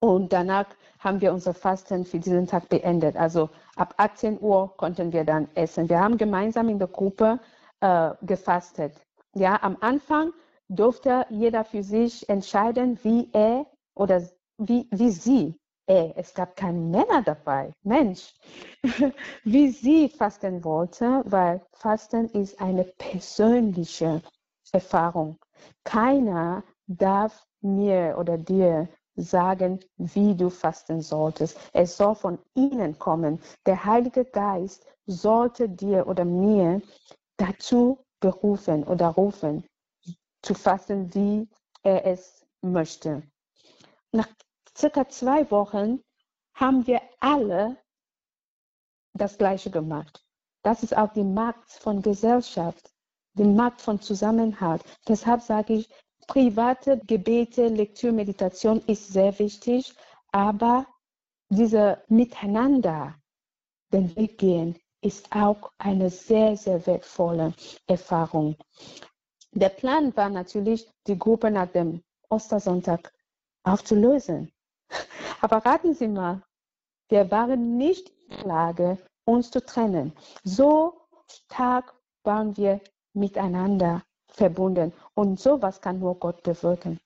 Und 0.00 0.32
danach 0.32 0.66
haben 0.98 1.20
wir 1.20 1.34
unser 1.34 1.52
Fasten 1.52 2.06
für 2.06 2.18
diesen 2.18 2.46
Tag 2.46 2.70
beendet. 2.70 3.16
Also 3.16 3.50
ab 3.76 3.92
18 3.98 4.40
Uhr 4.40 4.74
konnten 4.78 5.12
wir 5.12 5.24
dann 5.24 5.46
essen. 5.54 5.90
Wir 5.90 6.00
haben 6.00 6.16
gemeinsam 6.16 6.70
in 6.70 6.78
der 6.78 6.88
Gruppe 6.88 7.38
äh, 7.80 8.12
gefastet. 8.22 8.94
Ja, 9.34 9.58
am 9.62 9.76
Anfang 9.80 10.32
durfte 10.70 11.26
jeder 11.28 11.64
für 11.64 11.82
sich 11.82 12.26
entscheiden, 12.30 12.98
wie 13.02 13.28
er 13.34 13.66
oder 13.94 14.22
wie, 14.58 14.88
wie 14.90 15.10
sie 15.10 15.58
ey, 15.86 16.12
es 16.16 16.32
gab 16.32 16.56
keine 16.56 16.78
Männer 16.78 17.22
dabei. 17.22 17.72
Mensch, 17.82 18.34
wie 19.44 19.68
sie 19.70 20.08
fasten 20.08 20.64
wollte, 20.64 21.22
weil 21.26 21.60
Fasten 21.72 22.26
ist 22.30 22.60
eine 22.60 22.84
persönliche 22.84 24.22
Erfahrung. 24.72 25.38
Keiner 25.84 26.62
darf 26.86 27.46
mir 27.60 28.16
oder 28.18 28.38
dir 28.38 28.88
sagen, 29.16 29.80
wie 29.96 30.34
du 30.34 30.48
fasten 30.48 31.02
solltest. 31.02 31.58
Es 31.72 31.96
soll 31.96 32.14
von 32.14 32.38
ihnen 32.54 32.98
kommen. 32.98 33.40
Der 33.66 33.84
Heilige 33.84 34.24
Geist 34.24 34.86
sollte 35.06 35.68
dir 35.68 36.06
oder 36.06 36.24
mir 36.24 36.80
dazu 37.36 37.98
berufen 38.20 38.84
oder 38.84 39.08
rufen, 39.08 39.64
zu 40.42 40.54
fasten, 40.54 41.12
wie 41.14 41.48
er 41.82 42.06
es 42.06 42.46
möchte. 42.62 43.22
Nach 44.12 44.28
circa 44.76 45.08
zwei 45.08 45.50
Wochen 45.50 46.02
haben 46.54 46.86
wir 46.86 47.00
alle 47.20 47.78
das 49.14 49.38
Gleiche 49.38 49.70
gemacht. 49.70 50.22
Das 50.62 50.82
ist 50.82 50.96
auch 50.96 51.12
die 51.12 51.24
Macht 51.24 51.70
von 51.70 52.02
Gesellschaft, 52.02 52.90
die 53.34 53.44
Macht 53.44 53.80
von 53.80 54.00
Zusammenhalt. 54.00 54.82
Deshalb 55.08 55.40
sage 55.42 55.74
ich, 55.74 55.88
private 56.26 56.98
Gebete, 57.06 57.68
Lektür, 57.68 58.12
Meditation 58.12 58.80
ist 58.86 59.08
sehr 59.08 59.38
wichtig, 59.38 59.94
aber 60.30 60.86
diese 61.48 62.02
Miteinander 62.08 63.14
den 63.92 64.14
Weg 64.16 64.38
gehen 64.38 64.78
ist 65.02 65.30
auch 65.34 65.72
eine 65.78 66.10
sehr, 66.10 66.56
sehr 66.56 66.86
wertvolle 66.86 67.54
Erfahrung. 67.86 68.56
Der 69.52 69.68
Plan 69.68 70.16
war 70.16 70.30
natürlich, 70.30 70.88
die 71.06 71.18
Gruppe 71.18 71.50
nach 71.50 71.70
dem 71.72 72.02
Ostersonntag 72.30 73.12
aufzulösen. 73.64 74.52
Aber 75.40 75.58
raten 75.58 75.94
Sie 75.94 76.08
mal, 76.08 76.42
wir 77.08 77.30
waren 77.30 77.76
nicht 77.76 78.10
in 78.28 78.36
der 78.36 78.46
Lage, 78.46 78.98
uns 79.24 79.50
zu 79.50 79.64
trennen. 79.64 80.12
So 80.44 81.00
stark 81.28 81.94
waren 82.24 82.56
wir 82.56 82.80
miteinander 83.12 84.02
verbunden. 84.28 84.92
Und 85.14 85.38
sowas 85.40 85.80
kann 85.80 85.98
nur 85.98 86.18
Gott 86.18 86.42
bewirken. 86.42 87.00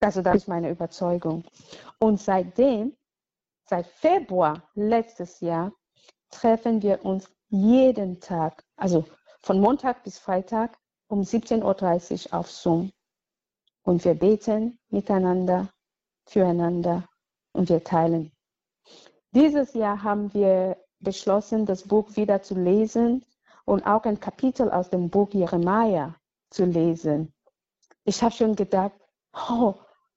Also 0.00 0.20
das 0.20 0.36
ist 0.36 0.48
meine 0.48 0.70
Überzeugung. 0.70 1.44
Und 2.00 2.20
seitdem, 2.20 2.96
seit 3.64 3.86
Februar 3.86 4.62
letztes 4.74 5.40
Jahr, 5.40 5.72
treffen 6.30 6.82
wir 6.82 7.04
uns 7.04 7.28
jeden 7.48 8.20
Tag, 8.20 8.64
also 8.76 9.04
von 9.40 9.60
Montag 9.60 10.02
bis 10.02 10.18
Freitag 10.18 10.76
um 11.08 11.20
17.30 11.20 12.26
Uhr 12.26 12.38
auf 12.38 12.50
Zoom. 12.50 12.90
Und 13.82 14.04
wir 14.04 14.14
beten 14.14 14.78
miteinander 14.90 15.68
füreinander 16.26 17.08
und 17.52 17.68
wir 17.68 17.82
teilen. 17.82 18.32
Dieses 19.32 19.74
Jahr 19.74 20.02
haben 20.02 20.32
wir 20.34 20.76
beschlossen, 21.00 21.66
das 21.66 21.82
Buch 21.82 22.16
wieder 22.16 22.42
zu 22.42 22.54
lesen 22.54 23.24
und 23.64 23.84
auch 23.86 24.04
ein 24.04 24.20
Kapitel 24.20 24.70
aus 24.70 24.90
dem 24.90 25.10
Buch 25.10 25.30
Jeremia 25.32 26.14
zu 26.50 26.64
lesen. 26.64 27.32
Ich 28.04 28.22
habe 28.22 28.34
schon 28.34 28.54
gedacht, 28.54 28.92
oh, 29.50 29.74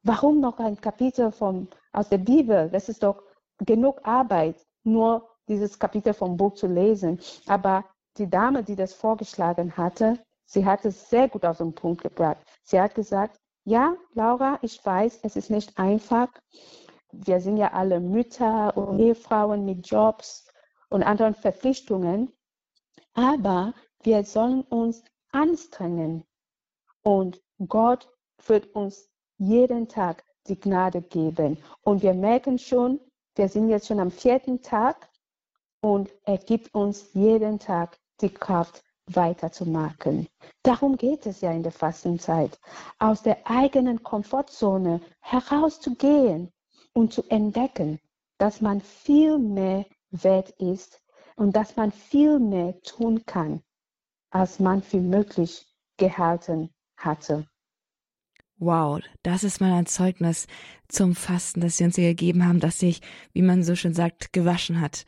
Warum 0.07 0.39
noch 0.39 0.59
ein 0.59 0.79
Kapitel 0.79 1.31
vom, 1.31 1.67
aus 1.91 2.09
der 2.09 2.19
Bibel? 2.19 2.69
Das 2.69 2.89
ist 2.89 3.01
doch 3.01 3.23
genug 3.57 3.99
Arbeit, 4.03 4.55
nur 4.83 5.27
dieses 5.47 5.79
Kapitel 5.79 6.13
vom 6.13 6.37
Buch 6.37 6.53
zu 6.53 6.67
lesen. 6.67 7.19
Aber 7.47 7.83
die 8.17 8.29
Dame, 8.29 8.63
die 8.63 8.75
das 8.75 8.93
vorgeschlagen 8.93 9.75
hatte, 9.75 10.19
sie 10.45 10.63
hat 10.63 10.85
es 10.85 11.09
sehr 11.09 11.27
gut 11.27 11.43
auf 11.43 11.57
den 11.57 11.73
Punkt 11.73 12.03
gebracht. 12.03 12.37
Sie 12.61 12.79
hat 12.79 12.93
gesagt, 12.93 13.39
ja, 13.65 13.97
Laura, 14.13 14.59
ich 14.61 14.83
weiß, 14.85 15.19
es 15.23 15.35
ist 15.35 15.49
nicht 15.49 15.77
einfach. 15.77 16.29
Wir 17.11 17.41
sind 17.41 17.57
ja 17.57 17.73
alle 17.73 17.99
Mütter 17.99 18.75
und 18.77 18.99
Ehefrauen 18.99 19.65
mit 19.65 19.87
Jobs 19.87 20.47
und 20.89 21.03
anderen 21.03 21.33
Verpflichtungen. 21.33 22.31
Aber 23.13 23.73
wir 24.03 24.23
sollen 24.23 24.61
uns 24.61 25.03
anstrengen. 25.31 26.23
Und 27.01 27.41
Gott 27.67 28.07
wird 28.45 28.73
uns 28.75 29.09
jeden 29.37 29.87
Tag 29.87 30.23
die 30.47 30.59
Gnade 30.59 31.01
geben. 31.01 31.57
Und 31.81 32.03
wir 32.03 32.13
merken 32.13 32.59
schon, 32.59 32.99
wir 33.35 33.49
sind 33.49 33.69
jetzt 33.69 33.87
schon 33.87 33.99
am 33.99 34.11
vierten 34.11 34.61
Tag 34.61 35.09
und 35.81 36.13
er 36.23 36.37
gibt 36.37 36.73
uns 36.75 37.13
jeden 37.13 37.59
Tag 37.59 37.99
die 38.21 38.29
Kraft 38.29 38.83
weiterzumachen. 39.07 40.27
Darum 40.63 40.97
geht 40.97 41.25
es 41.25 41.41
ja 41.41 41.51
in 41.51 41.63
der 41.63 41.71
Fastenzeit, 41.71 42.59
aus 42.99 43.21
der 43.21 43.37
eigenen 43.45 44.03
Komfortzone 44.03 45.01
herauszugehen 45.21 46.51
und 46.93 47.13
zu 47.13 47.23
entdecken, 47.29 47.99
dass 48.37 48.61
man 48.61 48.81
viel 48.81 49.37
mehr 49.37 49.85
wert 50.11 50.49
ist 50.59 51.01
und 51.35 51.55
dass 51.55 51.75
man 51.75 51.91
viel 51.91 52.39
mehr 52.39 52.79
tun 52.81 53.25
kann, 53.25 53.61
als 54.31 54.59
man 54.59 54.81
für 54.81 55.01
möglich 55.01 55.65
gehalten 55.97 56.69
hatte. 56.97 57.47
Wow, 58.57 59.01
das 59.21 59.43
ist 59.43 59.59
mal 59.59 59.73
ein 59.73 59.85
Zeugnis 59.85 60.47
zum 60.87 61.13
Fasten, 61.13 61.59
das 61.59 61.77
Sie 61.77 61.83
uns 61.83 61.95
hier 61.95 62.09
gegeben 62.09 62.45
haben, 62.45 62.61
das 62.61 62.79
sich, 62.79 63.01
wie 63.33 63.41
man 63.41 63.63
so 63.63 63.75
schön 63.75 63.93
sagt, 63.93 64.31
gewaschen 64.31 64.79
hat. 64.79 65.05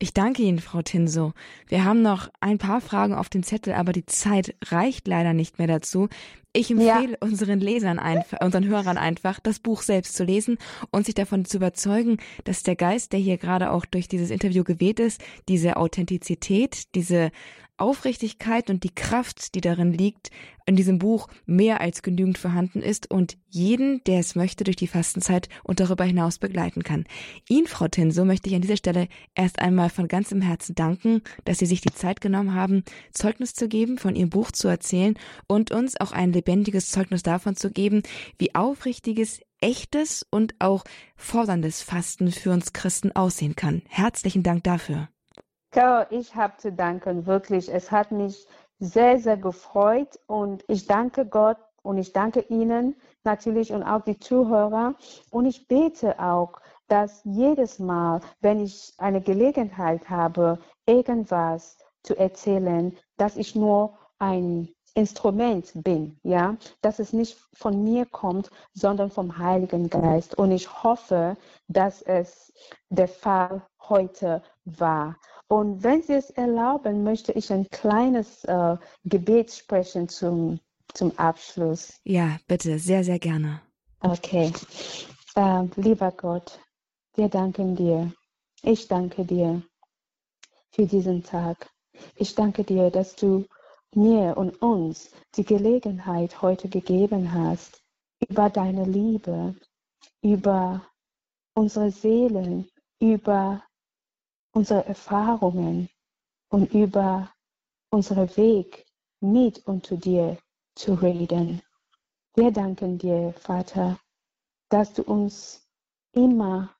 Ich 0.00 0.14
danke 0.14 0.42
Ihnen, 0.42 0.60
Frau 0.60 0.80
Tinso. 0.80 1.32
Wir 1.66 1.84
haben 1.84 2.02
noch 2.02 2.30
ein 2.40 2.58
paar 2.58 2.80
Fragen 2.80 3.14
auf 3.14 3.28
dem 3.28 3.42
Zettel, 3.42 3.74
aber 3.74 3.92
die 3.92 4.06
Zeit 4.06 4.54
reicht 4.66 5.08
leider 5.08 5.32
nicht 5.32 5.58
mehr 5.58 5.66
dazu. 5.66 6.08
Ich 6.52 6.70
empfehle 6.70 7.12
ja. 7.12 7.18
unseren 7.20 7.58
Lesern 7.58 7.98
einfach, 7.98 8.40
unseren 8.40 8.64
Hörern 8.66 8.96
einfach, 8.96 9.40
das 9.40 9.58
Buch 9.58 9.82
selbst 9.82 10.14
zu 10.14 10.22
lesen 10.22 10.58
und 10.92 11.06
sich 11.06 11.16
davon 11.16 11.44
zu 11.44 11.56
überzeugen, 11.56 12.18
dass 12.44 12.62
der 12.62 12.76
Geist, 12.76 13.12
der 13.12 13.18
hier 13.18 13.38
gerade 13.38 13.72
auch 13.72 13.84
durch 13.86 14.06
dieses 14.06 14.30
Interview 14.30 14.62
geweht 14.62 15.00
ist, 15.00 15.20
diese 15.48 15.76
Authentizität, 15.76 16.94
diese 16.94 17.32
Aufrichtigkeit 17.78 18.70
und 18.70 18.84
die 18.84 18.94
Kraft, 18.94 19.54
die 19.54 19.60
darin 19.60 19.92
liegt, 19.92 20.30
in 20.66 20.76
diesem 20.76 20.98
Buch 20.98 21.28
mehr 21.46 21.80
als 21.80 22.02
genügend 22.02 22.36
vorhanden 22.36 22.82
ist 22.82 23.10
und 23.10 23.38
jeden, 23.48 24.04
der 24.04 24.20
es 24.20 24.34
möchte, 24.34 24.64
durch 24.64 24.76
die 24.76 24.86
Fastenzeit 24.86 25.48
und 25.64 25.80
darüber 25.80 26.04
hinaus 26.04 26.38
begleiten 26.38 26.82
kann. 26.82 27.06
Ihnen, 27.48 27.66
Frau 27.66 27.88
Tinso, 27.88 28.24
möchte 28.24 28.50
ich 28.50 28.54
an 28.54 28.60
dieser 28.60 28.76
Stelle 28.76 29.08
erst 29.34 29.60
einmal 29.60 29.88
von 29.88 30.08
ganzem 30.08 30.42
Herzen 30.42 30.74
danken, 30.74 31.22
dass 31.44 31.58
Sie 31.58 31.66
sich 31.66 31.80
die 31.80 31.94
Zeit 31.94 32.20
genommen 32.20 32.54
haben, 32.54 32.84
Zeugnis 33.12 33.54
zu 33.54 33.68
geben, 33.68 33.96
von 33.96 34.14
Ihrem 34.14 34.30
Buch 34.30 34.52
zu 34.52 34.68
erzählen 34.68 35.14
und 35.46 35.70
uns 35.70 35.98
auch 35.98 36.12
ein 36.12 36.32
lebendiges 36.32 36.90
Zeugnis 36.90 37.22
davon 37.22 37.56
zu 37.56 37.70
geben, 37.70 38.02
wie 38.38 38.54
aufrichtiges, 38.54 39.40
echtes 39.60 40.26
und 40.30 40.54
auch 40.58 40.84
forderndes 41.16 41.82
Fasten 41.82 42.30
für 42.30 42.50
uns 42.50 42.72
Christen 42.72 43.12
aussehen 43.12 43.56
kann. 43.56 43.82
Herzlichen 43.88 44.42
Dank 44.42 44.64
dafür. 44.64 45.08
Caro, 45.70 46.06
ich 46.10 46.34
habe 46.34 46.56
zu 46.56 46.72
danken, 46.72 47.26
wirklich. 47.26 47.72
Es 47.72 47.90
hat 47.90 48.10
mich 48.10 48.46
sehr, 48.78 49.18
sehr 49.18 49.36
gefreut 49.36 50.18
und 50.26 50.64
ich 50.68 50.86
danke 50.86 51.26
Gott 51.26 51.58
und 51.82 51.98
ich 51.98 52.12
danke 52.12 52.40
Ihnen 52.40 52.96
natürlich 53.24 53.72
und 53.72 53.82
auch 53.82 54.02
die 54.02 54.18
Zuhörer 54.18 54.94
und 55.30 55.46
ich 55.46 55.68
bete 55.68 56.18
auch, 56.18 56.60
dass 56.88 57.20
jedes 57.24 57.78
Mal, 57.78 58.20
wenn 58.40 58.60
ich 58.60 58.94
eine 58.96 59.20
Gelegenheit 59.20 60.08
habe, 60.08 60.58
irgendwas 60.86 61.76
zu 62.02 62.16
erzählen, 62.16 62.96
dass 63.18 63.36
ich 63.36 63.54
nur 63.54 63.98
ein 64.18 64.68
Instrument 64.94 65.70
bin, 65.74 66.18
ja, 66.22 66.56
dass 66.80 66.98
es 66.98 67.12
nicht 67.12 67.38
von 67.52 67.84
mir 67.84 68.06
kommt, 68.06 68.50
sondern 68.72 69.10
vom 69.10 69.36
Heiligen 69.38 69.90
Geist. 69.90 70.36
Und 70.36 70.50
ich 70.50 70.82
hoffe, 70.82 71.36
dass 71.68 72.02
es 72.02 72.52
der 72.88 73.08
Fall 73.08 73.62
heute 73.80 74.42
war. 74.64 75.16
Und 75.48 75.82
wenn 75.82 76.02
Sie 76.02 76.12
es 76.12 76.30
erlauben, 76.30 77.04
möchte 77.04 77.32
ich 77.32 77.50
ein 77.50 77.68
kleines 77.70 78.44
äh, 78.44 78.76
Gebet 79.04 79.50
sprechen 79.50 80.08
zum, 80.08 80.60
zum 80.92 81.18
Abschluss. 81.18 81.98
Ja, 82.04 82.38
bitte, 82.46 82.78
sehr, 82.78 83.02
sehr 83.02 83.18
gerne. 83.18 83.62
Okay. 84.00 84.52
Äh, 85.34 85.64
lieber 85.76 86.12
Gott, 86.12 86.60
wir 87.14 87.28
danken 87.28 87.74
dir. 87.74 88.12
Ich 88.62 88.88
danke 88.88 89.24
dir 89.24 89.62
für 90.70 90.86
diesen 90.86 91.24
Tag. 91.24 91.70
Ich 92.14 92.34
danke 92.34 92.62
dir, 92.64 92.90
dass 92.90 93.16
du 93.16 93.46
mir 93.94 94.36
und 94.36 94.60
uns 94.60 95.10
die 95.36 95.44
Gelegenheit 95.44 96.42
heute 96.42 96.68
gegeben 96.68 97.32
hast, 97.32 97.82
über 98.28 98.50
deine 98.50 98.84
Liebe, 98.84 99.54
über 100.22 100.84
unsere 101.54 101.90
Seelen, 101.90 102.68
über 103.00 103.62
unsere 104.58 104.84
Erfahrungen 104.86 105.88
und 106.48 106.74
über 106.74 107.30
unseren 107.90 108.28
Weg 108.36 108.86
mit 109.20 109.64
und 109.68 109.86
zu 109.86 109.96
dir 109.96 110.36
zu 110.74 110.94
reden. 110.94 111.62
Wir 112.34 112.50
danken 112.50 112.98
dir, 112.98 113.32
Vater, 113.38 114.00
dass 114.68 114.92
du 114.94 115.02
uns 115.02 115.64
immer 116.10 116.74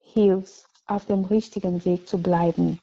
hilfst, 0.00 0.66
auf 0.86 1.06
dem 1.06 1.24
richtigen 1.24 1.84
Weg 1.84 2.08
zu 2.08 2.18
bleiben. 2.18 2.80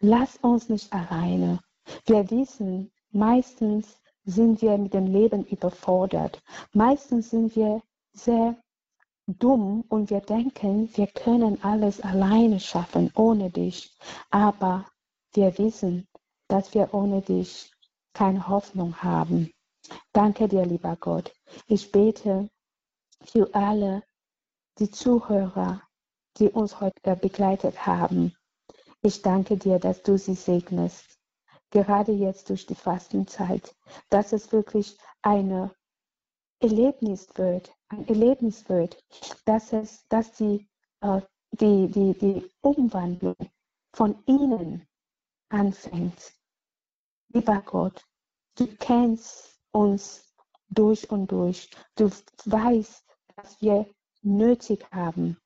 Lass 0.00 0.38
uns 0.38 0.70
nicht 0.70 0.90
alleine. 0.90 1.60
Wir 2.06 2.30
wissen, 2.30 2.90
meistens 3.10 3.98
sind 4.24 4.62
wir 4.62 4.78
mit 4.78 4.94
dem 4.94 5.08
Leben 5.08 5.44
überfordert. 5.44 6.42
Meistens 6.72 7.28
sind 7.28 7.54
wir 7.54 7.82
sehr 8.14 8.56
dumm 9.26 9.84
und 9.88 10.10
wir 10.10 10.20
denken, 10.20 10.90
wir 10.94 11.06
können 11.06 11.62
alles 11.62 12.00
alleine 12.00 12.60
schaffen, 12.60 13.10
ohne 13.14 13.50
dich. 13.50 13.96
Aber 14.30 14.86
wir 15.32 15.56
wissen, 15.58 16.06
dass 16.48 16.74
wir 16.74 16.92
ohne 16.92 17.22
dich 17.22 17.72
keine 18.12 18.48
Hoffnung 18.48 18.96
haben. 19.02 19.50
Danke 20.12 20.48
dir, 20.48 20.64
lieber 20.64 20.96
Gott. 20.96 21.34
Ich 21.66 21.90
bete 21.90 22.48
für 23.22 23.54
alle 23.54 24.02
die 24.78 24.90
Zuhörer, 24.90 25.82
die 26.38 26.48
uns 26.48 26.80
heute 26.80 27.16
begleitet 27.16 27.86
haben. 27.86 28.34
Ich 29.02 29.22
danke 29.22 29.56
dir, 29.56 29.78
dass 29.78 30.02
du 30.02 30.16
sie 30.18 30.34
segnest, 30.34 31.18
gerade 31.70 32.12
jetzt 32.12 32.48
durch 32.50 32.66
die 32.66 32.74
Fastenzeit, 32.74 33.74
dass 34.08 34.32
es 34.32 34.52
wirklich 34.52 34.96
eine 35.22 35.74
Erlebnis 36.60 37.28
wird, 37.34 37.73
ein 37.88 38.06
Erlebnis 38.08 38.68
wird, 38.68 39.02
dass 39.44 39.72
es, 39.72 40.06
dass 40.08 40.32
die, 40.32 40.68
äh, 41.00 41.20
die, 41.52 41.88
die, 41.88 42.14
die 42.18 42.50
Umwandlung 42.60 43.36
von 43.92 44.22
innen 44.26 44.86
anfängt. 45.48 46.32
Lieber 47.28 47.62
Gott, 47.62 48.04
du 48.56 48.66
kennst 48.78 49.58
uns 49.72 50.34
durch 50.68 51.10
und 51.10 51.30
durch. 51.30 51.70
Du 51.96 52.10
weißt, 52.44 53.04
dass 53.36 53.60
wir 53.60 53.86
nötig 54.22 54.84
haben. 54.92 55.38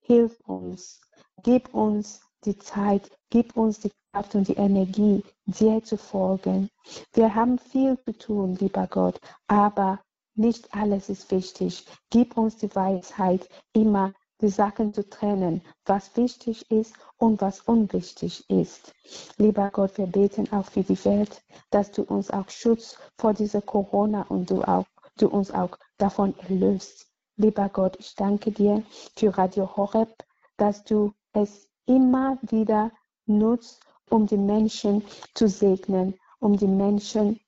Hilf 0.00 0.40
uns, 0.40 1.00
gib 1.42 1.72
uns 1.74 2.20
die 2.44 2.58
Zeit, 2.58 3.10
gib 3.30 3.56
uns 3.56 3.80
die 3.80 3.92
Kraft 4.12 4.34
und 4.34 4.48
die 4.48 4.56
Energie, 4.56 5.22
dir 5.46 5.82
zu 5.84 5.96
folgen. 5.96 6.68
Wir 7.12 7.34
haben 7.34 7.58
viel 7.58 7.98
zu 8.04 8.16
tun, 8.16 8.56
lieber 8.56 8.86
Gott, 8.86 9.20
aber 9.46 10.02
nicht 10.40 10.74
alles 10.74 11.08
ist 11.08 11.30
wichtig. 11.30 11.86
Gib 12.08 12.36
uns 12.36 12.56
die 12.56 12.74
Weisheit, 12.74 13.48
immer 13.72 14.12
die 14.40 14.48
Sachen 14.48 14.94
zu 14.94 15.08
trennen, 15.08 15.62
was 15.84 16.16
wichtig 16.16 16.70
ist 16.70 16.94
und 17.18 17.42
was 17.42 17.60
unwichtig 17.60 18.48
ist. 18.48 18.94
Lieber 19.36 19.70
Gott, 19.70 19.98
wir 19.98 20.06
beten 20.06 20.50
auch 20.52 20.64
für 20.64 20.82
die 20.82 21.04
Welt, 21.04 21.42
dass 21.70 21.92
du 21.92 22.02
uns 22.02 22.30
auch 22.30 22.48
Schutz 22.48 22.96
vor 23.18 23.34
dieser 23.34 23.60
Corona 23.60 24.22
und 24.22 24.50
du, 24.50 24.62
auch, 24.62 24.86
du 25.18 25.28
uns 25.28 25.50
auch 25.50 25.76
davon 25.98 26.34
erlöst. 26.38 27.06
Lieber 27.36 27.68
Gott, 27.68 27.96
ich 27.98 28.14
danke 28.14 28.50
dir 28.50 28.82
für 29.16 29.36
Radio 29.36 29.76
Horeb, 29.76 30.10
dass 30.56 30.84
du 30.84 31.12
es 31.34 31.68
immer 31.86 32.38
wieder 32.42 32.90
nutzt, 33.26 33.80
um 34.08 34.26
die 34.26 34.38
Menschen 34.38 35.04
zu 35.34 35.48
segnen, 35.48 36.14
um 36.38 36.56
die 36.56 36.66
Menschen 36.66 37.40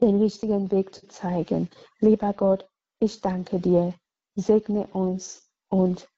den 0.00 0.20
richtigen 0.20 0.70
Weg 0.70 0.94
zu 0.94 1.08
zeigen. 1.08 1.68
Lieber 2.00 2.32
Gott, 2.32 2.68
ich 3.00 3.20
danke 3.20 3.58
dir. 3.60 3.94
Segne 4.34 4.86
uns 4.88 5.50
und 5.68 6.08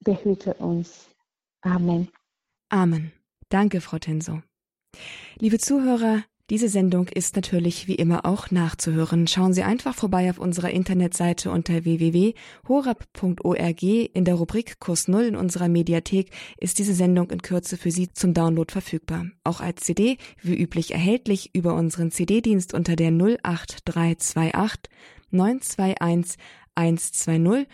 behüte 0.00 0.54
uns. 0.54 1.08
Amen. 1.62 2.08
Amen. 2.70 3.12
Danke, 3.48 3.80
Frau 3.80 3.98
Tenso. 3.98 4.42
Liebe 5.38 5.58
Zuhörer, 5.58 6.24
Diese 6.50 6.70
Sendung 6.70 7.08
ist 7.08 7.36
natürlich 7.36 7.88
wie 7.88 7.96
immer 7.96 8.24
auch 8.24 8.50
nachzuhören. 8.50 9.26
Schauen 9.26 9.52
Sie 9.52 9.64
einfach 9.64 9.94
vorbei 9.94 10.30
auf 10.30 10.38
unserer 10.38 10.70
Internetseite 10.70 11.50
unter 11.50 11.84
www.horab.org. 11.84 13.82
In 13.82 14.24
der 14.24 14.34
Rubrik 14.34 14.80
Kurs 14.80 15.08
Null 15.08 15.24
in 15.24 15.36
unserer 15.36 15.68
Mediathek 15.68 16.30
ist 16.58 16.78
diese 16.78 16.94
Sendung 16.94 17.30
in 17.30 17.42
Kürze 17.42 17.76
für 17.76 17.90
Sie 17.90 18.10
zum 18.14 18.32
Download 18.32 18.72
verfügbar. 18.72 19.26
Auch 19.44 19.60
als 19.60 19.82
CD, 19.82 20.16
wie 20.40 20.56
üblich 20.56 20.92
erhältlich 20.92 21.50
über 21.52 21.74
unseren 21.74 22.10
CD-Dienst 22.10 22.72
unter 22.72 22.96
der 22.96 23.10
08328 23.10 24.90
921 25.30 26.38
120 26.74 27.68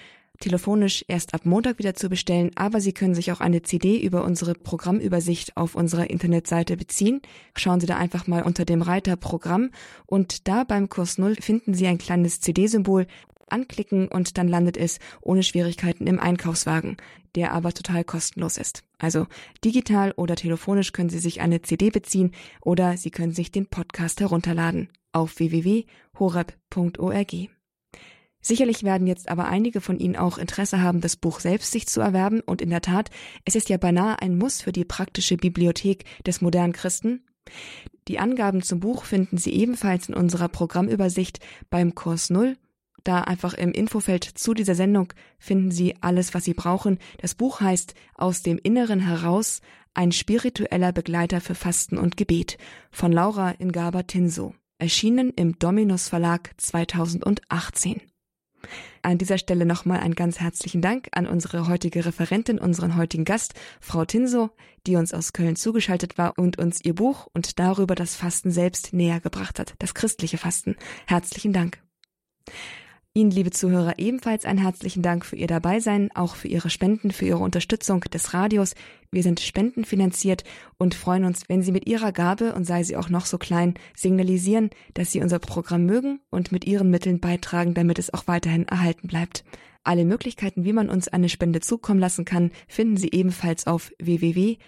telefonisch 0.45 1.05
erst 1.09 1.32
ab 1.32 1.47
Montag 1.47 1.78
wieder 1.78 1.95
zu 1.95 2.11
bestellen, 2.11 2.51
aber 2.55 2.80
Sie 2.80 2.92
können 2.92 3.14
sich 3.14 3.32
auch 3.32 3.40
eine 3.40 3.62
CD 3.62 3.99
über 3.99 4.24
unsere 4.24 4.53
Programmübersicht 4.53 5.57
auf 5.57 5.74
unserer 5.74 6.11
Internetseite 6.11 6.76
beziehen. 6.76 7.22
Schauen 7.57 7.80
Sie 7.80 7.86
da 7.86 7.97
einfach 7.97 8.26
mal 8.26 8.42
unter 8.42 8.66
dem 8.66 8.82
Reiter 8.82 9.16
Programm 9.16 9.70
und 10.05 10.47
da 10.47 10.64
beim 10.64 10.90
Kurs 10.90 11.16
Null 11.16 11.36
finden 11.36 11.72
Sie 11.72 11.86
ein 11.86 11.97
kleines 11.97 12.40
CD-Symbol. 12.40 13.07
Anklicken 13.49 14.09
und 14.09 14.36
dann 14.38 14.49
landet 14.49 14.76
es 14.76 14.99
ohne 15.20 15.42
Schwierigkeiten 15.42 16.07
im 16.07 16.18
Einkaufswagen, 16.18 16.97
der 17.34 17.53
aber 17.53 17.72
total 17.72 18.05
kostenlos 18.05 18.57
ist. 18.57 18.84
Also 18.99 19.26
digital 19.64 20.12
oder 20.12 20.34
telefonisch 20.34 20.92
können 20.92 21.11
Sie 21.11 21.18
sich 21.18 21.40
eine 21.40 21.62
CD 21.62 21.90
beziehen 21.90 22.32
oder 22.62 22.97
Sie 22.97 23.11
können 23.11 23.32
sich 23.32 23.53
den 23.53 23.66
Podcast 23.66 24.20
herunterladen 24.20 24.88
auf 25.12 25.38
www.horeb.org. 25.38 27.34
Sicherlich 28.47 28.82
werden 28.82 29.07
jetzt 29.07 29.30
aber 29.30 29.47
einige 29.47 29.80
von 29.80 29.99
Ihnen 29.99 30.16
auch 30.16 30.36
Interesse 30.36 30.82
haben, 30.82 31.01
das 31.01 31.16
Buch 31.16 31.40
selbst 31.40 31.72
sich 31.72 31.86
zu 31.86 32.03
erwerben 32.03 32.40
und 32.40 32.61
in 32.61 32.68
der 32.68 32.82
Tat, 32.82 33.09
es 33.47 33.55
ist 33.55 33.70
ja 33.70 33.78
beinahe 33.78 34.20
ein 34.20 34.36
Muss 34.36 34.61
für 34.61 34.70
die 34.70 34.84
praktische 34.84 35.38
Bibliothek 35.38 36.05
des 36.26 36.42
modernen 36.42 36.74
Christen. 36.74 37.24
Die 38.07 38.18
Angaben 38.18 38.61
zum 38.61 38.80
Buch 38.80 39.05
finden 39.05 39.38
Sie 39.38 39.55
ebenfalls 39.55 40.11
in 40.11 40.14
unserer 40.14 40.49
Programmübersicht 40.49 41.38
beim 41.70 41.95
Kurs 41.95 42.28
Null. 42.28 42.59
Da 43.03 43.22
einfach 43.22 43.55
im 43.55 43.72
Infofeld 43.72 44.24
zu 44.24 44.53
dieser 44.53 44.74
Sendung 44.74 45.14
finden 45.38 45.70
Sie 45.70 45.95
alles, 46.03 46.34
was 46.34 46.45
Sie 46.45 46.55
brauchen. 46.55 46.99
Das 47.22 47.34
Buch 47.34 47.62
heißt 47.62 47.95
Aus 48.14 48.42
dem 48.42 48.59
Inneren 48.62 49.01
heraus 49.01 49.62
ein 49.95 50.12
spiritueller 50.12 50.92
Begleiter 50.92 51.40
für 51.40 51.55
Fasten 51.55 51.97
und 51.97 52.18
Gebet 52.18 52.59
von 52.90 53.11
Laura 53.11 53.53
Ingaba 53.53 54.03
Tinso, 54.03 54.55
erschienen 54.76 55.30
im 55.30 55.59
Dominus 55.59 56.11
Verlag 56.11 56.51
2018. 56.59 58.03
An 59.03 59.19
dieser 59.19 59.39
Stelle 59.39 59.67
nochmal 59.67 60.01
einen 60.01 60.15
ganz 60.15 60.41
herzlichen 60.41 60.83
Dank 60.83 61.09
an 61.12 61.27
unsere 61.27 61.69
heutige 61.69 62.05
Referentin, 62.05 62.59
unseren 62.59 62.97
heutigen 62.97 63.25
Gast, 63.25 63.55
Frau 63.81 64.05
Tinso, 64.05 64.51
die 64.87 64.97
uns 64.97 65.15
aus 65.15 65.33
Köln 65.33 65.57
zugeschaltet 65.57 66.19
war 66.19 66.39
und 66.39 66.59
uns 66.59 66.85
ihr 66.85 66.95
Buch 66.95 67.29
und 67.33 67.59
darüber 67.59 67.95
das 67.95 68.17
Fasten 68.17 68.51
selbst 68.51 68.93
näher 68.93 69.21
gebracht 69.21 69.59
hat, 69.59 69.75
das 69.79 69.95
christliche 69.95 70.39
Fasten. 70.39 70.77
Herzlichen 71.07 71.53
Dank. 71.53 71.83
Ihnen, 73.17 73.31
liebe 73.31 73.53
Zuhörer, 73.53 74.01
ebenfalls 74.01 74.45
einen 74.45 74.59
herzlichen 74.59 75.01
Dank 75.01 75.25
für 75.25 75.37
Ihr 75.37 75.47
Dabeisein, 75.47 76.11
auch 76.17 76.35
für 76.35 76.49
Ihre 76.49 76.69
Spenden, 76.69 77.12
für 77.12 77.27
Ihre 77.27 77.39
Unterstützung 77.39 78.01
des 78.01 78.35
Radios. 78.35 78.75
Wir 79.12 79.23
sind 79.23 79.39
spendenfinanziert 79.39 80.43
und 80.79 80.97
freuen 80.97 81.25
uns, 81.25 81.49
wenn 81.49 81.62
Sie 81.62 81.71
mit 81.71 81.87
Ihrer 81.87 82.11
Gabe, 82.11 82.57
und 82.57 82.65
sei 82.65 82.83
sie 82.83 82.97
auch 82.97 83.09
noch 83.11 83.27
so 83.27 83.39
klein, 83.39 83.75
signalisieren, 83.95 84.71
dass 84.95 85.12
Sie 85.12 85.23
unser 85.23 85.39
Programm 85.39 85.87
mögen 85.87 86.19
und 86.31 86.51
mit 86.51 86.65
Ihren 86.65 86.91
Mitteln 86.91 87.21
beitragen, 87.21 87.73
damit 87.73 88.01
es 88.01 88.12
auch 88.12 88.27
weiterhin 88.27 88.67
erhalten 88.67 89.07
bleibt. 89.07 89.45
Alle 89.85 90.05
Möglichkeiten, 90.05 90.65
wie 90.65 90.73
man 90.73 90.91
uns 90.91 91.07
eine 91.07 91.29
Spende 91.29 91.61
zukommen 91.61 92.01
lassen 92.01 92.25
kann, 92.25 92.51
finden 92.67 92.97
Sie 92.97 93.12
ebenfalls 93.12 93.69
auf 93.69 93.93
www.horeb.org. 94.01 94.59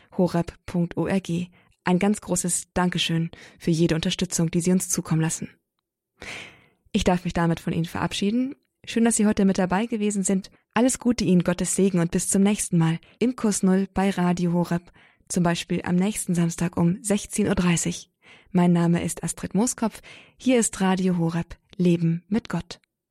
Ein 1.83 1.99
ganz 1.99 2.21
großes 2.21 2.69
Dankeschön 2.75 3.33
für 3.59 3.73
jede 3.73 3.97
Unterstützung, 3.97 4.53
die 4.53 4.61
Sie 4.61 4.71
uns 4.71 4.89
zukommen 4.89 5.21
lassen. 5.21 5.49
Ich 6.97 7.05
darf 7.05 7.25
mich 7.25 7.35
damit 7.35 7.61
von 7.61 7.75
Ihnen 7.75 7.85
verabschieden. 7.85 8.55
Schön, 8.87 9.05
dass 9.05 9.17
Sie 9.17 9.27
heute 9.27 9.45
mit 9.45 9.59
dabei 9.59 9.85
gewesen 9.85 10.23
sind. 10.23 10.51
Alles 10.73 10.99
Gute 10.99 11.25
Ihnen, 11.25 11.45
Gottes 11.45 11.77
Segen 11.77 11.99
und 11.99 12.11
bis 12.11 12.31
zum 12.31 12.43
nächsten 12.43 12.79
Mal 12.79 12.99
im 13.19 13.37
Kurs 13.37 13.63
Null 13.63 13.87
bei 13.93 14.09
Radio 14.09 14.55
Horeb. 14.55 14.91
Zum 15.29 15.43
Beispiel 15.43 15.83
am 15.85 15.97
nächsten 15.97 16.35
Samstag 16.35 16.79
um 16.79 16.95
16.30 17.03 18.07
Uhr. 18.07 18.13
Mein 18.53 18.73
Name 18.73 19.05
ist 19.05 19.23
Astrid 19.23 19.55
Mooskopf. 19.55 20.01
Hier 20.39 20.59
ist 20.59 20.81
Radio 20.81 21.19
Horeb. 21.19 21.59
Leben 21.77 22.25
mit 22.29 22.49
Gott. 22.49 22.81